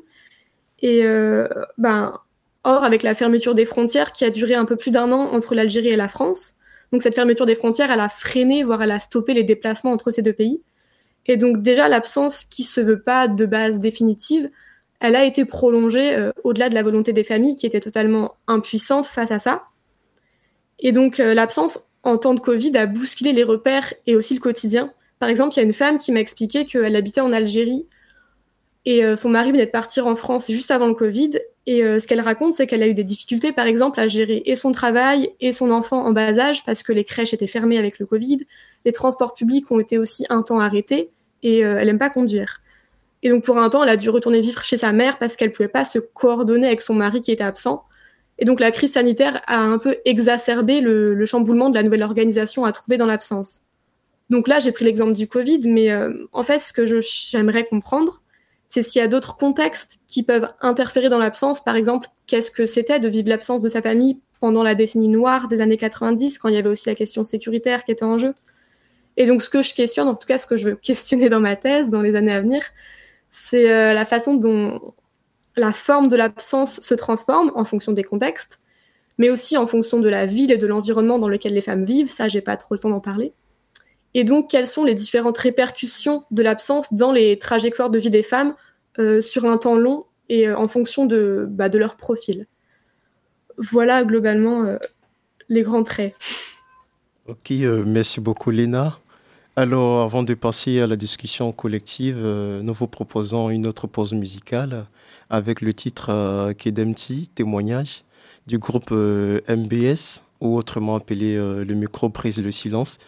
Euh, 0.84 1.48
ben, 1.78 2.18
or, 2.64 2.84
avec 2.84 3.02
la 3.02 3.14
fermeture 3.14 3.54
des 3.54 3.64
frontières 3.64 4.12
qui 4.12 4.24
a 4.24 4.30
duré 4.30 4.54
un 4.54 4.64
peu 4.64 4.76
plus 4.76 4.90
d'un 4.90 5.12
an 5.12 5.32
entre 5.32 5.54
l'Algérie 5.54 5.88
et 5.88 5.96
la 5.96 6.08
France, 6.08 6.56
donc 6.92 7.02
cette 7.02 7.14
fermeture 7.14 7.46
des 7.46 7.54
frontières, 7.54 7.90
a 7.90 8.08
freiné, 8.08 8.62
voire 8.62 8.82
a 8.82 9.00
stoppé 9.00 9.32
les 9.32 9.44
déplacements 9.44 9.92
entre 9.92 10.10
ces 10.10 10.22
deux 10.22 10.34
pays. 10.34 10.60
Et 11.26 11.36
donc 11.36 11.62
déjà, 11.62 11.88
l'absence 11.88 12.44
qui 12.44 12.64
se 12.64 12.80
veut 12.80 13.00
pas 13.00 13.28
de 13.28 13.46
base 13.46 13.78
définitive, 13.78 14.50
elle 15.00 15.16
a 15.16 15.24
été 15.24 15.44
prolongée 15.44 16.14
euh, 16.14 16.32
au-delà 16.44 16.68
de 16.68 16.74
la 16.74 16.82
volonté 16.82 17.12
des 17.12 17.24
familles 17.24 17.56
qui 17.56 17.66
étaient 17.66 17.80
totalement 17.80 18.36
impuissantes 18.46 19.06
face 19.06 19.30
à 19.30 19.38
ça. 19.38 19.64
Et 20.78 20.92
donc 20.92 21.18
euh, 21.18 21.34
l'absence 21.34 21.88
en 22.02 22.18
temps 22.18 22.34
de 22.34 22.40
Covid 22.40 22.76
a 22.76 22.86
bousculé 22.86 23.32
les 23.32 23.44
repères 23.44 23.94
et 24.06 24.14
aussi 24.14 24.34
le 24.34 24.40
quotidien. 24.40 24.92
Par 25.18 25.28
exemple, 25.28 25.54
il 25.54 25.58
y 25.58 25.60
a 25.60 25.64
une 25.64 25.72
femme 25.72 25.98
qui 25.98 26.12
m'a 26.12 26.20
expliqué 26.20 26.66
qu'elle 26.66 26.96
habitait 26.96 27.20
en 27.20 27.32
Algérie 27.32 27.86
et 28.84 29.04
euh, 29.04 29.16
son 29.16 29.28
mari 29.28 29.52
venait 29.52 29.66
de 29.66 29.70
partir 29.70 30.06
en 30.06 30.16
France 30.16 30.50
juste 30.50 30.70
avant 30.70 30.86
le 30.86 30.94
Covid. 30.94 31.38
Et 31.66 31.80
ce 31.82 32.04
qu'elle 32.08 32.20
raconte, 32.20 32.54
c'est 32.54 32.66
qu'elle 32.66 32.82
a 32.82 32.88
eu 32.88 32.94
des 32.94 33.04
difficultés, 33.04 33.52
par 33.52 33.66
exemple, 33.66 34.00
à 34.00 34.08
gérer 34.08 34.42
et 34.46 34.56
son 34.56 34.72
travail 34.72 35.30
et 35.38 35.52
son 35.52 35.70
enfant 35.70 36.04
en 36.04 36.10
bas 36.10 36.36
âge 36.36 36.64
parce 36.64 36.82
que 36.82 36.92
les 36.92 37.04
crèches 37.04 37.34
étaient 37.34 37.46
fermées 37.46 37.78
avec 37.78 38.00
le 38.00 38.06
Covid, 38.06 38.38
les 38.84 38.90
transports 38.90 39.32
publics 39.32 39.70
ont 39.70 39.78
été 39.78 39.96
aussi 39.96 40.26
un 40.28 40.42
temps 40.42 40.58
arrêtés 40.58 41.10
et 41.44 41.60
elle 41.60 41.86
n'aime 41.86 42.00
pas 42.00 42.10
conduire. 42.10 42.62
Et 43.22 43.28
donc 43.28 43.44
pour 43.44 43.58
un 43.58 43.68
temps, 43.70 43.84
elle 43.84 43.90
a 43.90 43.96
dû 43.96 44.10
retourner 44.10 44.40
vivre 44.40 44.64
chez 44.64 44.76
sa 44.76 44.92
mère 44.92 45.18
parce 45.18 45.36
qu'elle 45.36 45.52
pouvait 45.52 45.68
pas 45.68 45.84
se 45.84 45.98
coordonner 46.00 46.66
avec 46.66 46.82
son 46.82 46.94
mari 46.94 47.20
qui 47.20 47.30
était 47.30 47.44
absent. 47.44 47.84
Et 48.38 48.44
donc 48.44 48.60
la 48.60 48.70
crise 48.70 48.92
sanitaire 48.92 49.40
a 49.46 49.60
un 49.60 49.78
peu 49.78 49.98
exacerbé 50.04 50.80
le, 50.80 51.24
chamboulement 51.26 51.70
de 51.70 51.74
la 51.74 51.82
nouvelle 51.82 52.02
organisation 52.02 52.64
à 52.64 52.72
trouver 52.72 52.96
dans 52.96 53.06
l'absence. 53.06 53.62
Donc 54.30 54.48
là, 54.48 54.58
j'ai 54.58 54.72
pris 54.72 54.84
l'exemple 54.84 55.12
du 55.12 55.28
Covid, 55.28 55.60
mais 55.64 55.90
euh, 55.90 56.26
en 56.32 56.42
fait, 56.42 56.58
ce 56.58 56.72
que 56.72 56.86
j'aimerais 56.86 57.66
comprendre, 57.66 58.21
c'est 58.72 58.82
s'il 58.82 59.02
y 59.02 59.04
a 59.04 59.08
d'autres 59.08 59.36
contextes 59.36 59.98
qui 60.08 60.22
peuvent 60.22 60.48
interférer 60.62 61.10
dans 61.10 61.18
l'absence. 61.18 61.62
Par 61.62 61.76
exemple, 61.76 62.08
qu'est-ce 62.26 62.50
que 62.50 62.64
c'était 62.64 63.00
de 63.00 63.06
vivre 63.06 63.28
l'absence 63.28 63.60
de 63.60 63.68
sa 63.68 63.82
famille 63.82 64.22
pendant 64.40 64.62
la 64.62 64.74
décennie 64.74 65.08
noire 65.08 65.46
des 65.48 65.60
années 65.60 65.76
90, 65.76 66.38
quand 66.38 66.48
il 66.48 66.54
y 66.54 66.56
avait 66.56 66.70
aussi 66.70 66.88
la 66.88 66.94
question 66.94 67.22
sécuritaire 67.22 67.84
qui 67.84 67.92
était 67.92 68.06
en 68.06 68.16
jeu? 68.16 68.32
Et 69.18 69.26
donc, 69.26 69.42
ce 69.42 69.50
que 69.50 69.60
je 69.60 69.74
questionne, 69.74 70.08
en 70.08 70.14
tout 70.14 70.26
cas, 70.26 70.38
ce 70.38 70.46
que 70.46 70.56
je 70.56 70.70
veux 70.70 70.76
questionner 70.82 71.28
dans 71.28 71.38
ma 71.38 71.54
thèse 71.54 71.90
dans 71.90 72.00
les 72.00 72.16
années 72.16 72.32
à 72.32 72.40
venir, 72.40 72.62
c'est 73.28 73.70
euh, 73.70 73.92
la 73.92 74.06
façon 74.06 74.36
dont 74.36 74.94
la 75.54 75.72
forme 75.74 76.08
de 76.08 76.16
l'absence 76.16 76.80
se 76.80 76.94
transforme 76.94 77.52
en 77.54 77.66
fonction 77.66 77.92
des 77.92 78.04
contextes, 78.04 78.58
mais 79.18 79.28
aussi 79.28 79.58
en 79.58 79.66
fonction 79.66 80.00
de 80.00 80.08
la 80.08 80.24
ville 80.24 80.50
et 80.50 80.56
de 80.56 80.66
l'environnement 80.66 81.18
dans 81.18 81.28
lequel 81.28 81.52
les 81.52 81.60
femmes 81.60 81.84
vivent. 81.84 82.08
Ça, 82.08 82.30
j'ai 82.30 82.40
pas 82.40 82.56
trop 82.56 82.74
le 82.74 82.80
temps 82.80 82.88
d'en 82.88 83.00
parler. 83.00 83.34
Et 84.14 84.24
donc, 84.24 84.50
quelles 84.50 84.68
sont 84.68 84.84
les 84.84 84.94
différentes 84.94 85.38
répercussions 85.38 86.24
de 86.30 86.42
l'absence 86.42 86.92
dans 86.92 87.12
les 87.12 87.38
trajectoires 87.38 87.90
de 87.90 87.98
vie 87.98 88.10
des 88.10 88.22
femmes 88.22 88.54
euh, 88.98 89.20
sur 89.20 89.46
un 89.46 89.56
temps 89.58 89.76
long 89.76 90.04
et 90.28 90.48
euh, 90.48 90.56
en 90.58 90.68
fonction 90.68 91.06
de, 91.06 91.46
bah, 91.48 91.68
leur 91.68 91.96
profil? 91.96 92.46
Voilà 93.58 94.04
globalement 94.04 94.76
les 95.48 95.62
grands 95.62 95.82
traits. 95.82 96.14
Ok, 97.26 97.50
merci 97.86 98.20
beaucoup 98.20 98.50
Léna. 98.50 98.98
Alors, 99.54 100.00
avant 100.00 100.22
de 100.22 100.32
passer 100.32 100.80
à 100.80 100.86
la 100.86 100.96
discussion 100.96 101.52
collective, 101.52 102.18
euh, 102.22 102.62
nous 102.62 102.72
vous 102.72 102.86
proposons 102.86 103.50
une 103.50 103.66
autre 103.66 103.86
pause 103.86 104.14
musicale 104.14 104.86
avec 105.28 105.60
le 105.60 105.74
titre 105.74 106.06
euh, 106.08 106.54
Kedemti, 106.54 107.28
témoignage, 107.34 108.04
du 108.46 108.58
groupe 108.58 108.92
euh, 108.92 109.40
MBS, 109.50 110.22
ou 110.40 110.56
autrement 110.56 110.96
appelé 110.96 111.36
le 111.36 111.74
micro 111.74 112.08
prise 112.08 112.40
le 112.40 112.50
silence, 112.50 112.98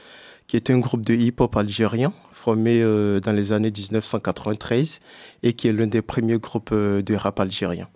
qui 0.47 0.57
est 0.57 0.71
un 0.71 0.79
groupe 0.79 1.05
de 1.05 1.15
hip-hop 1.15 1.57
algérien 1.57 2.13
formé 2.33 2.81
dans 2.83 3.33
les 3.33 3.53
années 3.53 3.71
1993 3.71 5.01
et 5.43 5.53
qui 5.53 5.69
est 5.69 5.73
l'un 5.73 5.87
des 5.87 6.03
premiers 6.03 6.39
groupes 6.39 6.73
de 6.75 7.15
rap 7.15 7.41
algérien. 7.41 7.89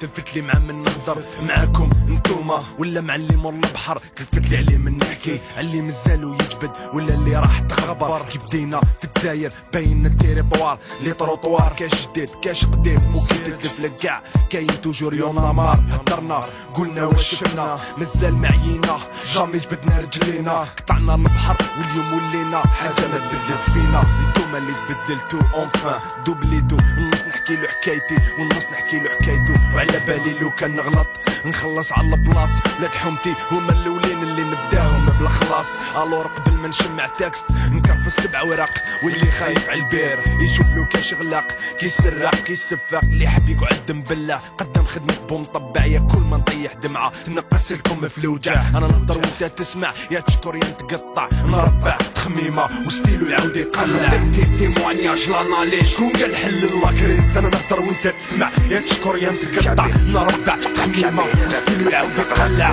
تلفت 0.00 0.36
لي 0.36 0.42
مع 0.42 0.58
من 0.58 0.82
نهضر 0.82 1.24
معاكم 1.42 1.88
نتوما 2.08 2.58
ولا 2.78 3.00
مع 3.00 3.14
اللي 3.14 3.36
مر 3.36 3.50
البحر. 3.50 3.98
تلفت 4.16 4.50
لي 4.50 4.56
عليه 4.56 4.76
من 4.76 4.96
نحكي 4.96 5.40
اللي 5.58 5.82
مازالو 5.82 6.34
يجبد 6.34 6.70
ولا 6.92 7.14
اللي 7.14 7.36
راح 7.36 7.58
تخبر. 7.58 8.22
كي 8.22 8.38
بدينا 8.38 8.80
في 8.80 9.04
الداير 9.04 9.52
باين 9.72 10.06
التيريطوار 10.06 10.78
لي 11.00 11.12
تروطوار 11.12 11.72
كاش 11.76 12.08
جديد 12.08 12.30
كاش 12.42 12.66
قديم 12.66 13.14
وكي 13.14 13.50
تلف 13.50 13.80
لك 13.80 13.96
كاع. 13.96 14.22
كاين 14.50 14.80
توجور 14.82 15.14
يوم 15.14 15.56
مار 15.56 15.80
هدرنا 15.90 16.40
قلنا 16.74 17.04
واش 17.04 17.34
شفنا. 17.34 17.78
مازال 17.98 18.34
معينا 18.34 18.98
جامي 19.34 19.58
جبدنا 19.58 20.00
رجلينا. 20.00 20.52
قطعنا 20.52 21.14
البحر 21.14 21.56
واليوم 21.78 22.12
ولينا. 22.12 22.58
حاجة 22.58 23.08
ما 23.12 23.18
تبدلت 23.18 23.62
فينا. 23.72 24.30
نتوما 24.30 24.58
اللي 24.58 24.72
تبدلتو 24.88 25.38
اونفان 25.54 26.00
دوبليتو 26.26 26.76
النص 26.98 27.22
نحكي 27.22 27.56
له 27.56 27.68
حكايتي 27.68 28.18
والنص 28.38 28.66
نحكي 28.72 28.96
له 28.96 29.10
حكايتي 29.10 29.30
حكايته 29.30 29.74
وعلى 29.90 30.06
بالي 30.06 30.38
لو 30.40 30.50
كان 30.50 30.76
نغلط 30.76 31.06
نخلص 31.44 31.92
على 31.92 32.14
البلاص. 32.14 32.50
ولاد 32.78 32.94
حومتي 32.94 33.34
هما 33.50 33.72
الأولين 33.72 34.22
اللي 34.22 34.44
نبداهم. 34.44 34.99
بالخلاص. 35.20 35.70
الور 35.96 36.26
قبل 36.26 36.52
ما 36.52 36.68
نشمع 36.68 37.06
تكست 37.06 37.44
نكرف 37.72 38.06
السبع 38.06 38.42
ورق 38.42 38.70
واللي 39.04 39.30
خايف 39.30 39.70
على 39.70 39.80
البير. 39.80 40.18
يشوف 40.40 40.66
لو 40.76 40.86
كان 40.86 41.02
شغلاق 41.02 41.44
كيسرق 41.80 42.34
كيسفق 42.34 43.00
اللي 43.02 43.28
حب 43.28 43.48
يقعد 43.48 43.92
مبلع 43.92 44.40
قدم 44.58 44.84
خدمة 44.84 45.14
بومطبع 45.28 45.84
يا 45.84 45.98
كل 45.98 46.20
ما 46.20 46.36
نطيح 46.36 46.72
دمعة 46.72 47.12
نقص 47.28 47.72
لكم 47.72 48.08
في 48.08 48.18
الوجع 48.18 48.62
أنا 48.68 48.86
نهضر 48.86 49.16
وأنت 49.16 49.44
تسمع 49.58 49.92
يا 50.10 50.20
تشكر 50.20 50.56
يا 50.56 50.60
تقطع 50.60 51.28
نربع 51.44 51.98
تخميمة 52.14 52.68
وستيلو 52.86 53.26
يعاود 53.26 53.56
يقلع. 53.56 54.10
تيموانياج 54.58 55.30
لاناليج 55.30 55.84
شكون 55.84 56.12
قال 56.12 56.36
حل 56.36 56.68
كريس 57.00 57.36
أنا 57.36 57.48
نهضر 57.48 57.80
وأنت 57.80 58.06
تسمع. 58.06 58.50
يا 58.70 58.80
تشكر 58.80 59.16
يا 59.16 59.32
تقطع 59.42 59.86
نربع 59.86 60.56
تخميمة 60.74 61.24
وستيلو 61.48 61.90
يعاود 61.90 62.18
يقلع. 62.18 62.70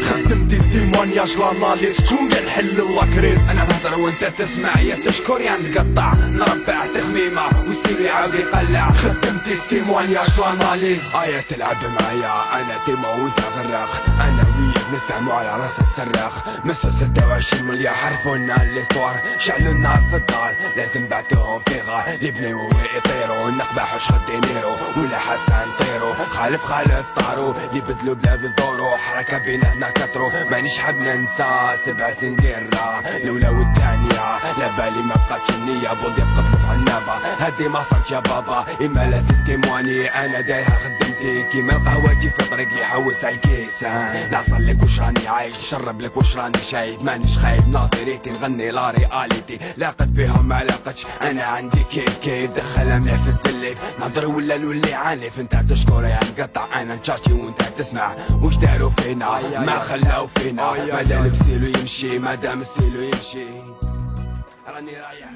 خدمتي 0.00 0.58
تيموانياج 0.72 1.36
لاناليز 1.36 1.96
شكون 2.00 2.28
قال 2.32 2.50
حل 2.50 2.80
الله 2.80 3.14
كريس 3.14 3.38
أنا 3.50 3.64
نهضر 3.64 3.98
وأنت 4.00 4.24
تسمع 4.38 4.80
يا 4.80 4.96
تشكر 5.06 5.40
يا 5.40 5.56
نقطع 5.56 6.14
نربع 6.14 6.86
تخميمة 6.94 7.42
وستيلو 7.68 8.04
يعاود 8.04 8.34
يقلع. 8.34 8.90
خدمتي 8.90 9.31
تيموانياج 9.68 10.40
لاناليز 10.40 11.16
آية 11.16 11.40
تلعب 11.40 11.76
معايا 12.00 12.60
أنا 12.60 12.84
تيمو 12.86 13.08
وأنت 13.08 13.40
غراخ 13.40 14.00
أنا 14.20 14.44
وياك 14.58 14.86
نتفاهموا 14.94 15.34
على 15.34 15.62
رأس 15.62 15.78
الصراخ 15.80 16.32
مسو 16.64 16.90
26 16.90 17.64
مليار 17.64 17.94
حرفونا 17.94 18.54
ليستوار 18.74 19.20
شعلوا 19.38 19.72
النار 19.72 20.00
في 20.10 20.16
الدار 20.16 20.54
لازم 20.76 21.06
بعتوهم 21.08 21.62
في 21.66 21.80
غار. 21.80 22.04
اللي 22.08 22.30
بنيو 22.30 22.70
يطيروا 22.96 23.50
نقبحوا 23.50 23.98
شغل 23.98 24.20
دينيرو. 24.26 24.76
ولا 24.96 25.18
حسن 25.18 25.70
طيرو 25.78 26.14
خالف 26.30 26.64
خالف 26.64 27.10
طارو. 27.16 27.54
اللي 27.70 27.80
بدلوا 27.80 28.14
بلا 28.14 28.36
بدورو 28.36 28.90
حركة 28.90 29.38
بيناتنا 29.38 29.90
كترو. 29.90 30.30
مانيش 30.50 30.78
حاب 30.78 30.96
ننسى 30.96 31.46
سبع 31.86 32.10
سنين 32.10 32.36
ديرة. 32.36 33.02
الاولى 33.16 33.48
والثانية 33.48 34.38
لا 34.58 34.68
بالي 34.76 35.02
ما 35.02 35.14
بقاتش 35.14 35.50
النية. 35.50 35.92
بودي 35.92 36.22
بقتلوا 36.22 36.58
في 36.58 36.66
عنابة. 36.70 37.12
هادي 37.40 37.68
ما 37.68 37.82
صارت 37.82 38.10
يا 38.10 38.20
بابا. 38.20 38.64
إما 38.80 39.00
لا 39.10 39.22
تيمواني 39.46 40.06
أنا 40.06 40.40
دايرها 40.40 40.70
خدمتي. 40.70 41.42
كيما 41.52 41.76
القهوة 41.76 42.14
تجي 42.14 42.30
في 42.30 42.50
طريقي 42.50 42.84
حوس 42.84 43.24
على 43.24 43.34
الكيس 43.34 43.82
نعصر 44.32 44.58
لك 44.58 44.82
وش 44.82 45.00
راني 45.00 45.28
عايش 45.28 45.54
شرب 45.70 46.00
لك 46.00 46.16
وش 46.16 46.36
راني 46.36 46.62
شايف 46.62 47.02
مانيش 47.02 47.38
خايف 47.38 47.68
ناظريتي 47.68 48.30
نغني 48.30 48.70
لا 48.70 48.90
رياليتي. 48.90 49.58
لاقت 49.76 50.02
بهم 50.02 50.48
ما 50.48 50.64
لاقتش 50.64 51.06
أنا 51.22 51.42
عندي 51.42 51.84
كيف 51.92 52.18
كيف. 52.18 52.50
دخل 52.50 53.00
مليح 53.00 53.22
في 53.22 53.30
السليف 53.30 53.78
نهضر 54.00 54.26
ولا 54.26 54.58
نولي 54.58 54.94
عنيف 54.94 55.40
انت 55.40 55.56
تشكر 55.70 56.04
يا 56.04 56.20
نقطع 56.38 56.80
أنا 56.80 56.94
نشاشي 56.94 57.32
وانت 57.32 57.62
تسمع. 57.78 58.14
وش 58.42 58.56
داروا 58.56 58.90
فينا؟ 58.90 59.60
ما 59.60 59.78
خلاو 59.78 60.26
فينا. 60.26 60.72
مادام 60.92 61.26
الستيلو 61.26 61.66
يمشي 61.66 62.18
مادام 62.18 62.60
الستيلو 62.60 63.02
يمشي. 63.02 63.46
راني 64.74 64.92
رايح. 64.92 65.31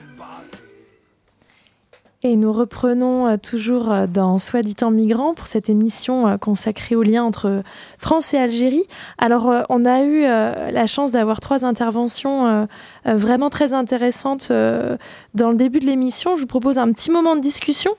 Et 2.27 2.35
nous 2.35 2.53
reprenons 2.53 3.29
euh, 3.29 3.37
toujours 3.37 3.93
euh, 3.93 4.09
dans 4.09 4.41
Soit 4.41 4.63
dit 4.63 4.75
en 4.83 4.91
migrant 4.91 5.33
pour 5.33 5.47
cette 5.47 5.71
émission 5.71 6.27
euh, 6.27 6.37
consacrée 6.39 6.97
au 6.97 7.05
lien 7.05 7.23
entre 7.23 7.61
France 7.99 8.35
et 8.35 8.37
Algérie. 8.37 8.83
Alors, 9.17 9.49
on 9.69 9.85
a 9.85 10.03
eu 10.03 10.23
la 10.23 10.87
chance 10.89 11.13
d'avoir 11.13 11.39
trois 11.41 11.65
interventions 11.65 12.69
vraiment 13.15 13.51
très 13.51 13.73
intéressantes 13.75 14.49
euh, 14.51 14.97
dans 15.35 15.51
le 15.51 15.57
début 15.57 15.79
de 15.79 15.87
l'émission. 15.87 16.35
Je 16.35 16.41
vous 16.41 16.47
propose 16.47 16.79
un 16.79 16.91
petit 16.93 17.11
moment 17.11 17.37
de 17.37 17.41
discussion 17.41 17.93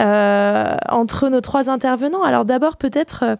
euh, 0.00 0.76
entre 0.88 1.28
nos 1.28 1.40
trois 1.40 1.68
intervenants. 1.68 2.22
Alors, 2.22 2.44
d'abord, 2.44 2.76
peut-être 2.76 3.24
euh, 3.24 3.36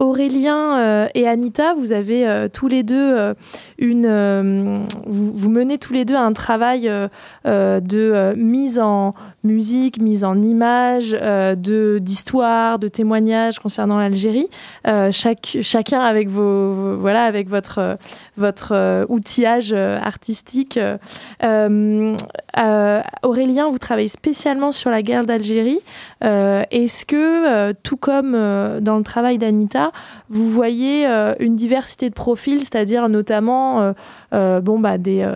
Aurélien 0.00 0.78
euh, 0.78 1.06
et 1.14 1.28
Anita, 1.28 1.74
vous 1.74 1.92
avez 1.92 2.26
euh, 2.26 2.48
tous 2.48 2.68
les 2.68 2.82
deux 2.82 2.96
euh, 2.96 3.34
une. 3.78 4.06
euh, 4.06 4.78
vous, 5.06 5.32
vous 5.32 5.50
menez 5.50 5.78
tous 5.78 5.92
les 5.92 6.04
deux 6.04 6.16
un 6.16 6.32
travail 6.32 6.88
euh, 6.88 7.08
euh, 7.46 7.80
de 7.80 7.98
euh, 7.98 8.34
mise 8.36 8.80
en 8.80 9.14
musique, 9.44 10.00
mise 10.00 10.24
en 10.24 10.40
image, 10.42 11.16
euh, 11.20 11.54
de 11.54 11.98
d'histoire, 12.00 12.78
de 12.78 12.88
témoignages 12.88 13.58
concernant 13.58 13.98
l'Algérie. 13.98 14.48
Euh, 14.88 15.10
chaque, 15.12 15.58
chacun 15.62 16.00
avec 16.00 16.28
vos, 16.28 16.96
voilà 16.96 17.24
avec 17.24 17.48
votre 17.48 17.78
euh, 17.78 17.94
votre 18.36 18.72
euh, 18.72 19.04
outillage 19.08 19.72
euh, 19.72 19.98
artistique. 20.02 20.63
Euh, 20.76 20.98
euh, 21.42 22.16
euh, 22.58 23.02
Aurélien, 23.22 23.68
vous 23.70 23.78
travaillez 23.78 24.08
spécialement 24.08 24.72
sur 24.72 24.90
la 24.90 25.02
guerre 25.02 25.24
d'Algérie. 25.24 25.80
Est-ce 26.20 27.04
que, 27.04 27.72
tout 27.72 27.96
comme 27.96 28.32
dans 28.32 28.96
le 28.96 29.02
travail 29.02 29.38
d'Anita, 29.38 29.92
vous 30.30 30.48
voyez 30.48 31.06
une 31.40 31.56
diversité 31.56 32.08
de 32.08 32.14
profils, 32.14 32.60
c'est-à-dire 32.60 33.08
notamment 33.08 33.92
bon, 34.32 34.78
bah, 34.78 34.98
des, 34.98 35.26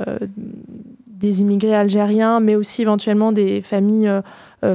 immigrés 1.41 1.75
algériens, 1.75 2.41
mais 2.41 2.55
aussi 2.55 2.83
éventuellement 2.83 3.33
des 3.33 3.63
familles 3.63 4.11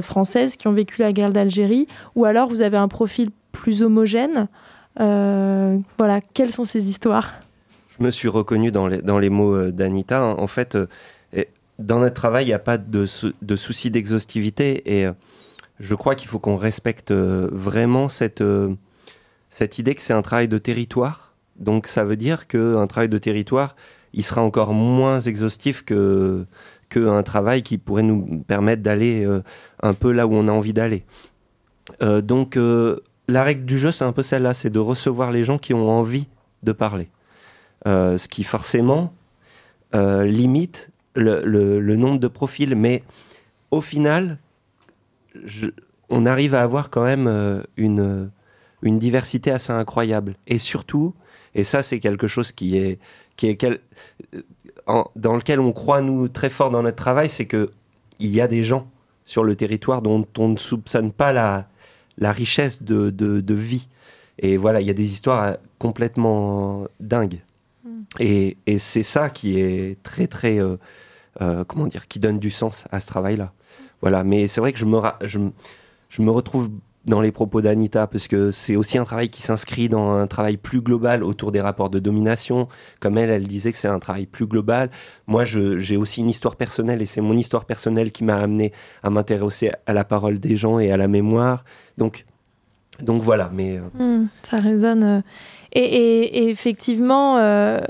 françaises 0.02 0.56
qui 0.56 0.68
ont 0.68 0.72
vécu 0.72 1.02
la 1.02 1.12
guerre 1.12 1.32
d'Algérie, 1.32 1.88
ou 2.14 2.24
alors 2.24 2.48
vous 2.48 2.62
avez 2.62 2.76
un 2.76 2.88
profil 2.88 3.30
plus 3.52 3.82
homogène? 3.82 4.48
Voilà, 4.98 6.20
quelles 6.34 6.52
sont 6.52 6.64
ces 6.64 6.88
histoires? 6.88 7.34
Je 7.96 8.02
me 8.04 8.10
suis 8.10 8.28
reconnu 8.28 8.72
dans 8.72 8.88
les, 8.88 9.30
mots 9.30 9.54
euh, 9.54 9.70
d'Anita. 9.70 10.24
En 10.24 10.46
fait, 10.48 10.74
euh, 10.74 10.86
dans 11.78 12.00
notre 12.00 12.14
travail, 12.14 12.44
il 12.44 12.48
n'y 12.48 12.54
a 12.54 12.58
pas 12.58 12.76
de, 12.76 13.06
sou- 13.06 13.32
de 13.40 13.56
souci 13.56 13.90
d'exhaustivité 13.90 14.98
et 14.98 15.06
euh, 15.06 15.12
je 15.78 15.94
crois 15.94 16.14
qu'il 16.16 16.28
faut 16.28 16.40
qu'on 16.40 16.56
respecte 16.56 17.12
vraiment 17.12 18.08
cette, 18.08 18.40
idée 19.78 19.94
que 19.94 20.02
c'est 20.02 20.12
un 20.12 20.22
travail 20.22 20.48
de 20.48 20.58
territoire. 20.58 21.34
Donc 21.56 21.86
ça 21.86 22.04
veut 22.04 22.16
dire 22.16 22.46
qu'un 22.48 22.86
travail 22.86 23.08
de 23.08 23.18
territoire, 23.18 23.76
il 24.12 24.24
sera 24.24 24.42
encore 24.42 24.72
moins 24.72 25.20
exhaustif 25.20 25.84
que 25.84 26.46
qu'un 26.90 27.22
travail 27.24 27.62
qui 27.62 27.78
pourrait 27.78 28.04
nous 28.04 28.44
permettre 28.46 28.82
d'aller 28.82 29.26
un 29.82 29.94
peu 29.94 30.12
là 30.12 30.28
où 30.28 30.34
on 30.34 30.46
a 30.46 30.52
envie 30.52 30.72
d'aller. 30.72 31.04
Donc 32.00 32.56
la 32.56 33.42
règle 33.42 33.64
du 33.64 33.76
jeu, 33.76 33.90
c'est 33.90 34.04
un 34.04 34.12
peu 34.12 34.22
celle-là, 34.22 34.54
c'est 34.54 34.70
de 34.70 34.78
recevoir 34.78 35.32
les 35.32 35.42
gens 35.42 35.58
qui 35.58 35.74
ont 35.74 35.90
envie 35.90 36.28
de 36.62 36.70
parler. 36.70 37.08
Euh, 37.86 38.16
ce 38.16 38.28
qui 38.28 38.44
forcément 38.44 39.12
euh, 39.94 40.24
limite 40.24 40.90
le, 41.14 41.96
nombre 41.96 42.18
de 42.18 42.28
profils. 42.28 42.74
Mais 42.74 43.02
au 43.70 43.82
final, 43.82 44.38
on 46.08 46.24
arrive 46.24 46.54
à 46.54 46.62
avoir 46.62 46.88
quand 46.88 47.04
même 47.04 47.26
euh, 47.26 47.62
une, 47.76 48.30
diversité 48.98 49.50
assez 49.50 49.70
incroyable. 49.70 50.36
Et 50.46 50.56
surtout, 50.56 51.12
et 51.54 51.62
ça 51.62 51.82
c'est 51.82 52.00
quelque 52.00 52.26
chose 52.26 52.54
dans 53.36 53.76
lequel 55.36 55.60
on 55.60 55.72
croit 55.72 56.00
nous 56.00 56.28
très 56.28 56.48
fort 56.48 56.70
dans 56.70 56.82
notre 56.82 56.96
travail, 56.96 57.28
c'est 57.28 57.46
que 57.46 57.70
il 58.18 58.30
y 58.30 58.40
a 58.40 58.48
des 58.48 58.64
gens 58.64 58.88
sur 59.26 59.44
le 59.44 59.56
territoire 59.56 60.00
dont 60.00 60.24
on 60.38 60.48
ne 60.48 60.56
soupçonne 60.56 61.12
pas 61.12 61.34
la, 61.34 62.32
richesse 62.32 62.82
de, 62.82 63.54
vie. 63.54 63.88
Et 64.38 64.56
voilà, 64.56 64.80
il 64.80 64.86
y 64.86 64.90
a 64.90 64.94
des 64.94 65.12
histoires 65.12 65.58
complètement 65.78 66.86
dingues. 66.98 67.43
Et, 68.20 68.56
c'est 68.78 69.02
ça 69.02 69.30
qui 69.30 69.58
est 69.60 70.02
très, 70.02 70.26
très. 70.26 70.58
euh, 70.58 70.76
euh, 71.42 71.64
comment 71.64 71.86
dire 71.86 72.06
Qui 72.08 72.18
donne 72.20 72.38
du 72.38 72.50
sens 72.50 72.86
à 72.90 73.00
ce 73.00 73.06
travail-là. 73.06 73.52
Voilà, 74.00 74.22
mais 74.24 74.48
c'est 74.48 74.60
vrai 74.60 74.72
que 74.72 74.78
je 74.78 74.84
me, 74.84 74.98
je, 75.22 75.38
me- 76.20 76.30
retrouve 76.30 76.70
dans 77.06 77.20
les 77.20 77.32
propos 77.32 77.60
d'Anita, 77.60 78.06
parce 78.06 78.28
que 78.28 78.50
c'est 78.50 78.76
aussi 78.76 78.96
un 78.96 79.04
travail 79.04 79.28
qui 79.28 79.42
s'inscrit 79.42 79.88
dans 79.90 80.12
un 80.12 80.26
travail 80.26 80.56
plus 80.56 80.80
global 80.80 81.22
autour 81.22 81.52
des 81.52 81.60
rapports 81.60 81.90
de 81.90 81.98
domination. 81.98 82.68
Comme 83.00 83.18
elle, 83.18 83.30
elle 83.30 83.46
disait 83.46 83.72
que 83.72 83.78
c'est 83.78 83.88
un 83.88 83.98
travail 83.98 84.26
plus 84.26 84.46
global. 84.46 84.90
Moi, 85.26 85.44
j'ai 85.44 85.96
aussi 85.96 86.20
une 86.20 86.30
histoire 86.30 86.56
personnelle, 86.56 87.02
et 87.02 87.06
c'est 87.06 87.20
mon 87.20 87.36
histoire 87.36 87.64
personnelle 87.66 88.10
qui 88.12 88.24
m'a 88.24 88.36
amené 88.36 88.72
à 89.02 89.10
m'intéresser 89.10 89.72
à 89.86 89.92
la 89.92 90.04
parole 90.04 90.38
des 90.38 90.56
gens 90.56 90.78
et 90.78 90.90
à 90.92 90.96
la 90.96 91.08
mémoire. 91.08 91.64
Donc, 91.98 92.24
donc 93.00 93.22
voilà, 93.22 93.50
mais... 93.52 93.78
euh, 93.78 93.82
Hmm, 94.22 94.26
ça 94.42 94.58
résonne. 94.58 95.22
Et, 95.76 96.48
effectivement, 96.50 97.38
euh, 97.38 97.80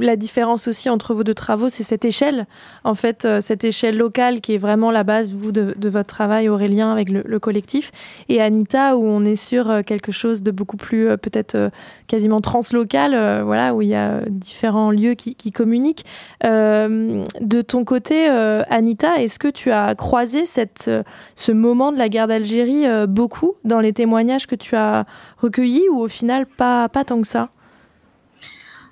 la 0.00 0.16
différence 0.16 0.66
aussi 0.66 0.88
entre 0.88 1.12
vos 1.12 1.24
deux 1.24 1.34
travaux, 1.34 1.68
c'est 1.68 1.82
cette 1.82 2.06
échelle. 2.06 2.46
En 2.84 2.94
fait, 2.94 3.26
euh, 3.26 3.42
cette 3.42 3.64
échelle 3.64 3.98
locale 3.98 4.40
qui 4.40 4.54
est 4.54 4.58
vraiment 4.58 4.90
la 4.90 5.04
base, 5.04 5.34
vous, 5.34 5.52
de, 5.52 5.74
votre 5.90 6.08
travail, 6.08 6.48
Aurélien, 6.48 6.90
avec 6.90 7.10
le, 7.10 7.22
le 7.26 7.38
collectif. 7.38 7.92
Et 8.30 8.40
Anita, 8.40 8.96
où 8.96 9.04
on 9.04 9.26
est 9.26 9.36
sur 9.36 9.68
euh, 9.70 9.82
quelque 9.82 10.10
chose 10.10 10.42
de 10.42 10.50
beaucoup 10.50 10.78
plus, 10.78 11.08
peut-être 11.18 11.70
quasiment 12.06 12.40
translocal, 12.40 13.42
voilà, 13.44 13.74
où 13.74 13.82
il 13.82 13.88
y 13.88 13.94
a 13.94 14.20
différents 14.28 14.90
lieux 14.90 15.14
qui, 15.14 15.52
communiquent. 15.52 16.04
De 16.42 17.60
ton 17.60 17.84
côté, 17.84 18.26
Anita, 18.26 19.20
est-ce 19.20 19.38
que 19.38 19.48
tu 19.48 19.70
as 19.70 19.94
croisé 19.94 20.44
ce 20.44 21.52
moment 21.52 21.92
de 21.92 21.98
la 21.98 22.08
guerre 22.08 22.26
d'Algérie 22.26 22.84
beaucoup 23.06 23.54
dans 23.64 23.80
les 23.80 23.92
témoignages 23.92 24.46
que 24.46 24.54
tu 24.54 24.76
as 24.76 25.04
recueillis 25.38 25.88
ou 25.90 25.98
au 25.98 26.08
final 26.08 26.46
pas 26.46 26.88
tant 27.04 27.20
que 27.20 27.26
ça? 27.26 27.50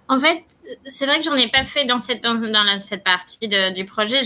En 0.08 0.18
fait, 0.18 0.42
c'est 0.88 1.06
vrai 1.06 1.18
que 1.18 1.24
j'en 1.24 1.36
ai 1.36 1.48
pas 1.48 1.64
fait 1.64 1.84
dans 1.84 2.00
cette, 2.00 2.22
dans, 2.22 2.78
cette 2.80 3.04
partie 3.04 3.48
du 3.48 3.84
projet. 3.84 4.20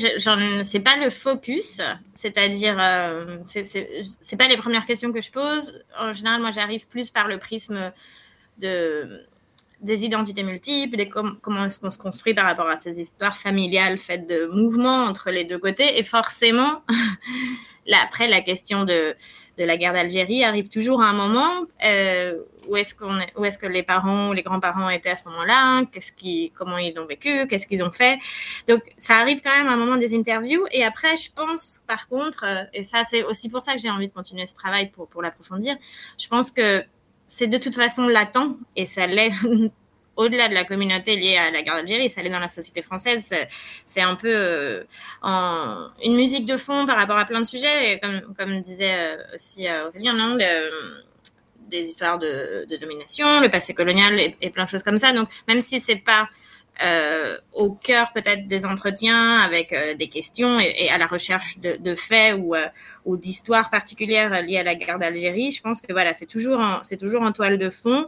C'est 0.62 0.80
pas 0.80 0.96
le 0.96 1.10
focus, 1.10 1.80
c'est-à-dire, 2.12 2.76
euh, 2.80 3.38
c'est 3.44 4.36
pas 4.38 4.48
les 4.48 4.56
premières 4.56 4.86
questions 4.86 5.12
que 5.12 5.20
je 5.20 5.30
pose. 5.30 5.84
En 5.98 6.12
général, 6.12 6.40
moi, 6.40 6.52
j'arrive 6.52 6.86
plus 6.86 7.10
par 7.10 7.28
le 7.28 7.38
prisme 7.38 7.92
de, 8.58 9.26
des 9.80 10.04
identités 10.04 10.42
multiples, 10.42 10.96
des 10.96 11.08
comment 11.08 11.66
est-ce 11.66 11.78
qu'on 11.78 11.90
se 11.90 11.98
construit 11.98 12.32
par 12.32 12.46
rapport 12.46 12.68
à 12.68 12.78
ces 12.78 13.00
histoires 13.00 13.36
familiales 13.36 13.98
faites 13.98 14.26
de 14.26 14.46
mouvements 14.46 15.04
entre 15.04 15.30
les 15.30 15.44
deux 15.44 15.58
côtés. 15.58 15.98
Et 15.98 16.02
forcément, 16.02 16.82
là, 17.86 17.98
après, 18.02 18.26
la 18.26 18.40
question 18.40 18.84
de, 18.84 19.14
de 19.58 19.64
la 19.64 19.76
guerre 19.76 19.92
d'Algérie 19.92 20.44
arrive 20.44 20.68
toujours 20.68 21.02
à 21.02 21.06
un 21.06 21.12
moment 21.12 21.66
euh, 21.84 22.38
où 22.68 22.76
est-ce 22.76 22.94
qu'on 22.94 23.18
où 23.36 23.44
est-ce 23.44 23.58
que 23.58 23.66
les 23.66 23.82
parents 23.82 24.30
ou 24.30 24.32
les 24.32 24.42
grands-parents 24.42 24.88
étaient 24.90 25.10
à 25.10 25.16
ce 25.16 25.28
moment-là, 25.28 25.84
qu'est-ce 25.92 26.12
qui, 26.12 26.52
comment 26.54 26.78
ils 26.78 26.94
l'ont 26.94 27.06
vécu, 27.06 27.46
qu'est-ce 27.46 27.66
qu'ils 27.66 27.82
ont 27.82 27.92
fait. 27.92 28.18
Donc 28.68 28.82
ça 28.96 29.16
arrive 29.16 29.40
quand 29.42 29.56
même 29.56 29.68
à 29.68 29.72
un 29.72 29.76
moment 29.76 29.96
des 29.96 30.14
interviews. 30.14 30.64
Et 30.72 30.84
après, 30.84 31.16
je 31.16 31.32
pense, 31.32 31.82
par 31.86 32.08
contre, 32.08 32.44
euh, 32.46 32.64
et 32.72 32.82
ça 32.82 33.04
c'est 33.04 33.22
aussi 33.22 33.50
pour 33.50 33.62
ça 33.62 33.74
que 33.74 33.80
j'ai 33.80 33.90
envie 33.90 34.08
de 34.08 34.14
continuer 34.14 34.46
ce 34.46 34.54
travail 34.54 34.90
pour 34.90 35.08
pour 35.08 35.22
l'approfondir. 35.22 35.76
Je 36.18 36.28
pense 36.28 36.50
que 36.50 36.82
c'est 37.26 37.48
de 37.48 37.58
toute 37.58 37.74
façon 37.74 38.06
latent 38.06 38.56
et 38.76 38.86
ça 38.86 39.06
l'est 39.06 39.32
au-delà 40.16 40.48
de 40.48 40.54
la 40.54 40.64
communauté 40.64 41.16
liée 41.16 41.36
à 41.36 41.50
la 41.50 41.62
guerre 41.62 41.74
d'Algérie, 41.74 42.10
ça 42.10 42.22
l'est 42.22 42.30
dans 42.30 42.38
la 42.38 42.48
société 42.48 42.82
française. 42.82 43.32
C'est 43.84 44.00
un 44.00 44.14
peu 44.16 44.28
euh, 44.32 44.84
une 46.02 46.14
musique 46.14 46.46
de 46.46 46.56
fond 46.56 46.86
par 46.86 46.96
rapport 46.96 47.18
à 47.18 47.24
plein 47.24 47.40
de 47.40 47.46
sujets. 47.46 47.92
Et 47.92 48.00
comme, 48.00 48.34
comme 48.36 48.60
disait 48.60 48.94
euh, 48.94 49.34
aussi 49.34 49.68
euh, 49.68 49.88
Aurélien, 49.88 50.14
non, 50.14 50.36
des 50.36 51.80
histoires 51.80 52.18
de, 52.18 52.66
de, 52.68 52.76
domination, 52.76 53.40
le 53.40 53.48
passé 53.48 53.74
colonial 53.74 54.20
et, 54.20 54.36
et, 54.40 54.50
plein 54.50 54.64
de 54.64 54.68
choses 54.68 54.82
comme 54.82 54.98
ça. 54.98 55.12
Donc, 55.12 55.28
même 55.48 55.60
si 55.60 55.80
c'est 55.80 55.96
pas 55.96 56.28
euh, 56.82 57.38
au 57.52 57.70
cœur 57.70 58.12
peut-être 58.12 58.48
des 58.48 58.66
entretiens 58.66 59.38
avec 59.38 59.72
euh, 59.72 59.94
des 59.94 60.08
questions 60.08 60.58
et, 60.58 60.88
à 60.90 60.98
la 60.98 61.06
recherche 61.06 61.58
de, 61.58 61.94
faits 61.94 62.36
ou, 62.36 62.56
euh, 62.56 62.66
ou 63.04 63.16
d'histoires 63.16 63.70
particulières 63.70 64.42
liées 64.42 64.58
à 64.58 64.64
la 64.64 64.74
guerre 64.74 64.98
d'Algérie. 64.98 65.52
Je 65.52 65.62
pense 65.62 65.80
que 65.80 65.92
voilà, 65.92 66.14
c'est 66.14 66.26
toujours 66.26 66.60
c'est 66.82 66.96
toujours 66.96 67.22
en 67.22 67.30
toile 67.30 67.58
de 67.58 67.70
fond 67.70 68.06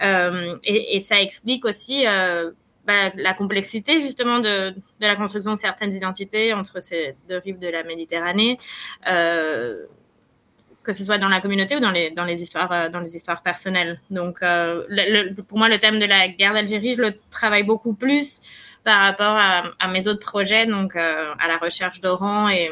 et, 0.00 0.96
et, 0.96 1.00
ça 1.00 1.20
explique 1.20 1.64
aussi 1.64 2.04
bah, 2.86 3.10
la 3.14 3.34
complexité 3.34 4.00
justement 4.00 4.40
de, 4.40 4.70
de, 4.70 4.82
la 5.00 5.14
construction 5.14 5.52
de 5.52 5.58
certaines 5.58 5.92
identités 5.92 6.52
entre 6.52 6.82
ces 6.82 7.14
deux 7.28 7.38
rives 7.38 7.58
de 7.58 7.68
la 7.68 7.84
Méditerranée 7.84 8.58
que 10.88 10.94
ce 10.94 11.04
soit 11.04 11.18
dans 11.18 11.28
la 11.28 11.42
communauté 11.42 11.76
ou 11.76 11.80
dans 11.80 11.90
les, 11.90 12.08
dans 12.12 12.24
les, 12.24 12.40
histoires, 12.40 12.72
euh, 12.72 12.88
dans 12.88 13.00
les 13.00 13.14
histoires 13.14 13.42
personnelles. 13.42 14.00
Donc, 14.10 14.38
euh, 14.42 14.84
pour 15.46 15.58
moi, 15.58 15.68
le 15.68 15.78
thème 15.78 15.98
de 15.98 16.06
la 16.06 16.28
guerre 16.28 16.54
d'Algérie, 16.54 16.94
je 16.94 17.02
le 17.02 17.12
travaille 17.30 17.62
beaucoup 17.62 17.92
plus 17.92 18.40
par 18.84 19.00
rapport 19.00 19.36
à, 19.36 19.88
mes 19.88 20.08
autres 20.08 20.20
projets, 20.20 20.64
donc 20.64 20.96
euh, 20.96 21.34
à 21.38 21.46
la 21.46 21.58
recherche 21.58 22.00
d'Oran 22.00 22.48
et, 22.48 22.70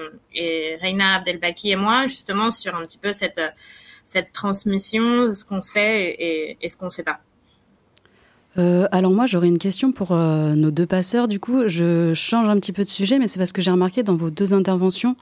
Reina 0.80 1.16
Abdelbaki 1.16 1.72
et 1.72 1.76
moi, 1.76 2.06
justement 2.06 2.50
sur 2.50 2.74
un 2.74 2.86
petit 2.86 2.96
peu 2.96 3.12
cette, 3.12 3.42
cette 4.02 4.32
transmission, 4.32 5.30
ce 5.34 5.44
qu'on 5.44 5.60
sait 5.60 6.16
et, 6.18 6.68
ce 6.70 6.76
qu'on 6.78 6.86
ne 6.86 6.90
sait 6.90 7.04
pas. 7.04 7.20
alors 8.92 9.10
moi 9.10 9.26
j'aurais 9.26 9.48
une 9.48 9.58
question 9.58 9.92
pour 9.92 10.14
nos 10.14 10.70
deux 10.70 10.86
passeurs. 10.86 11.28
Du 11.28 11.38
coup, 11.38 11.68
je 11.68 12.14
change 12.14 12.48
un 12.48 12.58
petit 12.60 12.72
peu 12.72 12.84
de 12.84 12.88
sujet, 12.88 13.18
mais 13.18 13.28
c'est 13.28 13.38
parce 13.38 13.52
que 13.52 13.60
j'ai 13.60 13.72
remarqué 13.72 14.02
dans 14.02 14.16
vos 14.16 14.30
deux 14.30 14.54
interventions 14.54 15.16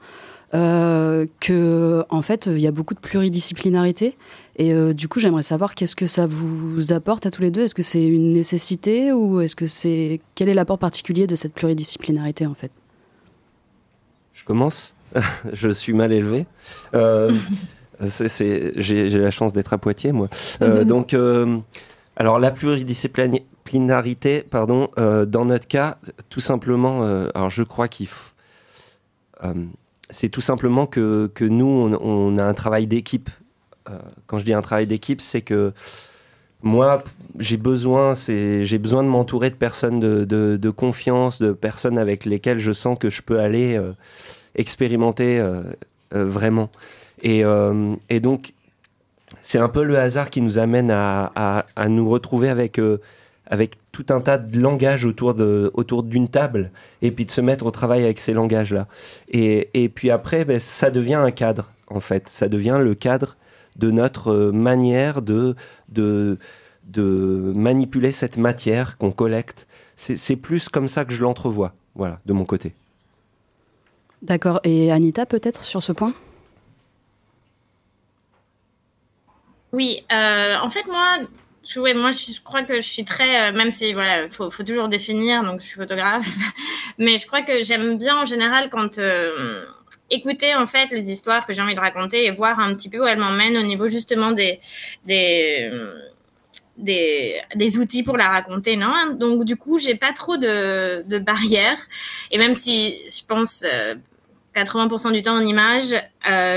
euh, 0.53 1.25
que 1.39 2.05
en 2.09 2.21
fait 2.21 2.45
il 2.45 2.59
y 2.59 2.67
a 2.67 2.71
beaucoup 2.71 2.93
de 2.93 2.99
pluridisciplinarité. 2.99 4.15
Et 4.57 4.73
euh, 4.73 4.93
du 4.93 5.07
coup 5.09 5.19
j'aimerais 5.19 5.43
savoir 5.43 5.75
qu'est-ce 5.75 5.95
que 5.95 6.05
ça 6.05 6.27
vous 6.27 6.93
apporte 6.93 7.25
à 7.25 7.31
tous 7.31 7.41
les 7.41 7.51
deux. 7.51 7.63
Est-ce 7.63 7.75
que 7.75 7.81
c'est 7.81 8.05
une 8.05 8.31
nécessité 8.31 9.11
ou 9.11 9.41
est-ce 9.41 9.55
que 9.55 9.65
c'est 9.65 10.21
quel 10.35 10.47
est 10.47 10.53
l'apport 10.53 10.77
particulier 10.77 11.27
de 11.27 11.35
cette 11.35 11.53
pluridisciplinarité 11.53 12.45
en 12.45 12.53
fait? 12.53 12.71
Je 14.33 14.43
commence. 14.45 14.95
Je 15.53 15.69
suis 15.69 15.93
mal 15.93 16.13
élevé. 16.13 16.45
Euh, 16.93 17.31
j'ai 17.99 19.09
la 19.09 19.31
chance 19.31 19.51
d'être 19.53 19.73
à 19.73 19.77
Poitiers 19.77 20.11
moi. 20.11 20.29
Donc 20.85 21.15
alors 22.17 22.39
la 22.39 22.51
pluridisciplinarité 22.51 24.43
pardon 24.43 24.89
dans 24.95 25.45
notre 25.45 25.67
cas 25.67 25.97
tout 26.29 26.39
simplement 26.39 27.03
alors 27.33 27.49
je 27.49 27.63
crois 27.63 27.87
qu'il 27.87 28.07
faut 28.07 28.31
c'est 30.09 30.29
tout 30.29 30.41
simplement 30.41 30.85
que, 30.85 31.31
que 31.33 31.45
nous, 31.45 31.65
on, 32.01 32.37
a 32.37 32.43
un 32.43 32.53
travail 32.53 32.87
d'équipe. 32.87 33.29
Euh, 33.89 33.97
quand 34.27 34.37
je 34.37 34.45
dis 34.45 34.53
un 34.53 34.61
travail 34.61 34.87
d'équipe, 34.87 35.21
c'est 35.21 35.41
que 35.41 35.73
moi, 36.61 37.03
j'ai 37.37 37.57
besoin, 37.57 38.13
j'ai 38.15 38.77
besoin 38.77 39.03
de 39.03 39.07
m'entourer 39.07 39.49
de 39.49 39.55
personnes 39.55 39.99
de, 39.99 40.25
de, 40.25 40.69
confiance, 40.69 41.39
de 41.39 41.51
personnes 41.51 41.97
avec 41.97 42.25
lesquelles 42.25 42.59
je 42.59 42.71
sens 42.71 42.97
que 42.97 43.09
je 43.09 43.21
peux 43.21 43.39
aller 43.39 43.75
euh, 43.75 43.93
expérimenter 44.55 45.39
euh, 45.39 45.63
vraiment. 46.11 46.69
Et, 47.21 47.43
et 48.09 48.19
donc, 48.19 48.53
c'est 49.41 49.57
un 49.57 49.69
peu 49.69 49.83
le 49.83 49.97
hasard 49.97 50.29
qui 50.29 50.41
nous 50.41 50.59
amène 50.59 50.91
à, 50.91 51.31
à, 51.35 51.65
à 51.75 51.87
nous 51.87 52.09
retrouver 52.09 52.49
avec 52.49 52.79
avec 53.47 53.75
tout 53.91 54.05
un 54.09 54.21
tas 54.21 54.37
de 54.37 54.59
langages 54.59 55.05
autour 55.05 55.33
de 55.33 55.71
autour 55.73 56.03
d'une 56.03 56.27
table 56.27 56.71
et 57.01 57.11
puis 57.11 57.25
de 57.25 57.31
se 57.31 57.41
mettre 57.41 57.65
au 57.65 57.71
travail 57.71 58.03
avec 58.03 58.19
ces 58.19 58.33
langages 58.33 58.73
là 58.73 58.87
et, 59.29 59.69
et 59.73 59.89
puis 59.89 60.09
après 60.09 60.45
ben, 60.45 60.59
ça 60.59 60.89
devient 60.89 61.15
un 61.15 61.31
cadre 61.31 61.71
en 61.87 61.99
fait. 61.99 62.29
Ça 62.29 62.47
devient 62.47 62.79
le 62.81 62.95
cadre 62.95 63.37
de 63.75 63.91
notre 63.91 64.31
euh, 64.31 64.51
manière 64.51 65.21
de 65.21 65.55
de 65.89 66.37
de 66.85 67.51
manipuler 67.55 68.11
cette 68.11 68.37
matière 68.37 68.97
qu'on 68.97 69.11
collecte. 69.11 69.67
C'est 69.97 70.35
plus 70.35 70.69
comme 70.69 70.87
ça 70.87 71.05
que 71.05 71.13
je 71.13 71.21
l'entrevois 71.21 71.73
voilà 71.95 72.19
de 72.25 72.33
mon 72.33 72.45
côté. 72.45 72.73
D'accord. 74.21 74.59
Et 74.63 74.91
Anita 74.91 75.25
peut-être 75.25 75.61
sur 75.61 75.81
ce 75.83 75.91
point? 75.91 76.13
Oui 79.71 80.03
euh, 80.11 80.55
en 80.61 80.69
fait 80.69 80.85
moi 80.87 81.19
moi, 81.95 82.11
je, 82.11 82.41
crois 82.41 82.63
que 82.63 82.75
je 82.75 82.87
suis 82.87 83.05
très, 83.05 83.49
euh, 83.49 83.55
même 83.55 83.71
si 83.71 83.93
voilà, 83.93 84.27
faut, 84.29 84.49
toujours 84.49 84.87
définir, 84.87 85.43
donc 85.43 85.61
je 85.61 85.65
suis 85.65 85.75
photographe, 85.75 86.27
mais 86.97 87.17
je 87.17 87.25
crois 87.25 87.41
que 87.41 87.61
j'aime 87.61 87.97
bien 87.97 88.21
en 88.21 88.25
général 88.25 88.69
quand 88.69 88.99
euh, 88.99 89.65
écouter 90.09 90.53
en 90.55 90.67
fait 90.67 90.87
les 90.91 91.11
histoires 91.11 91.45
que 91.47 91.53
j'ai 91.53 91.61
envie 91.61 91.75
de 91.75 91.79
raconter 91.79 92.25
et 92.25 92.31
voir 92.31 92.59
un 92.59 92.73
petit 92.73 92.89
peu 92.89 92.99
où 92.99 93.07
elles 93.07 93.17
m'emmènent 93.17 93.57
au 93.57 93.63
niveau 93.63 93.89
justement 93.89 94.31
des 94.31 94.59
des 95.05 95.71
des, 96.77 97.41
des 97.55 97.77
outils 97.77 98.03
pour 98.03 98.17
la 98.17 98.27
raconter, 98.27 98.75
non? 98.75 99.13
Donc 99.13 99.45
du 99.45 99.55
coup, 99.55 99.79
j'ai 99.79 99.95
pas 99.95 100.11
trop 100.11 100.35
de, 100.35 101.03
de 101.07 101.19
barrières. 101.19 101.79
Et 102.31 102.37
même 102.37 102.53
si 102.53 102.95
je 103.09 103.25
pense 103.25 103.63
80% 104.55 105.07
euh, 105.07 105.11
du 105.11 105.21
temps 105.21 105.35
en 105.35 105.45
image, 105.45 105.95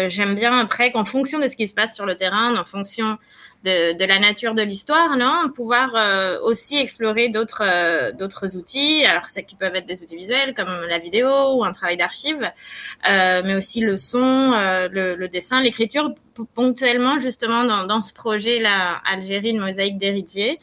j'aime 0.09 0.34
bien 0.34 0.59
après 0.59 0.90
qu'en 0.90 1.04
fonction 1.04 1.38
de 1.38 1.46
ce 1.46 1.56
qui 1.56 1.68
se 1.68 1.74
passe 1.74 1.94
sur 1.94 2.04
le 2.04 2.16
terrain, 2.16 2.56
en 2.56 2.64
fonction 2.64 3.16
de, 3.64 3.92
de, 3.98 4.04
la 4.04 4.18
nature 4.18 4.54
de 4.54 4.62
l'histoire, 4.62 5.16
non? 5.16 5.48
Pouvoir 5.54 5.94
euh, 5.94 6.38
aussi 6.42 6.76
explorer 6.78 7.28
d'autres 7.28 7.62
euh, 7.64 8.12
d'autres 8.12 8.56
outils, 8.56 9.04
alors 9.04 9.28
ça 9.30 9.42
qui 9.42 9.56
peuvent 9.56 9.74
être 9.74 9.86
des 9.86 10.02
outils 10.02 10.16
visuels 10.16 10.54
comme 10.54 10.68
la 10.88 10.98
vidéo 10.98 11.28
ou 11.54 11.64
un 11.64 11.72
travail 11.72 11.96
d'archive, 11.96 12.50
euh, 13.09 13.42
mais 13.44 13.56
aussi 13.56 13.80
le 13.80 13.96
son, 13.96 14.52
le, 14.92 15.16
le, 15.16 15.28
dessin, 15.28 15.61
l'écriture, 15.61 16.14
ponctuellement 16.54 17.18
justement 17.18 17.64
dans, 17.64 17.84
dans 17.84 18.00
ce 18.00 18.12
projet 18.12 18.61
là, 18.61 19.00
Algérie, 19.04 19.50
une 19.50 19.61
mosaïque 19.61 19.98
d'héritiers. 19.98 20.59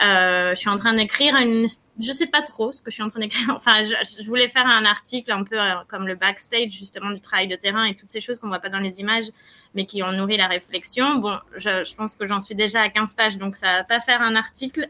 je 0.00 0.54
suis 0.54 0.70
en 0.70 0.76
train 0.76 0.94
d'écrire 0.94 1.36
une 1.36 1.68
je 1.98 2.10
sais 2.10 2.26
pas 2.26 2.42
trop 2.42 2.72
ce 2.72 2.82
que 2.82 2.90
je 2.90 2.94
suis 2.94 3.02
en 3.02 3.08
train 3.08 3.20
d'écrire. 3.20 3.48
Enfin, 3.56 3.82
je, 3.84 4.26
voulais 4.26 4.48
faire 4.48 4.66
un 4.66 4.84
article 4.84 5.30
un 5.32 5.44
peu 5.44 5.60
euh, 5.60 5.74
comme 5.88 6.06
le 6.06 6.14
backstage 6.14 6.72
justement 6.72 7.10
du 7.10 7.20
travail 7.20 7.46
de 7.46 7.56
terrain 7.56 7.84
et 7.84 7.94
toutes 7.94 8.10
ces 8.10 8.20
choses 8.20 8.38
qu'on 8.38 8.48
voit 8.48 8.58
pas 8.58 8.68
dans 8.68 8.80
les 8.80 9.00
images, 9.00 9.26
mais 9.74 9.84
qui 9.84 10.02
ont 10.02 10.12
nourri 10.12 10.36
la 10.36 10.48
réflexion. 10.48 11.16
Bon, 11.16 11.38
je, 11.56 11.94
pense 11.94 12.16
que 12.16 12.26
j'en 12.26 12.40
suis 12.40 12.54
déjà 12.54 12.82
à 12.82 12.88
15 12.88 13.14
pages, 13.14 13.38
donc 13.38 13.56
ça 13.56 13.72
va 13.72 13.84
pas 13.84 14.00
faire 14.00 14.20
un 14.22 14.34
article, 14.34 14.88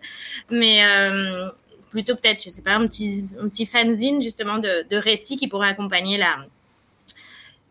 mais 0.50 0.84
euh, 0.84 1.50
plutôt 1.90 2.16
peut-être, 2.16 2.42
je 2.42 2.48
sais 2.48 2.62
pas, 2.62 2.74
un 2.74 2.86
petit, 2.86 3.26
un 3.40 3.48
petit 3.48 3.66
fanzine 3.66 4.22
justement 4.22 4.59
de, 4.59 4.96
récits 4.96 5.36
qui 5.36 5.48
pourrait 5.48 5.68
accompagner 5.68 6.16
la 6.16 6.46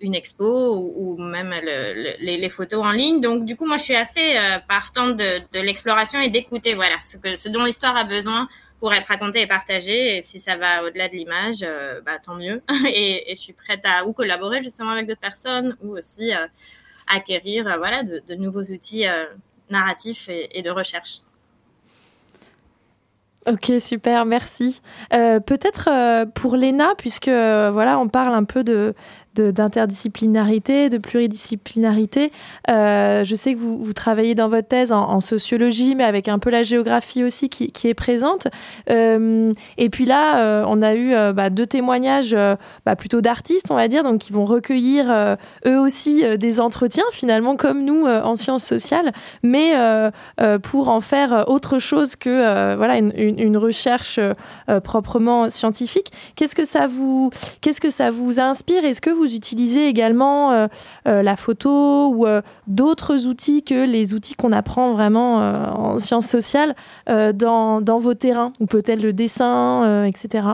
une 0.01 0.15
expo 0.15 0.75
ou, 0.97 1.17
même 1.17 1.55
le, 1.63 2.17
les, 2.19 2.49
photos 2.49 2.85
en 2.85 2.91
ligne. 2.91 3.21
Donc 3.21 3.45
du 3.45 3.55
coup, 3.55 3.65
moi, 3.65 3.77
je 3.77 3.83
suis 3.83 3.95
assez 3.95 4.35
euh, 4.35 4.59
partante 4.67 5.15
de, 5.15 5.41
l'exploration 5.53 6.19
et 6.19 6.29
d'écouter, 6.29 6.75
voilà, 6.75 6.97
ce 7.01 7.47
dont 7.47 7.63
l'histoire 7.63 7.95
a 7.95 8.03
besoin 8.03 8.49
pour 8.83 8.93
être 8.93 9.07
raconté 9.07 9.39
et 9.39 9.47
partagé. 9.47 10.17
Et 10.17 10.21
si 10.21 10.41
ça 10.41 10.57
va 10.57 10.83
au-delà 10.83 11.07
de 11.07 11.13
l'image, 11.13 11.63
euh, 11.63 12.01
bah, 12.01 12.19
tant 12.21 12.35
mieux. 12.35 12.61
et, 12.85 13.23
je 13.29 13.35
suis 13.35 13.53
prête 13.53 13.79
à 13.85 14.05
ou 14.05 14.11
collaborer 14.11 14.61
justement 14.61 14.89
avec 14.89 15.07
d'autres 15.07 15.21
personnes 15.21 15.77
ou 15.81 15.95
aussi 15.95 16.33
euh, 16.33 16.47
acquérir 17.07 17.65
euh, 17.65 17.77
voilà, 17.77 18.03
de, 18.03 18.35
nouveaux 18.35 18.63
outils 18.63 19.05
narratifs 19.69 20.27
et, 20.27 20.61
de 20.61 20.69
recherche. 20.69 21.19
Ok, 23.47 23.71
super, 23.79 24.25
merci. 24.25 24.81
Peut-être 25.11 26.25
pour 26.33 26.57
Léna, 26.57 26.93
puisque 26.97 27.29
voilà, 27.29 27.99
on 27.99 28.09
parle 28.09 28.35
un 28.35 28.43
peu 28.43 28.65
de, 28.65 28.93
d'interdisciplinarité, 29.35 30.89
de, 30.89 30.97
pluridisciplinarité. 30.97 32.31
Euh, 32.69 33.23
je 33.23 33.35
sais 33.35 33.53
que 33.53 33.59
vous, 33.59 33.83
vous, 33.83 33.93
travaillez 33.93 34.35
dans 34.35 34.47
votre 34.47 34.67
thèse 34.67 34.91
en, 34.91 35.21
sociologie, 35.21 35.95
mais 35.95 36.03
avec 36.03 36.27
un 36.27 36.39
peu 36.39 36.49
la 36.49 36.63
géographie 36.63 37.23
aussi 37.23 37.49
qui, 37.49 37.71
qui 37.71 37.87
est 37.87 37.93
présente. 37.93 38.47
Euh, 38.89 39.51
et 39.77 39.89
puis 39.89 40.05
là, 40.05 40.39
euh, 40.39 40.65
on 40.67 40.81
a 40.81 40.95
eu 40.95 41.13
bah, 41.33 41.49
deux 41.49 41.65
témoignages 41.65 42.35
bah, 42.85 42.95
plutôt 42.95 43.21
d'artistes, 43.21 43.67
on 43.69 43.75
va 43.75 43.87
dire, 43.87 44.03
donc 44.03 44.19
qui 44.19 44.31
vont 44.31 44.45
recueillir 44.45 45.37
eux 45.65 45.79
aussi 45.79 46.23
des 46.37 46.59
entretiens, 46.59 47.03
finalement, 47.11 47.55
comme 47.55 47.85
nous 47.85 48.05
en 48.05 48.35
sciences 48.35 48.65
sociales, 48.65 49.11
mais 49.43 49.73
pour 50.61 50.89
en 50.89 51.01
faire 51.01 51.45
autre 51.47 51.79
chose 51.79 52.15
que 52.15 52.75
voilà, 52.75 52.97
une, 52.97 53.13
une, 53.15 53.57
recherche 53.57 54.19
proprement 54.83 55.49
scientifique. 55.49 56.11
Qu'est-ce 56.35 56.55
que 56.55 56.65
ça 56.65 56.87
vous, 56.87 57.29
qu'est-ce 57.61 57.81
que 57.81 57.89
ça 57.89 58.09
vous 58.09 58.39
inspire? 58.39 58.83
Est-ce 58.83 59.01
que 59.01 59.09
vous 59.09 59.22
vous 59.23 59.35
utilisez 59.35 59.87
également 59.87 60.51
euh, 60.51 60.67
euh, 61.07 61.23
la 61.23 61.35
photo 61.35 62.09
ou 62.13 62.27
euh, 62.27 62.41
d'autres 62.67 63.25
outils 63.27 63.63
que 63.63 63.85
les 63.85 64.13
outils 64.13 64.35
qu'on 64.35 64.51
apprend 64.51 64.91
vraiment 64.93 65.37
en 65.37 65.99
sciences 65.99 66.27
sociales 66.27 66.75
dans, 67.07 67.81
dans, 67.81 67.99
vos 67.99 68.13
terrains, 68.13 68.53
ou 68.59 68.65
peut-être 68.65 69.01
le 69.01 69.13
dessin, 69.13 70.05
etc. 70.05 70.47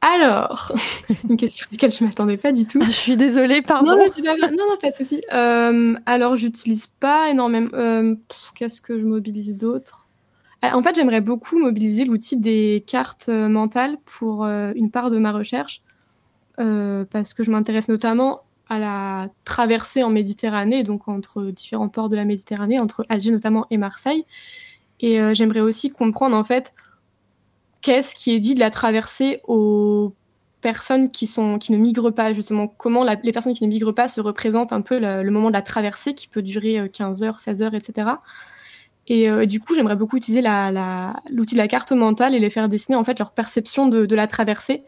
Alors, 0.00 0.72
une 1.28 1.36
question 1.36 1.66
à 1.70 1.74
laquelle 1.74 1.92
je 1.92 2.04
ne 2.04 2.08
m'attendais 2.08 2.36
pas 2.36 2.52
du 2.52 2.66
tout. 2.66 2.80
je 2.82 2.90
suis 2.90 3.16
désolée, 3.16 3.62
pardon. 3.62 3.96
Non, 3.96 3.98
pas 3.98 4.48
non, 4.48 4.56
non, 4.70 4.76
pas 4.80 4.90
de 4.90 4.96
souci. 4.96 5.22
alors, 6.06 6.36
j'utilise 6.36 6.86
pas 6.86 7.30
énormément. 7.30 8.16
Qu'est-ce 8.54 8.80
que 8.80 8.98
je 8.98 9.04
mobilise 9.04 9.56
d'autre? 9.56 10.07
En 10.62 10.82
fait, 10.82 10.96
j'aimerais 10.96 11.20
beaucoup 11.20 11.58
mobiliser 11.58 12.04
l'outil 12.04 12.36
des 12.36 12.84
cartes 12.86 13.28
euh, 13.28 13.48
mentales 13.48 13.96
pour 14.04 14.44
euh, 14.44 14.72
une 14.74 14.90
part 14.90 15.10
de 15.10 15.18
ma 15.18 15.32
recherche, 15.32 15.82
parce 16.56 17.34
que 17.34 17.44
je 17.44 17.52
m'intéresse 17.52 17.88
notamment 17.88 18.40
à 18.68 18.80
la 18.80 19.28
traversée 19.44 20.02
en 20.02 20.10
Méditerranée, 20.10 20.82
donc 20.82 21.06
entre 21.06 21.44
différents 21.52 21.88
ports 21.88 22.08
de 22.08 22.16
la 22.16 22.24
Méditerranée, 22.24 22.80
entre 22.80 23.06
Alger 23.08 23.30
notamment 23.30 23.66
et 23.70 23.76
Marseille. 23.76 24.24
Et 24.98 25.20
j'aimerais 25.36 25.60
aussi 25.60 25.90
comprendre 25.90 26.36
en 26.36 26.42
fait 26.42 26.74
qu'est-ce 27.80 28.12
qui 28.12 28.32
est 28.34 28.40
dit 28.40 28.54
de 28.54 28.60
la 28.60 28.70
traversée 28.70 29.40
aux 29.46 30.14
personnes 30.60 31.12
qui, 31.12 31.30
ne 31.38 31.76
migrent 31.76 32.10
pas, 32.10 32.32
justement, 32.32 32.66
comment 32.66 33.04
les 33.04 33.32
personnes 33.32 33.52
qui 33.52 33.62
ne 33.62 33.68
migrent 33.68 33.94
pas 33.94 34.08
se 34.08 34.20
représentent 34.20 34.72
un 34.72 34.80
peu 34.80 34.98
le, 34.98 35.22
le 35.22 35.30
moment 35.30 35.48
de 35.48 35.54
la 35.54 35.62
traversée 35.62 36.14
qui 36.14 36.26
peut 36.26 36.42
durer 36.42 36.90
15 36.92 37.22
heures, 37.22 37.38
16 37.38 37.62
heures, 37.62 37.74
etc. 37.76 38.08
Et 39.08 39.28
euh, 39.28 39.46
du 39.46 39.58
coup, 39.58 39.74
j'aimerais 39.74 39.96
beaucoup 39.96 40.18
utiliser 40.18 40.42
l'outil 41.30 41.54
de 41.54 41.58
la 41.58 41.68
carte 41.68 41.92
mentale 41.92 42.34
et 42.34 42.38
les 42.38 42.50
faire 42.50 42.68
dessiner 42.68 42.96
en 42.96 43.04
fait 43.04 43.18
leur 43.18 43.32
perception 43.32 43.88
de, 43.88 44.14
la 44.14 44.26
traversée. 44.26 44.84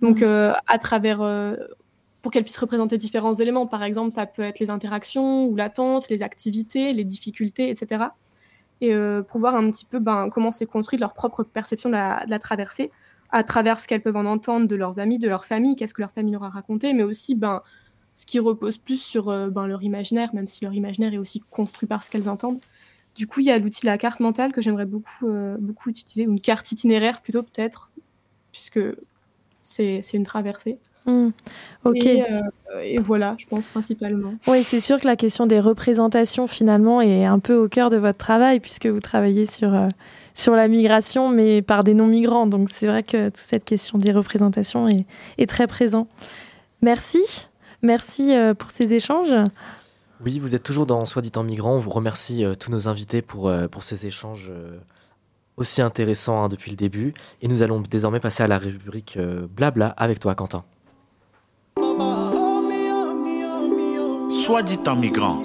Donc, 0.00 0.20
mmh. 0.20 0.24
euh, 0.24 0.52
à 0.66 0.78
travers, 0.78 1.20
euh, 1.20 1.56
pour 2.22 2.32
qu'elles 2.32 2.44
puissent 2.44 2.56
représenter 2.56 2.96
différents 2.96 3.34
éléments. 3.34 3.66
Par 3.66 3.82
exemple, 3.82 4.10
ça 4.10 4.24
peut 4.24 4.42
être 4.42 4.58
les 4.58 4.70
interactions 4.70 5.46
ou 5.46 5.54
l'attente, 5.54 6.08
les 6.08 6.22
activités, 6.22 6.94
les 6.94 7.04
difficultés, 7.04 7.68
etc. 7.68 8.06
Et 8.80 8.92
pour 9.28 9.38
voir 9.38 9.54
un 9.54 9.70
petit 9.70 9.84
peu 9.84 10.00
ben, 10.00 10.28
comment 10.28 10.50
s'est 10.50 10.66
construite 10.66 11.00
leur 11.00 11.14
propre 11.14 11.44
perception 11.44 11.88
de 11.88 11.94
la, 11.94 12.38
traversée 12.40 12.90
à 13.30 13.44
travers 13.44 13.78
ce 13.78 13.86
qu'elles 13.86 14.02
peuvent 14.02 14.16
en 14.16 14.26
entendre 14.26 14.66
de 14.66 14.74
leurs 14.74 14.98
amis, 14.98 15.18
de 15.18 15.28
leur 15.28 15.44
famille, 15.44 15.76
qu'est-ce 15.76 15.94
que 15.94 16.02
leur 16.02 16.10
famille 16.10 16.32
leur 16.32 16.42
a 16.42 16.48
raconté, 16.48 16.92
mais 16.92 17.04
aussi 17.04 17.36
ben, 17.36 17.62
ce 18.14 18.26
qui 18.26 18.40
repose 18.40 18.78
plus 18.78 19.00
sur 19.00 19.26
ben, 19.26 19.68
leur 19.68 19.84
imaginaire, 19.84 20.34
même 20.34 20.48
si 20.48 20.64
leur 20.64 20.74
imaginaire 20.74 21.14
est 21.14 21.18
aussi 21.18 21.44
construit 21.48 21.86
par 21.86 22.02
ce 22.02 22.10
qu'elles 22.10 22.28
entendent. 22.28 22.58
Du 23.14 23.26
coup, 23.26 23.40
il 23.40 23.46
y 23.46 23.50
a 23.50 23.58
l'outil 23.58 23.82
de 23.82 23.86
la 23.86 23.98
carte 23.98 24.20
mentale 24.20 24.52
que 24.52 24.60
j'aimerais 24.60 24.86
beaucoup, 24.86 25.28
euh, 25.28 25.56
beaucoup 25.60 25.90
utiliser, 25.90 26.26
ou 26.26 26.32
une 26.32 26.40
carte 26.40 26.72
itinéraire 26.72 27.20
plutôt 27.20 27.42
peut-être, 27.42 27.90
puisque 28.52 28.80
c'est 29.62 30.02
une 30.14 30.24
traversée. 30.24 30.78
Hmm. 31.04 31.30
Ok. 31.84 32.06
Euh, 32.06 32.40
et, 32.82 32.98
voilà, 32.98 33.34
je 33.38 33.46
pense 33.46 33.66
principalement. 33.66 34.34
Oui, 34.46 34.62
c'est 34.62 34.80
sûr 34.80 35.00
que 35.00 35.06
la 35.06 35.16
question 35.16 35.46
des 35.46 35.60
représentations 35.60 36.46
finalement 36.46 37.00
est 37.00 37.24
un 37.24 37.38
peu 37.38 37.54
au 37.54 37.68
cœur 37.68 37.90
de 37.90 37.96
votre 37.96 38.18
travail 38.18 38.60
puisque 38.60 38.86
vous 38.86 39.00
travaillez 39.00 39.44
sur, 39.44 39.74
euh, 39.74 39.88
sur 40.32 40.54
la 40.54 40.68
migration 40.68 41.28
mais 41.28 41.60
par 41.60 41.82
des 41.82 41.94
non-migrants. 41.94 42.46
Donc 42.46 42.70
c'est 42.70 42.86
vrai 42.86 43.02
que 43.02 43.26
toute 43.26 43.36
cette 43.36 43.64
question 43.64 43.98
des 43.98 44.12
représentations 44.12 44.88
est, 44.88 45.04
est 45.38 45.48
très 45.48 45.66
présente. 45.66 46.08
Merci. 46.82 47.48
Merci 47.82 48.32
pour 48.56 48.70
ces 48.70 48.94
échanges. 48.94 49.34
Oui, 50.24 50.38
vous 50.38 50.54
êtes 50.54 50.62
toujours 50.62 50.86
dans 50.86 51.04
Soit 51.04 51.20
dit 51.20 51.32
en 51.34 51.42
migrant. 51.42 51.74
On 51.74 51.80
vous 51.80 51.90
remercie 51.90 52.44
euh, 52.44 52.54
tous 52.54 52.70
nos 52.70 52.86
invités 52.86 53.22
pour, 53.22 53.48
euh, 53.48 53.66
pour 53.66 53.82
ces 53.82 54.06
échanges 54.06 54.50
euh, 54.50 54.78
aussi 55.56 55.82
intéressants 55.82 56.44
hein, 56.44 56.48
depuis 56.48 56.70
le 56.70 56.76
début. 56.76 57.12
Et 57.40 57.48
nous 57.48 57.64
allons 57.64 57.80
désormais 57.80 58.20
passer 58.20 58.44
à 58.44 58.46
la 58.46 58.58
rubrique 58.58 59.18
Blabla 59.18 59.88
avec 59.96 60.20
toi, 60.20 60.36
Quentin. 60.36 60.62
Soit 64.44 64.62
dit 64.62 64.78
en 64.86 64.94
migrant. 64.94 65.42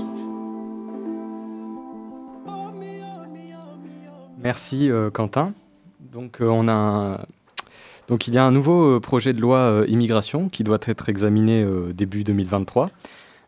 Merci 4.38 4.90
Quentin. 5.14 5.54
Donc 6.00 6.38
on 6.40 6.70
a 6.70 7.26
donc 8.08 8.28
il 8.28 8.34
y 8.34 8.38
a 8.38 8.46
un 8.46 8.52
nouveau 8.52 9.00
projet 9.00 9.34
de 9.34 9.42
loi 9.42 9.84
immigration 9.88 10.48
qui 10.48 10.64
doit 10.64 10.80
être 10.86 11.10
examiné 11.10 11.66
début 11.94 12.24
2023 12.24 12.90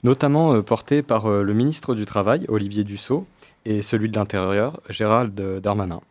notamment 0.03 0.53
euh, 0.53 0.61
porté 0.61 1.01
par 1.01 1.25
euh, 1.25 1.43
le 1.43 1.53
ministre 1.53 1.95
du 1.95 2.05
Travail, 2.05 2.45
Olivier 2.47 2.83
Dussault, 2.83 3.25
et 3.65 3.81
celui 3.81 4.09
de 4.09 4.17
l'Intérieur, 4.17 4.79
Gérald 4.89 5.39
Darmanin. 5.61 6.01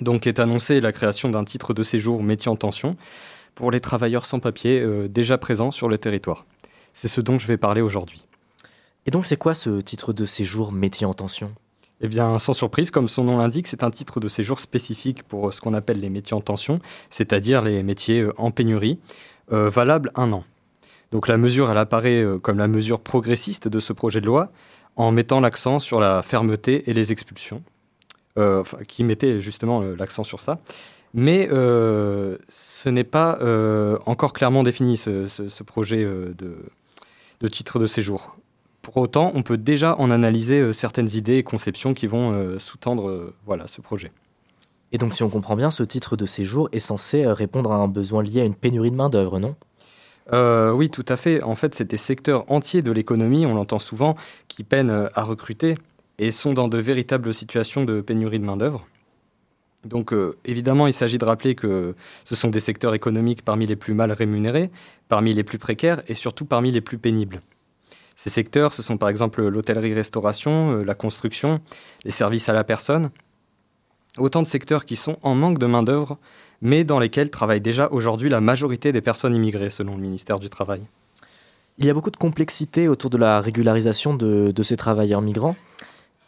Donc 0.00 0.26
est 0.26 0.40
annoncée 0.40 0.80
la 0.80 0.92
création 0.92 1.30
d'un 1.30 1.44
titre 1.44 1.72
de 1.72 1.82
séjour 1.82 2.22
métier 2.22 2.50
en 2.50 2.56
tension 2.56 2.96
pour 3.54 3.70
les 3.70 3.80
travailleurs 3.80 4.26
sans 4.26 4.40
papier 4.40 4.80
euh, 4.80 5.08
déjà 5.08 5.38
présents 5.38 5.70
sur 5.70 5.88
le 5.88 5.96
territoire. 5.96 6.44
C'est 6.92 7.08
ce 7.08 7.20
dont 7.20 7.38
je 7.38 7.46
vais 7.46 7.56
parler 7.56 7.80
aujourd'hui. 7.80 8.24
Et 9.06 9.10
donc 9.10 9.24
c'est 9.24 9.36
quoi 9.36 9.54
ce 9.54 9.80
titre 9.80 10.12
de 10.12 10.26
séjour 10.26 10.72
métier 10.72 11.06
en 11.06 11.14
tension? 11.14 11.52
Eh 12.02 12.08
bien, 12.08 12.38
sans 12.38 12.52
surprise, 12.52 12.90
comme 12.90 13.08
son 13.08 13.24
nom 13.24 13.38
l'indique, 13.38 13.68
c'est 13.68 13.82
un 13.82 13.90
titre 13.90 14.20
de 14.20 14.28
séjour 14.28 14.60
spécifique 14.60 15.22
pour 15.22 15.54
ce 15.54 15.62
qu'on 15.62 15.72
appelle 15.72 15.98
les 15.98 16.10
métiers 16.10 16.36
en 16.36 16.42
tension, 16.42 16.78
c'est-à-dire 17.08 17.62
les 17.62 17.82
métiers 17.82 18.26
en 18.36 18.50
pénurie, 18.50 18.98
valable 19.48 20.12
un 20.14 20.30
an. 20.34 20.44
Donc 21.16 21.28
la 21.28 21.38
mesure, 21.38 21.70
elle 21.70 21.78
apparaît 21.78 22.22
euh, 22.22 22.38
comme 22.38 22.58
la 22.58 22.68
mesure 22.68 23.00
progressiste 23.00 23.68
de 23.68 23.80
ce 23.80 23.94
projet 23.94 24.20
de 24.20 24.26
loi, 24.26 24.50
en 24.96 25.12
mettant 25.12 25.40
l'accent 25.40 25.78
sur 25.78 25.98
la 25.98 26.20
fermeté 26.20 26.90
et 26.90 26.92
les 26.92 27.10
expulsions, 27.10 27.62
euh, 28.36 28.62
qui 28.86 29.02
mettait 29.02 29.40
justement 29.40 29.80
euh, 29.80 29.96
l'accent 29.98 30.24
sur 30.24 30.42
ça. 30.42 30.58
Mais 31.14 31.48
ce 31.48 32.88
n'est 32.90 33.04
pas 33.04 33.38
encore 34.04 34.34
clairement 34.34 34.62
défini, 34.62 34.98
ce, 34.98 35.62
projet 35.62 36.04
de, 36.04 37.48
titre 37.48 37.78
de 37.78 37.86
séjour. 37.86 38.36
Pour 38.82 38.98
autant, 38.98 39.32
on 39.34 39.42
peut 39.42 39.56
déjà 39.56 39.96
en 39.96 40.10
analyser 40.10 40.74
certaines 40.74 41.08
idées 41.14 41.36
et 41.36 41.42
conceptions 41.42 41.94
qui 41.94 42.06
vont 42.06 42.58
sous-tendre 42.58 43.32
voilà, 43.46 43.66
ce 43.68 43.80
projet. 43.80 44.12
Et 44.92 44.98
donc, 44.98 45.14
si 45.14 45.22
on 45.22 45.30
comprend 45.30 45.56
bien, 45.56 45.70
ce 45.70 45.82
titre 45.82 46.18
de 46.18 46.26
séjour 46.26 46.68
est 46.72 46.80
censé 46.80 47.26
répondre 47.26 47.72
à 47.72 47.76
un 47.76 47.88
besoin 47.88 48.22
lié 48.22 48.42
à 48.42 48.44
une 48.44 48.54
pénurie 48.54 48.90
de 48.90 48.96
main-d'œuvre, 48.96 49.38
non? 49.38 49.56
Euh, 50.32 50.72
oui, 50.72 50.90
tout 50.90 51.04
à 51.08 51.16
fait. 51.16 51.42
En 51.42 51.54
fait, 51.54 51.74
c'est 51.74 51.88
des 51.88 51.96
secteurs 51.96 52.50
entiers 52.50 52.82
de 52.82 52.90
l'économie, 52.90 53.46
on 53.46 53.54
l'entend 53.54 53.78
souvent, 53.78 54.16
qui 54.48 54.64
peinent 54.64 54.90
euh, 54.90 55.08
à 55.14 55.22
recruter 55.22 55.74
et 56.18 56.32
sont 56.32 56.52
dans 56.52 56.68
de 56.68 56.78
véritables 56.78 57.32
situations 57.32 57.84
de 57.84 58.00
pénurie 58.00 58.40
de 58.40 58.44
main-d'œuvre. 58.44 58.86
Donc, 59.84 60.12
euh, 60.12 60.36
évidemment, 60.44 60.88
il 60.88 60.92
s'agit 60.92 61.18
de 61.18 61.24
rappeler 61.24 61.54
que 61.54 61.94
ce 62.24 62.34
sont 62.34 62.48
des 62.48 62.60
secteurs 62.60 62.94
économiques 62.94 63.42
parmi 63.42 63.66
les 63.66 63.76
plus 63.76 63.94
mal 63.94 64.10
rémunérés, 64.10 64.70
parmi 65.08 65.32
les 65.32 65.44
plus 65.44 65.58
précaires 65.58 66.02
et 66.08 66.14
surtout 66.14 66.44
parmi 66.44 66.72
les 66.72 66.80
plus 66.80 66.98
pénibles. 66.98 67.40
Ces 68.16 68.30
secteurs, 68.30 68.72
ce 68.72 68.82
sont 68.82 68.96
par 68.96 69.10
exemple 69.10 69.46
l'hôtellerie-restauration, 69.46 70.78
la 70.78 70.94
construction, 70.94 71.60
les 72.04 72.10
services 72.10 72.48
à 72.48 72.54
la 72.54 72.64
personne. 72.64 73.10
Autant 74.18 74.42
de 74.42 74.48
secteurs 74.48 74.84
qui 74.84 74.96
sont 74.96 75.18
en 75.22 75.34
manque 75.34 75.58
de 75.58 75.66
main-d'œuvre 75.66 76.18
mais 76.62 76.84
dans 76.84 76.98
lesquels 76.98 77.30
travaillent 77.30 77.60
déjà 77.60 77.88
aujourd'hui 77.90 78.28
la 78.28 78.40
majorité 78.40 78.92
des 78.92 79.00
personnes 79.00 79.34
immigrées, 79.34 79.70
selon 79.70 79.96
le 79.96 80.02
ministère 80.02 80.38
du 80.38 80.48
Travail. 80.48 80.80
Il 81.78 81.84
y 81.84 81.90
a 81.90 81.94
beaucoup 81.94 82.10
de 82.10 82.16
complexité 82.16 82.88
autour 82.88 83.10
de 83.10 83.18
la 83.18 83.40
régularisation 83.40 84.14
de, 84.14 84.62
ces 84.62 84.76
travailleurs 84.76 85.20
migrants. 85.20 85.56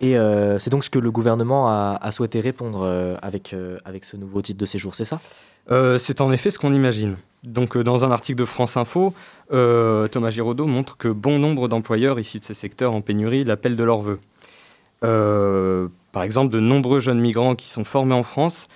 Et 0.00 0.16
euh, 0.16 0.58
c'est 0.58 0.70
donc 0.70 0.84
ce 0.84 0.90
que 0.90 0.98
le 0.98 1.10
gouvernement 1.10 1.68
a, 1.68 2.10
souhaité 2.12 2.40
répondre 2.40 2.82
euh, 2.82 3.16
avec, 3.20 3.52
euh, 3.52 3.78
avec 3.84 4.04
ce 4.04 4.16
nouveau 4.16 4.42
titre 4.42 4.60
de 4.60 4.66
séjour, 4.66 4.94
c'est 4.94 5.04
ça? 5.04 5.20
C'est 5.98 6.22
en 6.22 6.32
effet 6.32 6.50
ce 6.50 6.58
qu'on 6.58 6.72
imagine. 6.72 7.16
Donc 7.44 7.76
dans 7.76 8.02
un 8.02 8.10
article 8.10 8.38
de 8.38 8.46
France 8.46 8.78
Info, 8.78 9.12
Thomas 9.50 10.30
Giraudot 10.30 10.66
montre 10.66 10.96
que 10.96 11.08
bon 11.08 11.38
nombre 11.38 11.68
d'employeurs 11.68 12.18
issus 12.18 12.38
de 12.38 12.44
ces 12.44 12.54
secteurs 12.54 12.94
en 12.94 13.02
pénurie 13.02 13.44
l'appellent 13.44 13.76
de 13.76 13.84
leur 13.84 14.00
vœu. 14.00 14.18
Par 16.12 16.22
exemple, 16.22 16.52
de 16.52 16.60
nombreux 16.60 17.00
jeunes 17.00 17.20
migrants 17.20 17.54
qui 17.54 17.68
sont 17.68 17.84
formés 17.84 18.14
en 18.14 18.22
France 18.22 18.68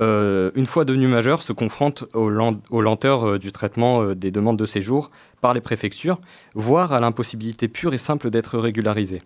euh, 0.00 0.50
une 0.54 0.66
fois 0.66 0.84
devenus 0.84 1.10
majeurs, 1.10 1.42
se 1.42 1.52
confrontent 1.52 2.04
aux, 2.14 2.30
lenteurs 2.30 3.28
euh, 3.28 3.38
du 3.38 3.52
traitement 3.52 4.02
euh, 4.02 4.14
des 4.14 4.30
demandes 4.30 4.58
de 4.58 4.64
séjour 4.64 5.10
par 5.42 5.52
les 5.52 5.60
préfectures, 5.60 6.18
voire 6.54 6.92
à 6.92 7.00
l'impossibilité 7.00 7.68
pure 7.68 7.92
et 7.92 7.98
simple 7.98 8.30
d'être 8.30 8.58
régularisés. 8.58 9.20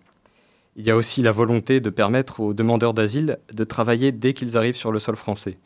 Il 0.75 0.85
y 0.85 0.91
a 0.91 0.97
aussi 0.97 1.21
la 1.21 1.31
volonté 1.31 1.79
de 1.79 1.89
permettre 1.89 2.41
aux 2.41 2.53
demandeurs 2.53 2.93
d'asile 2.93 3.37
de 3.53 3.63
travailler 3.63 4.11
dès 4.11 4.33
qu'ils 4.33 4.57
arrivent 4.57 4.75
sur 4.75 4.91
le 4.91 4.99
sol 4.99 5.15
français. 5.15 5.57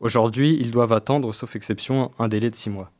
Aujourd'hui, 0.00 0.58
ils 0.60 0.70
doivent 0.70 0.92
attendre, 0.92 1.32
sauf 1.32 1.56
exception, 1.56 2.10
un 2.18 2.28
délai 2.28 2.50
de 2.50 2.56
six 2.56 2.68
mois. 2.68 2.90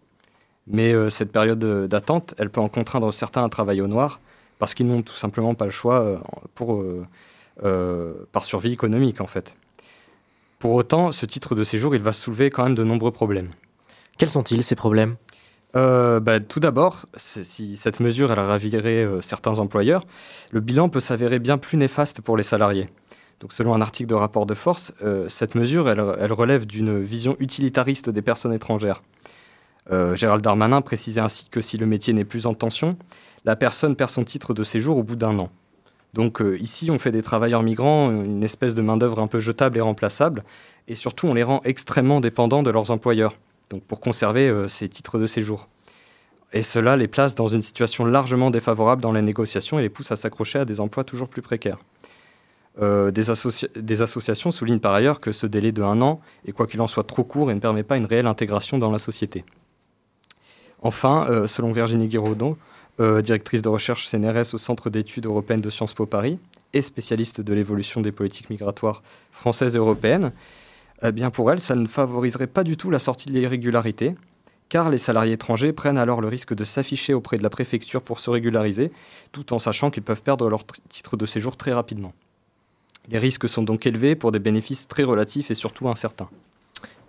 Mais 0.67 0.95
cette 1.11 1.33
période 1.33 1.59
d'attente, 1.87 2.35
elle 2.39 2.49
peut 2.49 2.61
en 2.61 2.69
contraindre 2.69 3.13
certains 3.13 3.45
à 3.45 3.49
travailler 3.51 3.83
au 3.83 3.89
noir, 3.89 4.21
parce 4.59 4.73
qu'ils 4.73 4.87
n'ont 4.87 5.03
tout 5.03 5.15
simplement 5.15 5.55
pas 5.55 5.65
le 5.67 5.71
choix 5.71 6.23
pour, 6.55 6.83
par 7.61 8.45
survie 8.45 8.73
économique, 8.73 9.21
en 9.21 9.27
fait. 9.27 9.55
Pour 10.59 10.73
autant, 10.75 11.13
ce 11.13 11.27
titre 11.27 11.55
de 11.55 11.65
séjour, 11.65 11.95
il 11.95 12.03
va 12.03 12.13
soulever 12.13 12.51
quand 12.51 12.65
même 12.65 12.75
de 12.75 12.85
nombreux 12.85 13.13
problèmes. 13.13 13.51
Quels 14.19 14.31
sont-ils, 14.31 14.63
ces 14.63 14.77
problèmes? 14.77 15.17
Bah, 15.75 16.41
tout 16.41 16.61
d'abord, 16.61 17.07
si 17.17 17.77
cette 17.77 18.01
mesure 18.01 18.33
elle 18.33 18.41
ravirait 18.41 19.07
certains 19.23 19.59
employeurs, 19.59 20.03
le 20.51 20.61
bilan 20.61 20.89
peut 20.89 21.01
s'avérer 21.01 21.39
bien 21.39 21.59
plus 21.59 21.79
néfaste 21.79 22.21
pour 22.21 22.37
les 22.37 22.43
salariés. 22.43 22.89
Donc, 23.41 23.53
selon 23.53 23.73
un 23.75 23.81
article 23.81 24.11
de 24.11 24.15
rapport 24.15 24.47
de 24.47 24.55
force, 24.55 24.93
cette 25.29 25.55
mesure 25.55 25.89
elle, 25.89 26.05
elle 26.19 26.33
relève 26.33 26.67
d'une 26.67 27.03
vision 27.03 27.37
utilitariste 27.39 28.11
des 28.11 28.23
personnes 28.23 28.53
étrangères. 28.53 29.03
Euh, 29.91 30.15
Gérald 30.15 30.43
Darmanin 30.43 30.83
précisait 30.83 31.21
ainsi 31.21 31.49
que 31.49 31.61
si 31.61 31.77
le 31.77 31.87
métier 31.87 32.13
n'est 32.13 32.25
plus 32.25 32.47
en 32.47 32.55
tension, 32.55 32.97
la 33.45 33.57
personne 33.57 33.97
perd 33.97 34.11
son 34.11 34.25
titre 34.25 34.55
de 34.55 34.63
séjour 34.63 34.99
au 34.99 35.03
bout 35.03 35.17
d'un 35.17 35.39
an. 35.39 35.51
Donc 36.15 36.41
euh, 36.41 36.59
ici, 36.59 36.91
on 36.91 36.99
fait 36.99 37.13
des 37.13 37.23
travailleurs 37.23 37.63
migrants 37.63 38.11
une 38.11 38.43
espèce 38.43 38.75
de 38.75 38.83
main-d'œuvre 38.83 39.21
un 39.21 39.27
peu 39.27 39.41
jetable 39.41 39.79
et 39.79 39.81
remplaçable, 39.81 40.45
et 40.89 40.95
surtout 40.95 41.29
on 41.29 41.35
les 41.35 41.43
rend 41.43 41.61
extrêmement 41.65 42.21
dépendants 42.21 42.63
de 42.63 42.71
leurs 42.71 42.91
employeurs, 42.91 43.37
donc 43.71 43.83
pour 43.85 44.01
conserver 44.01 44.49
euh, 44.49 44.69
ces 44.69 44.89
titres 44.89 45.19
de 45.19 45.27
séjour. 45.27 45.69
Et 46.53 46.63
cela 46.63 46.97
les 46.97 47.07
place 47.07 47.37
dans 47.37 47.47
une 47.47 47.63
situation 47.63 48.05
largement 48.05 48.51
défavorable 48.51 49.03
dans 49.03 49.13
les 49.13 49.23
négociations 49.23 49.79
et 49.79 49.83
les 49.83 49.89
pousse 49.89 50.11
à 50.11 50.17
s'accrocher 50.17 50.59
à 50.59 50.65
des 50.65 50.81
emplois 50.81 51.05
toujours 51.05 51.29
plus 51.29 51.43
précaires. 51.43 51.79
des, 52.81 53.23
des, 53.77 54.03
associations 54.03 54.51
soulignent 54.51 54.81
par 54.81 54.95
ailleurs 54.95 55.21
que 55.21 55.31
ce 55.31 55.47
délai 55.47 55.71
de 55.71 55.83
un 55.83 56.01
an 56.03 56.21
est 56.47 56.53
quoi 56.53 56.67
qu'il 56.67 56.81
en 56.81 56.89
soit 56.89 57.05
trop 57.05 57.23
court 57.23 57.53
et 57.53 57.55
ne 57.55 57.61
permet 57.61 57.85
pas 57.85 57.97
une 57.97 58.07
réelle 58.07 58.27
intégration 58.27 58.79
dans 58.79 58.91
la 58.91 58.99
société. 58.99 59.45
Enfin, 60.83 61.27
euh, 61.29 61.47
selon 61.47 61.73
Virginie 61.73 62.09
Guiraudon, 62.09 62.57
euh, 63.01 63.23
directrice 63.23 63.63
de 63.63 63.69
recherche 63.69 64.07
CNRS 64.07 64.55
au 64.55 64.59
Centre 64.59 64.91
d'études 64.91 65.27
européennes 65.27 65.61
de 65.61 65.71
Sciences 65.71 65.95
Po 65.95 66.07
Paris 66.07 66.39
et 66.73 66.83
spécialiste 66.83 67.41
de 67.41 67.55
l'évolution 67.55 68.01
des 68.01 68.13
politiques 68.13 68.51
migratoires 68.51 69.03
françaises 69.33 69.77
et 69.77 69.79
européennes, 69.79 70.33
eh 71.03 71.13
bien 71.13 71.31
pour 71.31 71.51
elle, 71.51 71.61
ça 71.61 71.75
ne 71.75 71.87
favoriserait 71.87 72.47
pas 72.47 72.65
du 72.65 72.77
tout 72.77 72.91
la 72.91 72.99
sortie 72.99 73.29
de 73.29 73.33
l'irrégularité, 73.33 74.15
car 74.69 74.91
les 74.91 74.99
salariés 74.99 75.33
étrangers 75.33 75.73
prennent 75.73 75.99
alors 75.99 76.21
le 76.21 76.29
risque 76.29 76.55
de 76.55 76.65
s'afficher 76.65 77.15
auprès 77.15 77.39
de 77.39 77.43
la 77.43 77.51
préfecture 77.51 78.03
pour 78.03 78.21
se 78.21 78.31
régulariser, 78.31 78.93
tout 79.33 79.53
en 79.53 79.59
sachant 79.59 79.91
qu'ils 79.91 80.03
peuvent 80.03 80.23
perdre 80.23 80.49
leur 80.49 80.65
titre 80.89 81.17
de 81.17 81.27
séjour 81.27 81.57
très 81.57 81.73
rapidement. 81.73 82.13
Les 83.09 83.19
risques 83.19 83.49
sont 83.49 83.63
donc 83.63 83.87
élevés 83.87 84.15
pour 84.15 84.31
des 84.31 84.39
bénéfices 84.39 84.87
très 84.89 85.03
relatifs 85.03 85.51
et 85.51 85.55
surtout 85.55 85.89
incertains. 85.89 86.29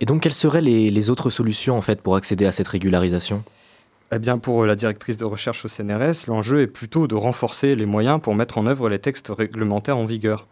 Et 0.00 0.06
donc, 0.06 0.22
quelles 0.22 0.34
seraient 0.34 0.62
les, 0.62 0.90
les 0.90 1.10
autres 1.10 1.30
solutions 1.30 1.76
en 1.76 1.82
fait 1.82 2.00
pour 2.00 2.16
accéder 2.16 2.46
à 2.46 2.52
cette 2.52 2.68
régularisation? 2.68 3.44
Eh 4.14 4.18
bien, 4.18 4.36
pour 4.36 4.66
la 4.66 4.76
directrice 4.76 5.16
de 5.16 5.24
recherche 5.24 5.64
au 5.64 5.68
CNRS, 5.68 6.26
l'enjeu 6.26 6.60
est 6.60 6.66
plutôt 6.66 7.06
de 7.06 7.14
renforcer 7.14 7.74
les 7.74 7.86
moyens 7.86 8.20
pour 8.20 8.34
mettre 8.34 8.58
en 8.58 8.66
œuvre 8.66 8.90
les 8.90 8.98
textes 8.98 9.30
réglementaires 9.30 9.96
en 9.96 10.04
vigueur. 10.04 10.48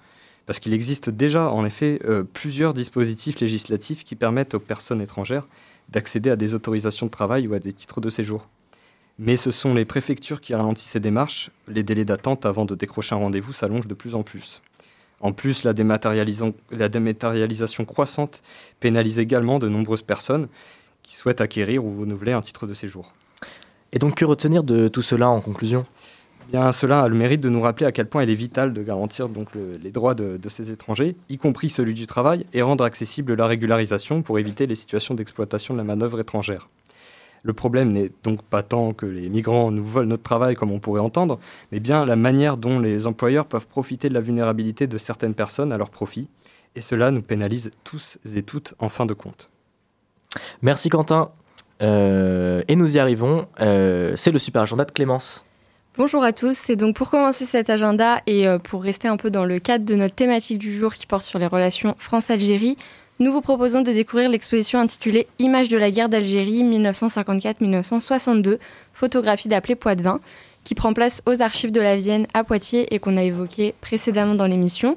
Parce 0.46 0.60
qu'il 0.60 0.72
existe 0.72 1.10
déjà, 1.10 1.50
en 1.50 1.66
effet, 1.66 2.00
euh, 2.06 2.24
plusieurs 2.24 2.72
dispositifs 2.72 3.38
législatifs 3.38 4.02
qui 4.02 4.16
permettent 4.16 4.54
aux 4.54 4.60
personnes 4.60 5.02
étrangères 5.02 5.46
d'accéder 5.90 6.30
à 6.30 6.36
des 6.36 6.54
autorisations 6.54 7.04
de 7.04 7.10
travail 7.10 7.48
ou 7.48 7.52
à 7.52 7.58
des 7.58 7.74
titres 7.74 8.00
de 8.00 8.08
séjour. 8.08 8.48
Mais 9.18 9.36
ce 9.36 9.50
sont 9.50 9.74
les 9.74 9.84
préfectures 9.84 10.40
qui 10.40 10.54
ralentissent 10.54 10.92
ces 10.92 11.00
démarches. 11.00 11.50
Les 11.68 11.82
délais 11.82 12.06
d'attente 12.06 12.46
avant 12.46 12.64
de 12.64 12.74
décrocher 12.74 13.14
un 13.14 13.18
rendez-vous 13.18 13.52
s'allongent 13.52 13.86
de 13.86 13.92
plus 13.92 14.14
en 14.14 14.22
plus. 14.22 14.62
En 15.20 15.32
plus, 15.32 15.64
la 15.64 15.74
dématérialisation 15.74 17.84
croissante 17.84 18.42
pénalise 18.80 19.18
également 19.18 19.58
de 19.58 19.68
nombreuses 19.68 20.00
personnes 20.00 20.48
qui 21.02 21.14
souhaitent 21.14 21.42
acquérir 21.42 21.84
ou 21.84 22.00
renouveler 22.00 22.32
un 22.32 22.40
titre 22.40 22.66
de 22.66 22.72
séjour. 22.72 23.12
Et 23.92 23.98
donc, 23.98 24.14
que 24.14 24.24
retenir 24.24 24.62
de 24.62 24.88
tout 24.88 25.02
cela 25.02 25.28
en 25.28 25.40
conclusion? 25.40 25.84
Bien, 26.50 26.72
cela 26.72 27.02
a 27.02 27.08
le 27.08 27.14
mérite 27.14 27.40
de 27.40 27.48
nous 27.48 27.60
rappeler 27.60 27.86
à 27.86 27.92
quel 27.92 28.06
point 28.06 28.24
il 28.24 28.30
est 28.30 28.34
vital 28.34 28.72
de 28.72 28.82
garantir 28.82 29.28
donc 29.28 29.48
les 29.54 29.90
droits 29.92 30.14
de, 30.14 30.48
ces 30.48 30.72
étrangers, 30.72 31.14
y 31.28 31.38
compris 31.38 31.70
celui 31.70 31.94
du 31.94 32.08
travail, 32.08 32.44
et 32.52 32.62
rendre 32.62 32.82
accessible 32.82 33.34
la 33.34 33.46
régularisation 33.46 34.22
pour 34.22 34.38
éviter 34.38 34.66
les 34.66 34.74
situations 34.74 35.14
d'exploitation 35.14 35.74
de 35.74 35.78
la 35.78 35.84
manœuvre 35.84 36.18
étrangère. 36.18 36.68
Le 37.44 37.52
problème 37.52 37.92
n'est 37.92 38.10
donc 38.24 38.42
pas 38.42 38.64
tant 38.64 38.92
que 38.92 39.06
les 39.06 39.28
migrants 39.28 39.70
nous 39.70 39.84
volent 39.84 40.08
notre 40.08 40.24
travail 40.24 40.56
comme 40.56 40.72
on 40.72 40.80
pourrait 40.80 41.00
entendre, 41.00 41.38
mais 41.70 41.78
bien 41.78 42.04
la 42.04 42.16
manière 42.16 42.56
dont 42.56 42.80
les 42.80 43.06
employeurs 43.06 43.46
peuvent 43.46 43.68
profiter 43.68 44.08
de 44.08 44.14
la 44.14 44.20
vulnérabilité 44.20 44.88
de 44.88 44.98
certaines 44.98 45.34
personnes 45.34 45.72
à 45.72 45.78
leur 45.78 45.90
profit, 45.90 46.28
et 46.74 46.80
cela 46.80 47.12
nous 47.12 47.22
pénalise 47.22 47.70
tous 47.84 48.18
et 48.34 48.42
toutes 48.42 48.74
en 48.80 48.88
fin 48.88 49.06
de 49.06 49.14
compte. 49.14 49.50
Merci 50.62 50.88
Quentin. 50.88 51.30
Euh, 51.82 52.62
et 52.68 52.76
nous 52.76 52.96
y 52.96 52.98
arrivons. 52.98 53.46
Euh, 53.60 54.12
c'est 54.16 54.30
le 54.30 54.38
super 54.38 54.62
agenda 54.62 54.84
de 54.84 54.90
Clémence. 54.90 55.44
Bonjour 55.96 56.22
à 56.22 56.32
tous. 56.32 56.56
C'est 56.56 56.76
donc 56.76 56.96
pour 56.96 57.10
commencer 57.10 57.46
cet 57.46 57.68
agenda 57.68 58.20
et 58.26 58.46
euh, 58.46 58.58
pour 58.58 58.82
rester 58.82 59.08
un 59.08 59.16
peu 59.16 59.30
dans 59.30 59.44
le 59.44 59.58
cadre 59.58 59.84
de 59.84 59.94
notre 59.94 60.14
thématique 60.14 60.58
du 60.58 60.72
jour 60.72 60.94
qui 60.94 61.06
porte 61.06 61.24
sur 61.24 61.38
les 61.38 61.46
relations 61.46 61.94
France-Algérie, 61.98 62.76
nous 63.18 63.32
vous 63.32 63.42
proposons 63.42 63.82
de 63.82 63.92
découvrir 63.92 64.30
l'exposition 64.30 64.78
intitulée 64.78 65.26
Images 65.38 65.68
de 65.68 65.76
la 65.76 65.90
guerre 65.90 66.08
d'Algérie 66.08 66.62
1954-1962, 66.64 68.58
photographie 68.94 69.48
d'appelé 69.48 69.74
Poitvin, 69.74 70.20
qui 70.64 70.74
prend 70.74 70.94
place 70.94 71.22
aux 71.26 71.42
archives 71.42 71.72
de 71.72 71.80
la 71.80 71.96
Vienne 71.96 72.26
à 72.32 72.44
Poitiers 72.44 72.94
et 72.94 72.98
qu'on 72.98 73.16
a 73.18 73.22
évoqué 73.22 73.74
précédemment 73.80 74.34
dans 74.34 74.46
l'émission. 74.46 74.96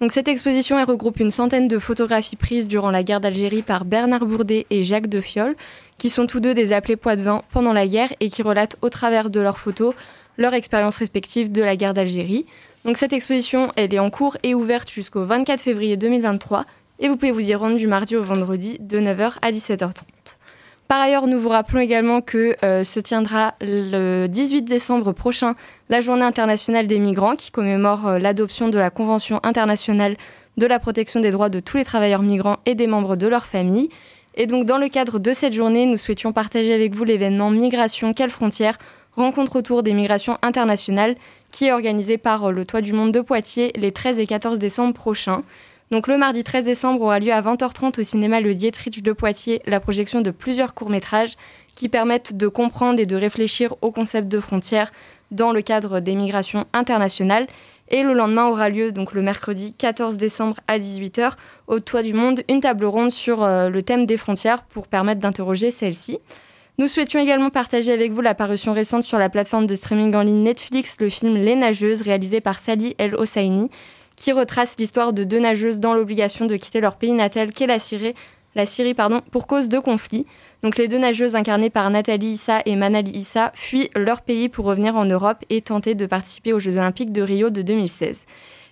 Donc 0.00 0.12
cette 0.12 0.28
exposition 0.28 0.76
regroupe 0.84 1.20
une 1.20 1.30
centaine 1.30 1.68
de 1.68 1.78
photographies 1.78 2.36
prises 2.36 2.68
durant 2.68 2.90
la 2.90 3.02
guerre 3.02 3.20
d'Algérie 3.20 3.62
par 3.62 3.86
Bernard 3.86 4.26
Bourdet 4.26 4.66
et 4.68 4.82
Jacques 4.82 5.08
Defiol, 5.08 5.56
qui 5.96 6.10
sont 6.10 6.26
tous 6.26 6.38
deux 6.38 6.52
des 6.52 6.74
appelés 6.74 6.96
Poitvin 6.96 7.42
pendant 7.50 7.72
la 7.72 7.86
guerre 7.86 8.12
et 8.20 8.28
qui 8.28 8.42
relatent 8.42 8.76
au 8.82 8.90
travers 8.90 9.30
de 9.30 9.40
leurs 9.40 9.58
photos 9.58 9.94
leur 10.36 10.52
expérience 10.52 10.98
respective 10.98 11.50
de 11.50 11.62
la 11.62 11.76
guerre 11.76 11.94
d'Algérie. 11.94 12.44
Donc 12.84 12.98
cette 12.98 13.14
exposition, 13.14 13.72
elle 13.76 13.94
est 13.94 13.98
en 13.98 14.10
cours 14.10 14.36
et 14.42 14.54
ouverte 14.54 14.90
jusqu'au 14.90 15.24
24 15.24 15.62
février 15.62 15.96
2023 15.96 16.66
et 16.98 17.08
vous 17.08 17.16
pouvez 17.16 17.32
vous 17.32 17.48
y 17.48 17.54
rendre 17.54 17.76
du 17.76 17.86
mardi 17.86 18.16
au 18.16 18.22
vendredi 18.22 18.76
de 18.80 19.00
9h 19.00 19.36
à 19.40 19.50
17h30. 19.50 20.35
Par 20.88 21.00
ailleurs, 21.00 21.26
nous 21.26 21.40
vous 21.40 21.48
rappelons 21.48 21.80
également 21.80 22.20
que 22.20 22.54
euh, 22.64 22.84
se 22.84 23.00
tiendra 23.00 23.54
le 23.60 24.28
18 24.28 24.62
décembre 24.62 25.12
prochain 25.12 25.56
la 25.88 26.00
Journée 26.00 26.24
internationale 26.24 26.86
des 26.86 27.00
migrants 27.00 27.34
qui 27.34 27.50
commémore 27.50 28.06
euh, 28.06 28.18
l'adoption 28.18 28.68
de 28.68 28.78
la 28.78 28.90
Convention 28.90 29.40
internationale 29.42 30.16
de 30.56 30.66
la 30.66 30.78
protection 30.78 31.18
des 31.18 31.32
droits 31.32 31.48
de 31.48 31.58
tous 31.58 31.76
les 31.76 31.84
travailleurs 31.84 32.22
migrants 32.22 32.58
et 32.66 32.76
des 32.76 32.86
membres 32.86 33.16
de 33.16 33.26
leur 33.26 33.46
famille. 33.46 33.88
Et 34.36 34.46
donc 34.46 34.64
dans 34.64 34.78
le 34.78 34.88
cadre 34.88 35.18
de 35.18 35.32
cette 35.32 35.54
journée, 35.54 35.86
nous 35.86 35.96
souhaitions 35.96 36.32
partager 36.32 36.72
avec 36.72 36.94
vous 36.94 37.04
l'événement 37.04 37.50
Migration 37.50 38.14
Quelle 38.14 38.30
frontière 38.30 38.78
rencontre 39.16 39.56
autour 39.56 39.82
des 39.82 39.92
migrations 39.92 40.38
internationales 40.42 41.16
qui 41.50 41.66
est 41.66 41.72
organisé 41.72 42.16
par 42.16 42.44
euh, 42.44 42.52
le 42.52 42.64
Toit 42.64 42.80
du 42.80 42.92
Monde 42.92 43.10
de 43.10 43.20
Poitiers 43.20 43.72
les 43.74 43.90
13 43.90 44.20
et 44.20 44.26
14 44.26 44.60
décembre 44.60 44.94
prochains. 44.94 45.42
Donc 45.92 46.08
le 46.08 46.18
mardi 46.18 46.42
13 46.42 46.64
décembre 46.64 47.02
aura 47.02 47.20
lieu 47.20 47.32
à 47.32 47.40
20h30 47.40 48.00
au 48.00 48.02
cinéma 48.02 48.40
Le 48.40 48.54
Dietrich 48.54 49.02
de 49.02 49.12
Poitiers 49.12 49.62
la 49.66 49.78
projection 49.78 50.20
de 50.20 50.32
plusieurs 50.32 50.74
courts-métrages 50.74 51.34
qui 51.76 51.88
permettent 51.88 52.36
de 52.36 52.48
comprendre 52.48 52.98
et 52.98 53.06
de 53.06 53.14
réfléchir 53.14 53.74
au 53.82 53.92
concept 53.92 54.26
de 54.26 54.40
frontières 54.40 54.92
dans 55.30 55.52
le 55.52 55.62
cadre 55.62 56.00
des 56.00 56.16
migrations 56.16 56.66
internationales. 56.72 57.46
Et 57.88 58.02
le 58.02 58.14
lendemain 58.14 58.48
aura 58.48 58.68
lieu, 58.68 58.90
donc 58.90 59.12
le 59.12 59.22
mercredi 59.22 59.74
14 59.74 60.16
décembre 60.16 60.56
à 60.66 60.80
18h, 60.80 61.34
au 61.68 61.78
Toit 61.78 62.02
du 62.02 62.14
Monde, 62.14 62.42
une 62.48 62.60
table 62.60 62.84
ronde 62.84 63.12
sur 63.12 63.44
euh, 63.44 63.68
le 63.68 63.80
thème 63.82 64.06
des 64.06 64.16
frontières 64.16 64.64
pour 64.64 64.88
permettre 64.88 65.20
d'interroger 65.20 65.70
celle-ci. 65.70 66.18
Nous 66.78 66.88
souhaitions 66.88 67.20
également 67.20 67.50
partager 67.50 67.92
avec 67.92 68.10
vous 68.12 68.22
la 68.22 68.34
parution 68.34 68.74
récente 68.74 69.04
sur 69.04 69.18
la 69.18 69.28
plateforme 69.28 69.66
de 69.66 69.74
streaming 69.76 70.14
en 70.16 70.22
ligne 70.22 70.42
Netflix, 70.42 70.96
le 70.98 71.08
film 71.08 71.34
Les 71.34 71.54
Nageuses, 71.54 72.02
réalisé 72.02 72.40
par 72.40 72.58
Sally 72.58 72.96
El 72.98 73.14
Hosseini, 73.14 73.70
qui 74.16 74.32
retrace 74.32 74.76
l'histoire 74.78 75.12
de 75.12 75.24
deux 75.24 75.38
nageuses 75.38 75.78
dans 75.78 75.94
l'obligation 75.94 76.46
de 76.46 76.56
quitter 76.56 76.80
leur 76.80 76.96
pays 76.96 77.12
natal 77.12 77.52
qu'est 77.52 77.66
la 77.66 77.78
Syrie, 77.78 78.14
la 78.54 78.66
Syrie 78.66 78.96
pour 79.30 79.46
cause 79.46 79.68
de 79.68 79.78
conflits. 79.78 80.26
Donc 80.62 80.78
les 80.78 80.88
deux 80.88 80.98
nageuses 80.98 81.36
incarnées 81.36 81.70
par 81.70 81.90
Nathalie 81.90 82.32
Issa 82.32 82.62
et 82.64 82.74
Manali 82.74 83.12
Issa 83.12 83.52
fuient 83.54 83.90
leur 83.94 84.22
pays 84.22 84.48
pour 84.48 84.64
revenir 84.64 84.96
en 84.96 85.04
Europe 85.04 85.44
et 85.50 85.60
tenter 85.60 85.94
de 85.94 86.06
participer 86.06 86.52
aux 86.52 86.58
Jeux 86.58 86.78
Olympiques 86.78 87.12
de 87.12 87.22
Rio 87.22 87.50
de 87.50 87.62
2016. 87.62 88.24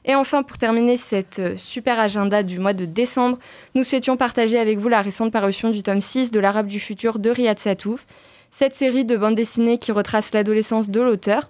Et 0.07 0.15
enfin, 0.15 0.43
pour 0.43 0.59
terminer 0.59 0.97
cette 0.97 1.39
euh, 1.39 1.57
super 1.57 1.99
agenda 1.99 2.43
du 2.43 2.59
mois 2.59 2.75
de 2.75 2.85
décembre, 2.85 3.39
nous 3.75 3.85
souhaitions 3.85 4.17
partager 4.19 4.59
avec 4.59 4.79
vous 4.79 4.89
la 4.89 5.01
récente 5.01 5.33
parution 5.33 5.71
du 5.71 5.83
tome 5.83 6.03
6 6.03 6.31
de 6.31 6.41
l'Arabe 6.41 6.67
du 6.67 6.79
futur 6.79 7.19
de 7.19 7.31
Riyad 7.31 7.59
Satouf. 7.59 8.07
Cette 8.51 8.75
série 8.75 9.05
de 9.05 9.17
bandes 9.17 9.35
dessinées 9.35 9.79
qui 9.79 9.93
retrace 9.93 10.33
l'adolescence 10.35 10.91
de 10.91 11.01
l'auteur 11.01 11.49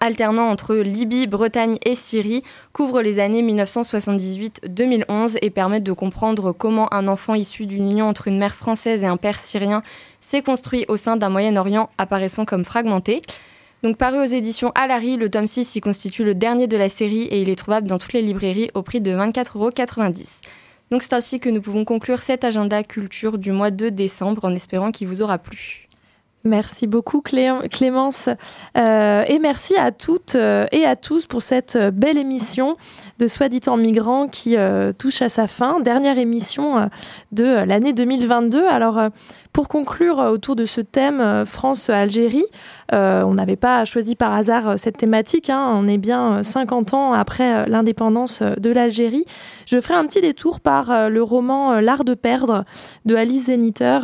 alternant 0.00 0.48
entre 0.48 0.74
Libye, 0.74 1.26
Bretagne 1.26 1.78
et 1.84 1.94
Syrie, 1.94 2.42
couvre 2.72 3.02
les 3.02 3.18
années 3.18 3.42
1978-2011 3.42 5.36
et 5.42 5.50
permet 5.50 5.80
de 5.80 5.92
comprendre 5.92 6.52
comment 6.52 6.92
un 6.92 7.06
enfant 7.06 7.34
issu 7.34 7.66
d'une 7.66 7.90
union 7.90 8.08
entre 8.08 8.28
une 8.28 8.38
mère 8.38 8.54
française 8.54 9.04
et 9.04 9.06
un 9.06 9.16
père 9.16 9.38
syrien 9.38 9.82
s'est 10.20 10.42
construit 10.42 10.84
au 10.88 10.96
sein 10.96 11.16
d'un 11.16 11.28
Moyen-Orient 11.28 11.90
apparaissant 11.98 12.44
comme 12.44 12.64
fragmenté. 12.64 13.22
Donc 13.82 13.96
paru 13.96 14.18
aux 14.18 14.24
éditions 14.24 14.72
Alary, 14.74 15.16
le 15.16 15.30
tome 15.30 15.46
6 15.46 15.76
y 15.76 15.80
constitue 15.80 16.24
le 16.24 16.34
dernier 16.34 16.66
de 16.66 16.76
la 16.76 16.88
série 16.88 17.22
et 17.22 17.40
il 17.40 17.48
est 17.48 17.56
trouvable 17.56 17.86
dans 17.86 17.98
toutes 17.98 18.12
les 18.12 18.22
librairies 18.22 18.70
au 18.74 18.82
prix 18.82 19.00
de 19.00 19.10
24,90€. 19.10 20.42
Donc 20.90 21.02
c'est 21.02 21.12
ainsi 21.12 21.40
que 21.40 21.48
nous 21.48 21.62
pouvons 21.62 21.84
conclure 21.84 22.20
cet 22.20 22.44
agenda 22.44 22.82
culture 22.82 23.38
du 23.38 23.52
mois 23.52 23.70
de 23.70 23.88
décembre 23.88 24.44
en 24.44 24.54
espérant 24.54 24.90
qu'il 24.90 25.08
vous 25.08 25.22
aura 25.22 25.38
plu. 25.38 25.89
Merci 26.44 26.86
beaucoup 26.86 27.20
Clémence 27.20 28.30
euh, 28.78 29.24
et 29.28 29.38
merci 29.38 29.76
à 29.76 29.92
toutes 29.92 30.36
euh, 30.36 30.66
et 30.72 30.86
à 30.86 30.96
tous 30.96 31.26
pour 31.26 31.42
cette 31.42 31.76
euh, 31.76 31.90
belle 31.90 32.16
émission 32.16 32.78
de 33.18 33.26
Soit 33.26 33.50
dit 33.50 33.60
en 33.66 33.76
migrant 33.76 34.26
qui 34.26 34.56
touche 34.96 35.20
à 35.20 35.28
sa 35.28 35.46
fin, 35.46 35.80
dernière 35.80 36.16
émission 36.16 36.88
de 37.32 37.44
l'année 37.44 37.92
2022. 37.92 38.64
Alors 38.66 39.10
pour 39.52 39.68
conclure 39.68 40.18
autour 40.18 40.56
de 40.56 40.64
ce 40.64 40.80
thème 40.80 41.44
France-Algérie, 41.44 42.44
on 42.92 43.34
n'avait 43.34 43.56
pas 43.56 43.84
choisi 43.84 44.16
par 44.16 44.32
hasard 44.32 44.78
cette 44.78 44.96
thématique, 44.96 45.50
hein. 45.50 45.74
on 45.76 45.86
est 45.86 45.98
bien 45.98 46.42
50 46.42 46.94
ans 46.94 47.12
après 47.12 47.66
l'indépendance 47.66 48.42
de 48.42 48.70
l'Algérie. 48.70 49.24
Je 49.66 49.80
ferai 49.80 49.94
un 49.94 50.06
petit 50.06 50.20
détour 50.20 50.60
par 50.60 51.08
le 51.08 51.22
roman 51.22 51.80
L'art 51.80 52.04
de 52.04 52.14
perdre 52.14 52.64
de 53.04 53.14
Alice 53.14 53.46
Zeniter, 53.46 54.00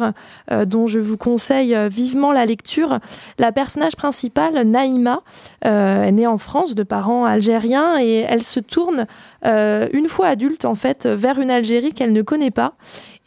dont 0.66 0.86
je 0.86 1.00
vous 1.00 1.16
conseille 1.16 1.76
vivement 1.88 2.32
la 2.32 2.46
lecture. 2.46 3.00
La 3.38 3.50
personnage 3.50 3.96
principale, 3.96 4.62
Naïma, 4.62 5.22
est 5.62 6.12
née 6.12 6.26
en 6.26 6.38
France 6.38 6.74
de 6.74 6.82
parents 6.82 7.24
algériens 7.24 7.98
et 7.98 8.24
elle 8.28 8.44
se 8.44 8.60
tourne 8.60 9.06
une 9.44 10.06
fois 10.08 10.28
adulte 10.28 10.64
en 10.64 10.74
fait 10.74 11.06
vers 11.06 11.38
une 11.38 11.50
Algérie 11.50 11.92
qu'elle 11.92 12.12
ne 12.12 12.22
connaît 12.22 12.50
pas 12.50 12.74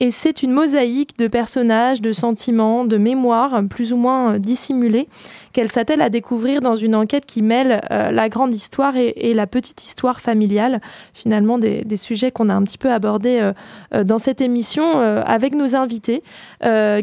et 0.01 0.11
c'est 0.11 0.43
une 0.43 0.51
mosaïque 0.51 1.17
de 1.17 1.27
personnages, 1.27 2.01
de 2.01 2.13
sentiments, 2.13 2.85
de 2.85 2.97
mémoires 2.97 3.61
plus 3.69 3.91
ou 3.91 3.97
moins 3.97 4.35
euh, 4.35 4.37
dissimulés 4.37 5.09
qu'elle 5.51 5.71
s'attelle 5.71 6.01
à 6.01 6.09
découvrir 6.09 6.61
dans 6.61 6.75
une 6.75 6.95
enquête 6.95 7.25
qui 7.25 7.41
mêle 7.41 7.81
euh, 7.91 8.11
la 8.11 8.29
grande 8.29 8.53
histoire 8.53 8.95
et, 8.95 9.33
la 9.33 9.47
petite 9.47 9.83
histoire 9.83 10.21
familiale, 10.21 10.79
finalement 11.13 11.57
des, 11.57 11.85
sujets 11.97 12.31
qu'on 12.31 12.49
a 12.49 12.53
un 12.53 12.63
petit 12.63 12.77
peu 12.77 12.91
abordés 12.91 13.51
euh, 13.93 14.03
dans 14.03 14.17
cette 14.17 14.41
émission 14.41 14.99
avec 14.99 15.53
nos 15.53 15.75
invités, 15.75 16.23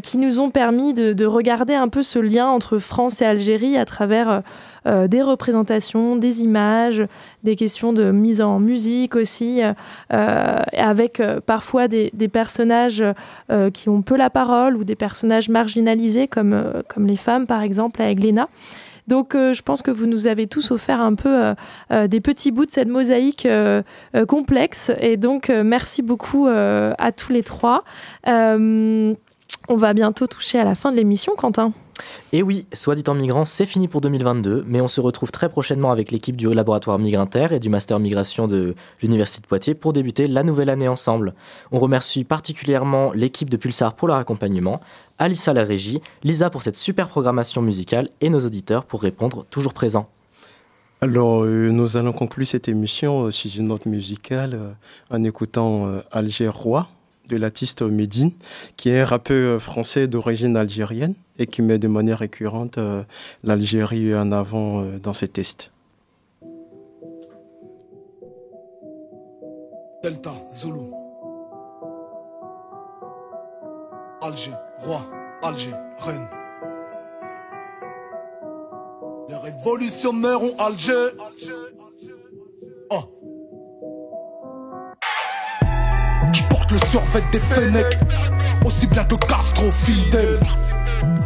qui 0.02 0.18
nous 0.18 0.40
ont 0.40 0.50
permis 0.50 0.94
de, 0.94 1.24
regarder 1.26 1.74
un 1.74 1.88
peu 1.88 2.02
ce 2.02 2.18
lien 2.18 2.46
entre 2.46 2.78
France 2.78 3.20
et 3.20 3.24
Algérie 3.24 3.76
à 3.76 3.84
travers 3.84 4.42
euh, 4.86 5.08
des 5.08 5.22
représentations, 5.22 6.16
des 6.16 6.42
images, 6.42 7.02
des 7.42 7.56
questions 7.56 7.92
de 7.92 8.12
mise 8.12 8.40
en 8.40 8.60
musique 8.60 9.16
aussi, 9.16 9.60
euh, 9.62 10.62
avec 10.72 11.18
euh, 11.18 11.40
parfois 11.44 11.88
des, 11.88 12.10
personnages 12.32 13.04
qui 13.72 13.88
ont 13.88 14.02
peu 14.02 14.16
la 14.16 14.30
parole 14.30 14.76
ou 14.76 14.84
des 14.84 14.96
personnages 14.96 15.48
marginalisés 15.48 16.26
comme, 16.26 16.82
comme 16.88 17.06
les 17.06 17.16
femmes 17.16 17.46
par 17.46 17.62
exemple 17.62 18.02
avec 18.02 18.20
Léna. 18.20 18.48
Donc 19.06 19.34
je 19.34 19.62
pense 19.62 19.82
que 19.82 19.92
vous 19.92 20.06
nous 20.06 20.26
avez 20.26 20.48
tous 20.48 20.72
offert 20.72 21.00
un 21.00 21.14
peu 21.14 21.54
des 22.08 22.20
petits 22.20 22.50
bouts 22.50 22.66
de 22.66 22.72
cette 22.72 22.88
mosaïque 22.88 23.46
complexe. 24.26 24.90
Et 24.98 25.16
donc 25.16 25.48
merci 25.48 26.02
beaucoup 26.02 26.48
à 26.48 27.12
tous 27.12 27.32
les 27.32 27.44
trois. 27.44 27.84
on 28.26 29.14
va 29.68 29.94
bientôt 29.94 30.26
toucher 30.26 30.58
à 30.58 30.64
la 30.64 30.74
fin 30.74 30.90
de 30.90 30.96
l'émission, 30.96 31.34
Quentin. 31.36 31.72
Et 32.32 32.42
oui, 32.42 32.66
soit 32.72 32.94
dit 32.94 33.04
en 33.08 33.14
migrant, 33.14 33.44
c'est 33.44 33.66
fini 33.66 33.88
pour 33.88 34.00
2022, 34.00 34.64
mais 34.66 34.80
on 34.80 34.88
se 34.88 35.00
retrouve 35.00 35.30
très 35.30 35.48
prochainement 35.48 35.92
avec 35.92 36.10
l'équipe 36.10 36.36
du 36.36 36.52
laboratoire 36.52 36.98
Migrinter 36.98 37.48
et 37.52 37.60
du 37.60 37.68
Master 37.68 37.98
Migration 37.98 38.46
de 38.46 38.74
l'Université 39.00 39.40
de 39.40 39.46
Poitiers 39.46 39.74
pour 39.74 39.92
débuter 39.92 40.26
la 40.28 40.42
nouvelle 40.42 40.70
année 40.70 40.88
ensemble. 40.88 41.34
On 41.72 41.78
remercie 41.78 42.24
particulièrement 42.24 43.12
l'équipe 43.12 43.48
de 43.48 43.56
Pulsar 43.56 43.94
pour 43.94 44.08
leur 44.08 44.16
accompagnement, 44.16 44.80
Alissa 45.18 45.52
la 45.52 45.62
régie, 45.62 46.00
Lisa 46.24 46.50
pour 46.50 46.62
cette 46.62 46.76
super 46.76 47.08
programmation 47.08 47.62
musicale 47.62 48.08
et 48.20 48.28
nos 48.28 48.40
auditeurs 48.40 48.84
pour 48.84 49.02
répondre 49.02 49.46
toujours 49.48 49.72
présents. 49.72 50.08
Alors, 51.02 51.44
euh, 51.44 51.70
nous 51.70 51.98
allons 51.98 52.12
conclure 52.12 52.46
cette 52.46 52.68
émission 52.68 53.30
sur 53.30 53.50
une 53.54 53.68
note 53.68 53.84
musicale 53.84 54.54
euh, 54.54 54.72
en 55.10 55.22
écoutant 55.24 55.86
euh, 55.86 56.00
Alger 56.10 56.48
Roi 56.48 56.88
de 57.28 57.36
l'artiste 57.36 57.82
Medine, 57.82 58.32
qui 58.76 58.90
est 58.90 59.00
un 59.00 59.04
rappeur 59.04 59.60
français 59.60 60.08
d'origine 60.08 60.56
algérienne 60.56 61.14
et 61.38 61.46
qui 61.46 61.62
met 61.62 61.78
de 61.78 61.88
manière 61.88 62.18
récurrente 62.18 62.78
euh, 62.78 63.02
l'Algérie 63.44 64.14
en 64.14 64.32
avant 64.32 64.82
euh, 64.82 64.98
dans 64.98 65.12
ses 65.12 65.28
tests. 65.28 65.72
Delta, 70.02 70.32
Zulu. 70.50 70.90
Alger, 74.22 74.52
roi, 74.78 75.02
Alger, 75.42 75.74
reine. 75.98 76.28
Les 79.28 79.36
révolutionnaires 79.36 80.42
ont 80.42 80.54
Alger. 80.58 81.08
Oh. 81.18 81.26
Je 81.40 81.52
porte 82.96 83.15
le 86.76 86.86
survêt 86.88 87.24
des 87.32 87.40
Fennecs, 87.40 87.98
aussi 88.64 88.86
bien 88.86 89.04
que 89.04 89.14
Castro 89.14 89.70
fidèle. 89.72 90.38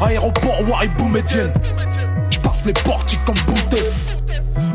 Aéroport 0.01 0.61
Waribou 0.69 1.09
Médienne. 1.09 1.53
J'passe 2.31 2.65
les 2.65 2.73
portiques 2.73 3.25
comme 3.25 3.39
Boutef. 3.47 4.17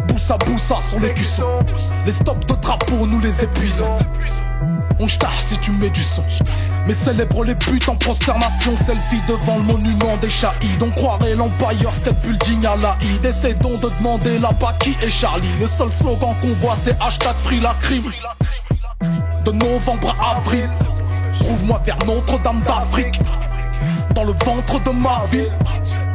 Boussa 0.07 0.38
Boussa 0.45 0.76
sont 0.82 0.99
les 0.99 1.13
cuissons. 1.13 1.59
Les 2.05 2.11
stops 2.11 2.45
de 2.47 2.55
drapeaux, 2.61 3.07
nous 3.07 3.19
les 3.21 3.43
épuisons. 3.43 3.97
On 4.99 5.07
j't'arre 5.07 5.41
si 5.41 5.57
tu 5.59 5.71
mets 5.71 5.89
du 5.89 6.03
son. 6.03 6.23
Mais 6.88 6.93
célèbre 6.93 7.43
les 7.45 7.55
buts 7.55 7.80
en 7.88 7.95
prosternation. 7.95 8.76
Selfie 8.76 9.26
devant 9.28 9.57
le 9.57 9.63
monument 9.63 10.17
des 10.17 10.30
Shahid. 10.30 10.84
On 10.84 10.91
croirait 10.91 11.36
l'Empire 11.36 11.93
Step 11.93 12.19
Building 12.21 12.65
à 12.65 12.76
la 12.76 12.97
Ide. 13.01 13.59
donc 13.59 13.80
de 13.80 13.89
demander 13.99 14.39
là-bas 14.39 14.73
qui 14.80 14.97
est 15.01 15.09
Charlie. 15.09 15.47
Le 15.61 15.67
seul 15.67 15.89
slogan 15.89 16.36
qu'on 16.41 16.53
voit, 16.53 16.76
c'est 16.78 17.01
hashtag 17.01 17.34
free 17.34 17.61
la 17.61 17.76
crime. 17.82 18.11
De 19.46 19.52
novembre 19.52 20.16
à 20.20 20.38
avril. 20.38 20.68
Trouve-moi 21.39 21.80
vers 21.86 21.98
Notre-Dame 22.06 22.62
d'Afrique 22.62 23.22
dans 24.16 24.24
le 24.24 24.34
ventre 24.43 24.82
de 24.84 24.89
ma 24.89 25.22
ville 25.32 25.52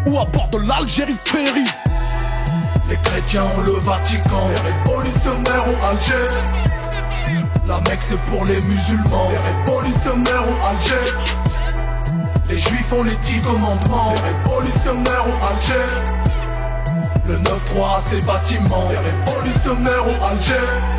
ou 0.07 0.19
à 0.19 0.25
bord 0.25 0.49
de 0.49 0.59
l'Algérie 0.67 1.15
Ferries. 1.15 1.71
Les 2.89 2.97
chrétiens 2.97 3.45
ont 3.57 3.61
le 3.61 3.79
Vatican, 3.79 4.49
les 4.49 4.91
révolutionnaires 4.91 5.65
ont 5.69 5.91
Alger. 5.91 6.33
La 7.69 7.79
Mecque 7.89 8.03
c'est 8.03 8.19
pour 8.23 8.45
les 8.47 8.61
musulmans, 8.67 9.29
les 9.31 9.71
révolutionnaires 9.71 10.43
ont 10.43 10.67
Alger. 10.69 11.13
Les 12.49 12.59
juifs 12.59 12.93
ont 12.93 13.05
les 13.05 13.17
dix 13.17 13.39
commandements, 13.39 14.13
les 14.17 14.51
révolutionnaires 14.51 15.25
ont 15.29 15.47
Alger. 15.47 16.30
Le 17.31 17.37
9-3 17.37 18.03
ses 18.07 18.27
bâtiments, 18.27 18.89
les 18.91 18.99
révolutionnaires 18.99 20.05
ont 20.05 20.27
Alger. 20.27 20.55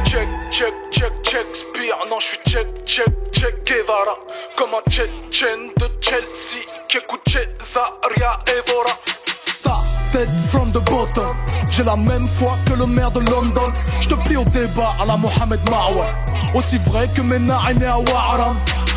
Check, 0.05 0.29
check, 0.49 0.73
check, 0.89 1.11
check, 1.23 1.45
Spire, 1.53 1.97
non 2.09 2.19
je 2.21 2.27
suis 2.27 2.37
check, 2.47 2.67
check, 2.85 3.09
check, 3.33 3.53
Guevara. 3.65 4.17
Comme 4.57 4.69
un 4.69 4.89
Tchétchène 4.89 5.67
de 5.77 5.89
Chelsea 5.99 6.63
qui 6.87 6.99
écoute 6.99 7.19
Zaria 7.27 8.39
Evora. 8.47 8.97
Ça, 9.45 9.75
tête 10.13 10.31
from 10.47 10.71
the 10.71 10.79
bottom. 10.89 11.25
J'ai 11.69 11.83
la 11.83 11.97
même 11.97 12.29
foi 12.29 12.55
que 12.65 12.75
le 12.75 12.85
maire 12.85 13.11
de 13.11 13.19
London. 13.29 13.65
Je 13.99 14.07
te 14.07 14.13
plie 14.13 14.37
au 14.37 14.45
débat 14.45 14.95
à 15.01 15.05
la 15.05 15.17
Mohamed 15.17 15.59
Marwan. 15.69 16.07
Aussi 16.55 16.77
vrai 16.77 17.07
que 17.13 17.21
Mena 17.21 17.59
est 17.69 17.73
né 17.73 17.87
à. 17.87 17.97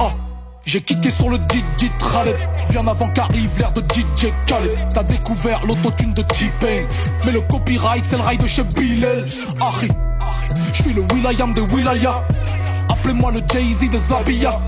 Oh. 0.01 0.11
J'ai 0.67 0.81
kické 0.81 1.11
sur 1.11 1.29
le 1.29 1.37
DJ 1.37 1.91
Khaled 1.99 2.37
Bien 2.71 2.87
avant 2.87 3.09
qu'arrive 3.09 3.51
l'ère 3.59 3.73
de 3.73 3.83
DJ 3.83 4.33
Khaled. 4.47 4.75
T'as 4.95 5.03
découvert 5.03 5.61
l'autotune 5.67 6.15
de 6.15 6.23
T-Pain 6.23 6.87
Mais 7.25 7.33
le 7.33 7.43
copyright 7.43 8.05
c'est 8.05 8.17
le 8.17 8.23
rail 8.23 8.39
de 8.39 8.47
chez 8.47 8.65
Bilal 8.65 9.27
Ahi 9.61 9.89
Je 10.73 10.89
le 10.91 11.03
Will.i.am 11.13 11.53
de 11.53 11.61
Wilaya 11.61 12.23
Appelez-moi 12.89 13.33
le 13.33 13.43
Jay-Z 13.53 13.91
de 13.91 13.99
Zabia 13.99 14.59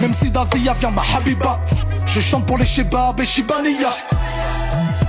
Même 0.00 0.14
si 0.14 0.30
d'Asia 0.30 0.74
vient 0.74 0.90
ma 0.90 1.02
Habiba 1.16 1.60
Je 2.06 2.20
chante 2.20 2.46
pour 2.46 2.58
les 2.58 2.66
Shebab 2.66 3.18
et 3.20 3.24
Shibaniya 3.24 3.90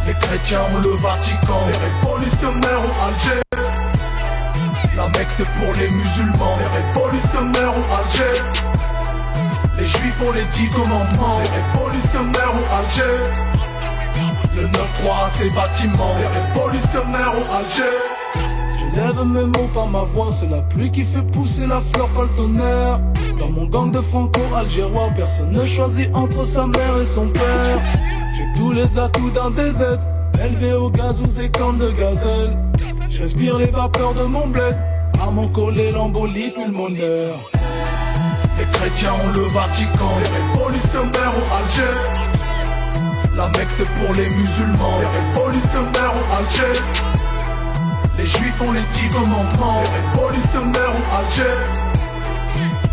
Les 0.07 0.13
chrétiens 0.13 0.61
ont 0.73 0.79
le 0.79 0.95
Vatican 0.97 1.61
Les 1.67 1.77
révolutionnaires 1.77 2.81
ont 2.81 3.05
Alger. 3.07 3.41
La 4.95 5.07
Mecque 5.09 5.29
c'est 5.29 5.45
pour 5.45 5.73
les 5.73 5.87
musulmans 5.89 6.57
Les 6.59 7.01
révolutionnaires 7.01 7.71
ont 7.71 7.95
Alger 7.95 8.76
les 9.77 9.85
juifs 9.85 10.21
ont 10.21 10.31
les 10.31 10.43
dix 10.45 10.67
commandements, 10.73 11.39
les 11.43 11.79
révolutionnaires 11.79 12.53
ont 12.53 12.77
Alger. 12.77 13.23
Le 14.55 14.63
9-3 14.63 15.29
ses 15.33 15.49
bâtiments, 15.49 16.15
les 16.19 16.61
révolutionnaires 16.61 17.33
ont 17.37 17.55
Alger. 17.57 17.97
Je 18.79 18.99
lève 18.99 19.23
mes 19.25 19.45
mots 19.45 19.69
par 19.73 19.87
ma 19.87 20.01
voix, 20.01 20.31
c'est 20.31 20.49
la 20.49 20.61
pluie 20.61 20.91
qui 20.91 21.03
fait 21.03 21.21
pousser 21.21 21.67
la 21.67 21.81
fleur, 21.81 22.09
pas 22.09 22.23
le 22.23 22.29
tonnerre. 22.29 22.99
Dans 23.39 23.49
mon 23.49 23.65
gang 23.65 23.91
de 23.91 24.01
franco-algérois, 24.01 25.11
personne 25.15 25.51
ne 25.51 25.65
choisit 25.65 26.09
entre 26.15 26.45
sa 26.45 26.65
mère 26.65 26.97
et 26.99 27.05
son 27.05 27.27
père. 27.27 27.79
J'ai 28.35 28.59
tous 28.59 28.71
les 28.71 28.97
atouts 28.97 29.29
d'un 29.29 29.51
désert, 29.51 29.99
élevé 30.43 30.73
au 30.73 30.89
gaz 30.89 31.21
ou 31.21 31.27
cornes 31.57 31.77
de 31.77 31.91
gazelle. 31.91 32.57
Je 33.09 33.21
respire 33.21 33.57
les 33.57 33.67
vapeurs 33.67 34.13
de 34.13 34.23
mon 34.23 34.47
bled, 34.47 34.75
à 35.21 35.29
mon 35.29 35.47
collet 35.47 35.91
l'embolie 35.91 36.51
pulmonaire. 36.51 37.35
Les 38.57 38.65
chrétiens 38.65 39.13
ont 39.13 39.27
le 39.33 39.47
Vatican, 39.49 40.11
les 40.23 40.29
révolutionnaires 40.29 41.33
ont 41.35 41.55
Alger. 41.57 41.99
La 43.35 43.47
Mecque 43.49 43.69
c'est 43.69 43.85
pour 43.85 44.13
les 44.15 44.27
musulmans, 44.35 44.99
les 44.99 45.39
révolutionnaires 45.39 46.13
ont 46.15 46.37
Alger. 46.37 46.81
Les 48.17 48.25
juifs 48.25 48.61
ont 48.61 48.71
les 48.71 48.81
dix 48.91 49.07
commandements, 49.09 49.83
les 49.83 50.21
révolutionnaires 50.21 50.91
ont 50.91 51.17
Alger. 51.19 51.57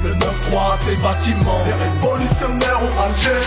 Le 0.05 0.11
9-3 0.11 0.51
voir 0.51 0.77
ces 0.79 0.97
bâtiments. 0.97 1.63
Les 1.65 1.73
révolutionnaires 1.73 2.81
ont 2.83 3.03
Alger. 3.03 3.47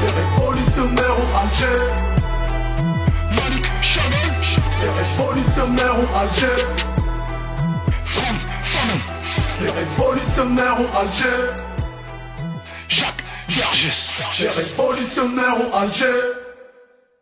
Les 0.00 0.12
révolutionnaires 0.18 1.16
ont 1.18 1.30
Alger. 1.42 1.84
Les 5.36 5.60
ont 5.60 6.08
Alger. 6.18 6.89
Les 9.60 9.70
révolutionnaires 9.70 10.80
ont 10.80 10.98
Alger. 10.98 11.50
Jacques 12.88 13.22
Vergès. 13.48 14.10
Les 14.38 14.48
révolutionnaires 14.48 15.56
ont 15.60 15.74
Alger. 15.74 16.39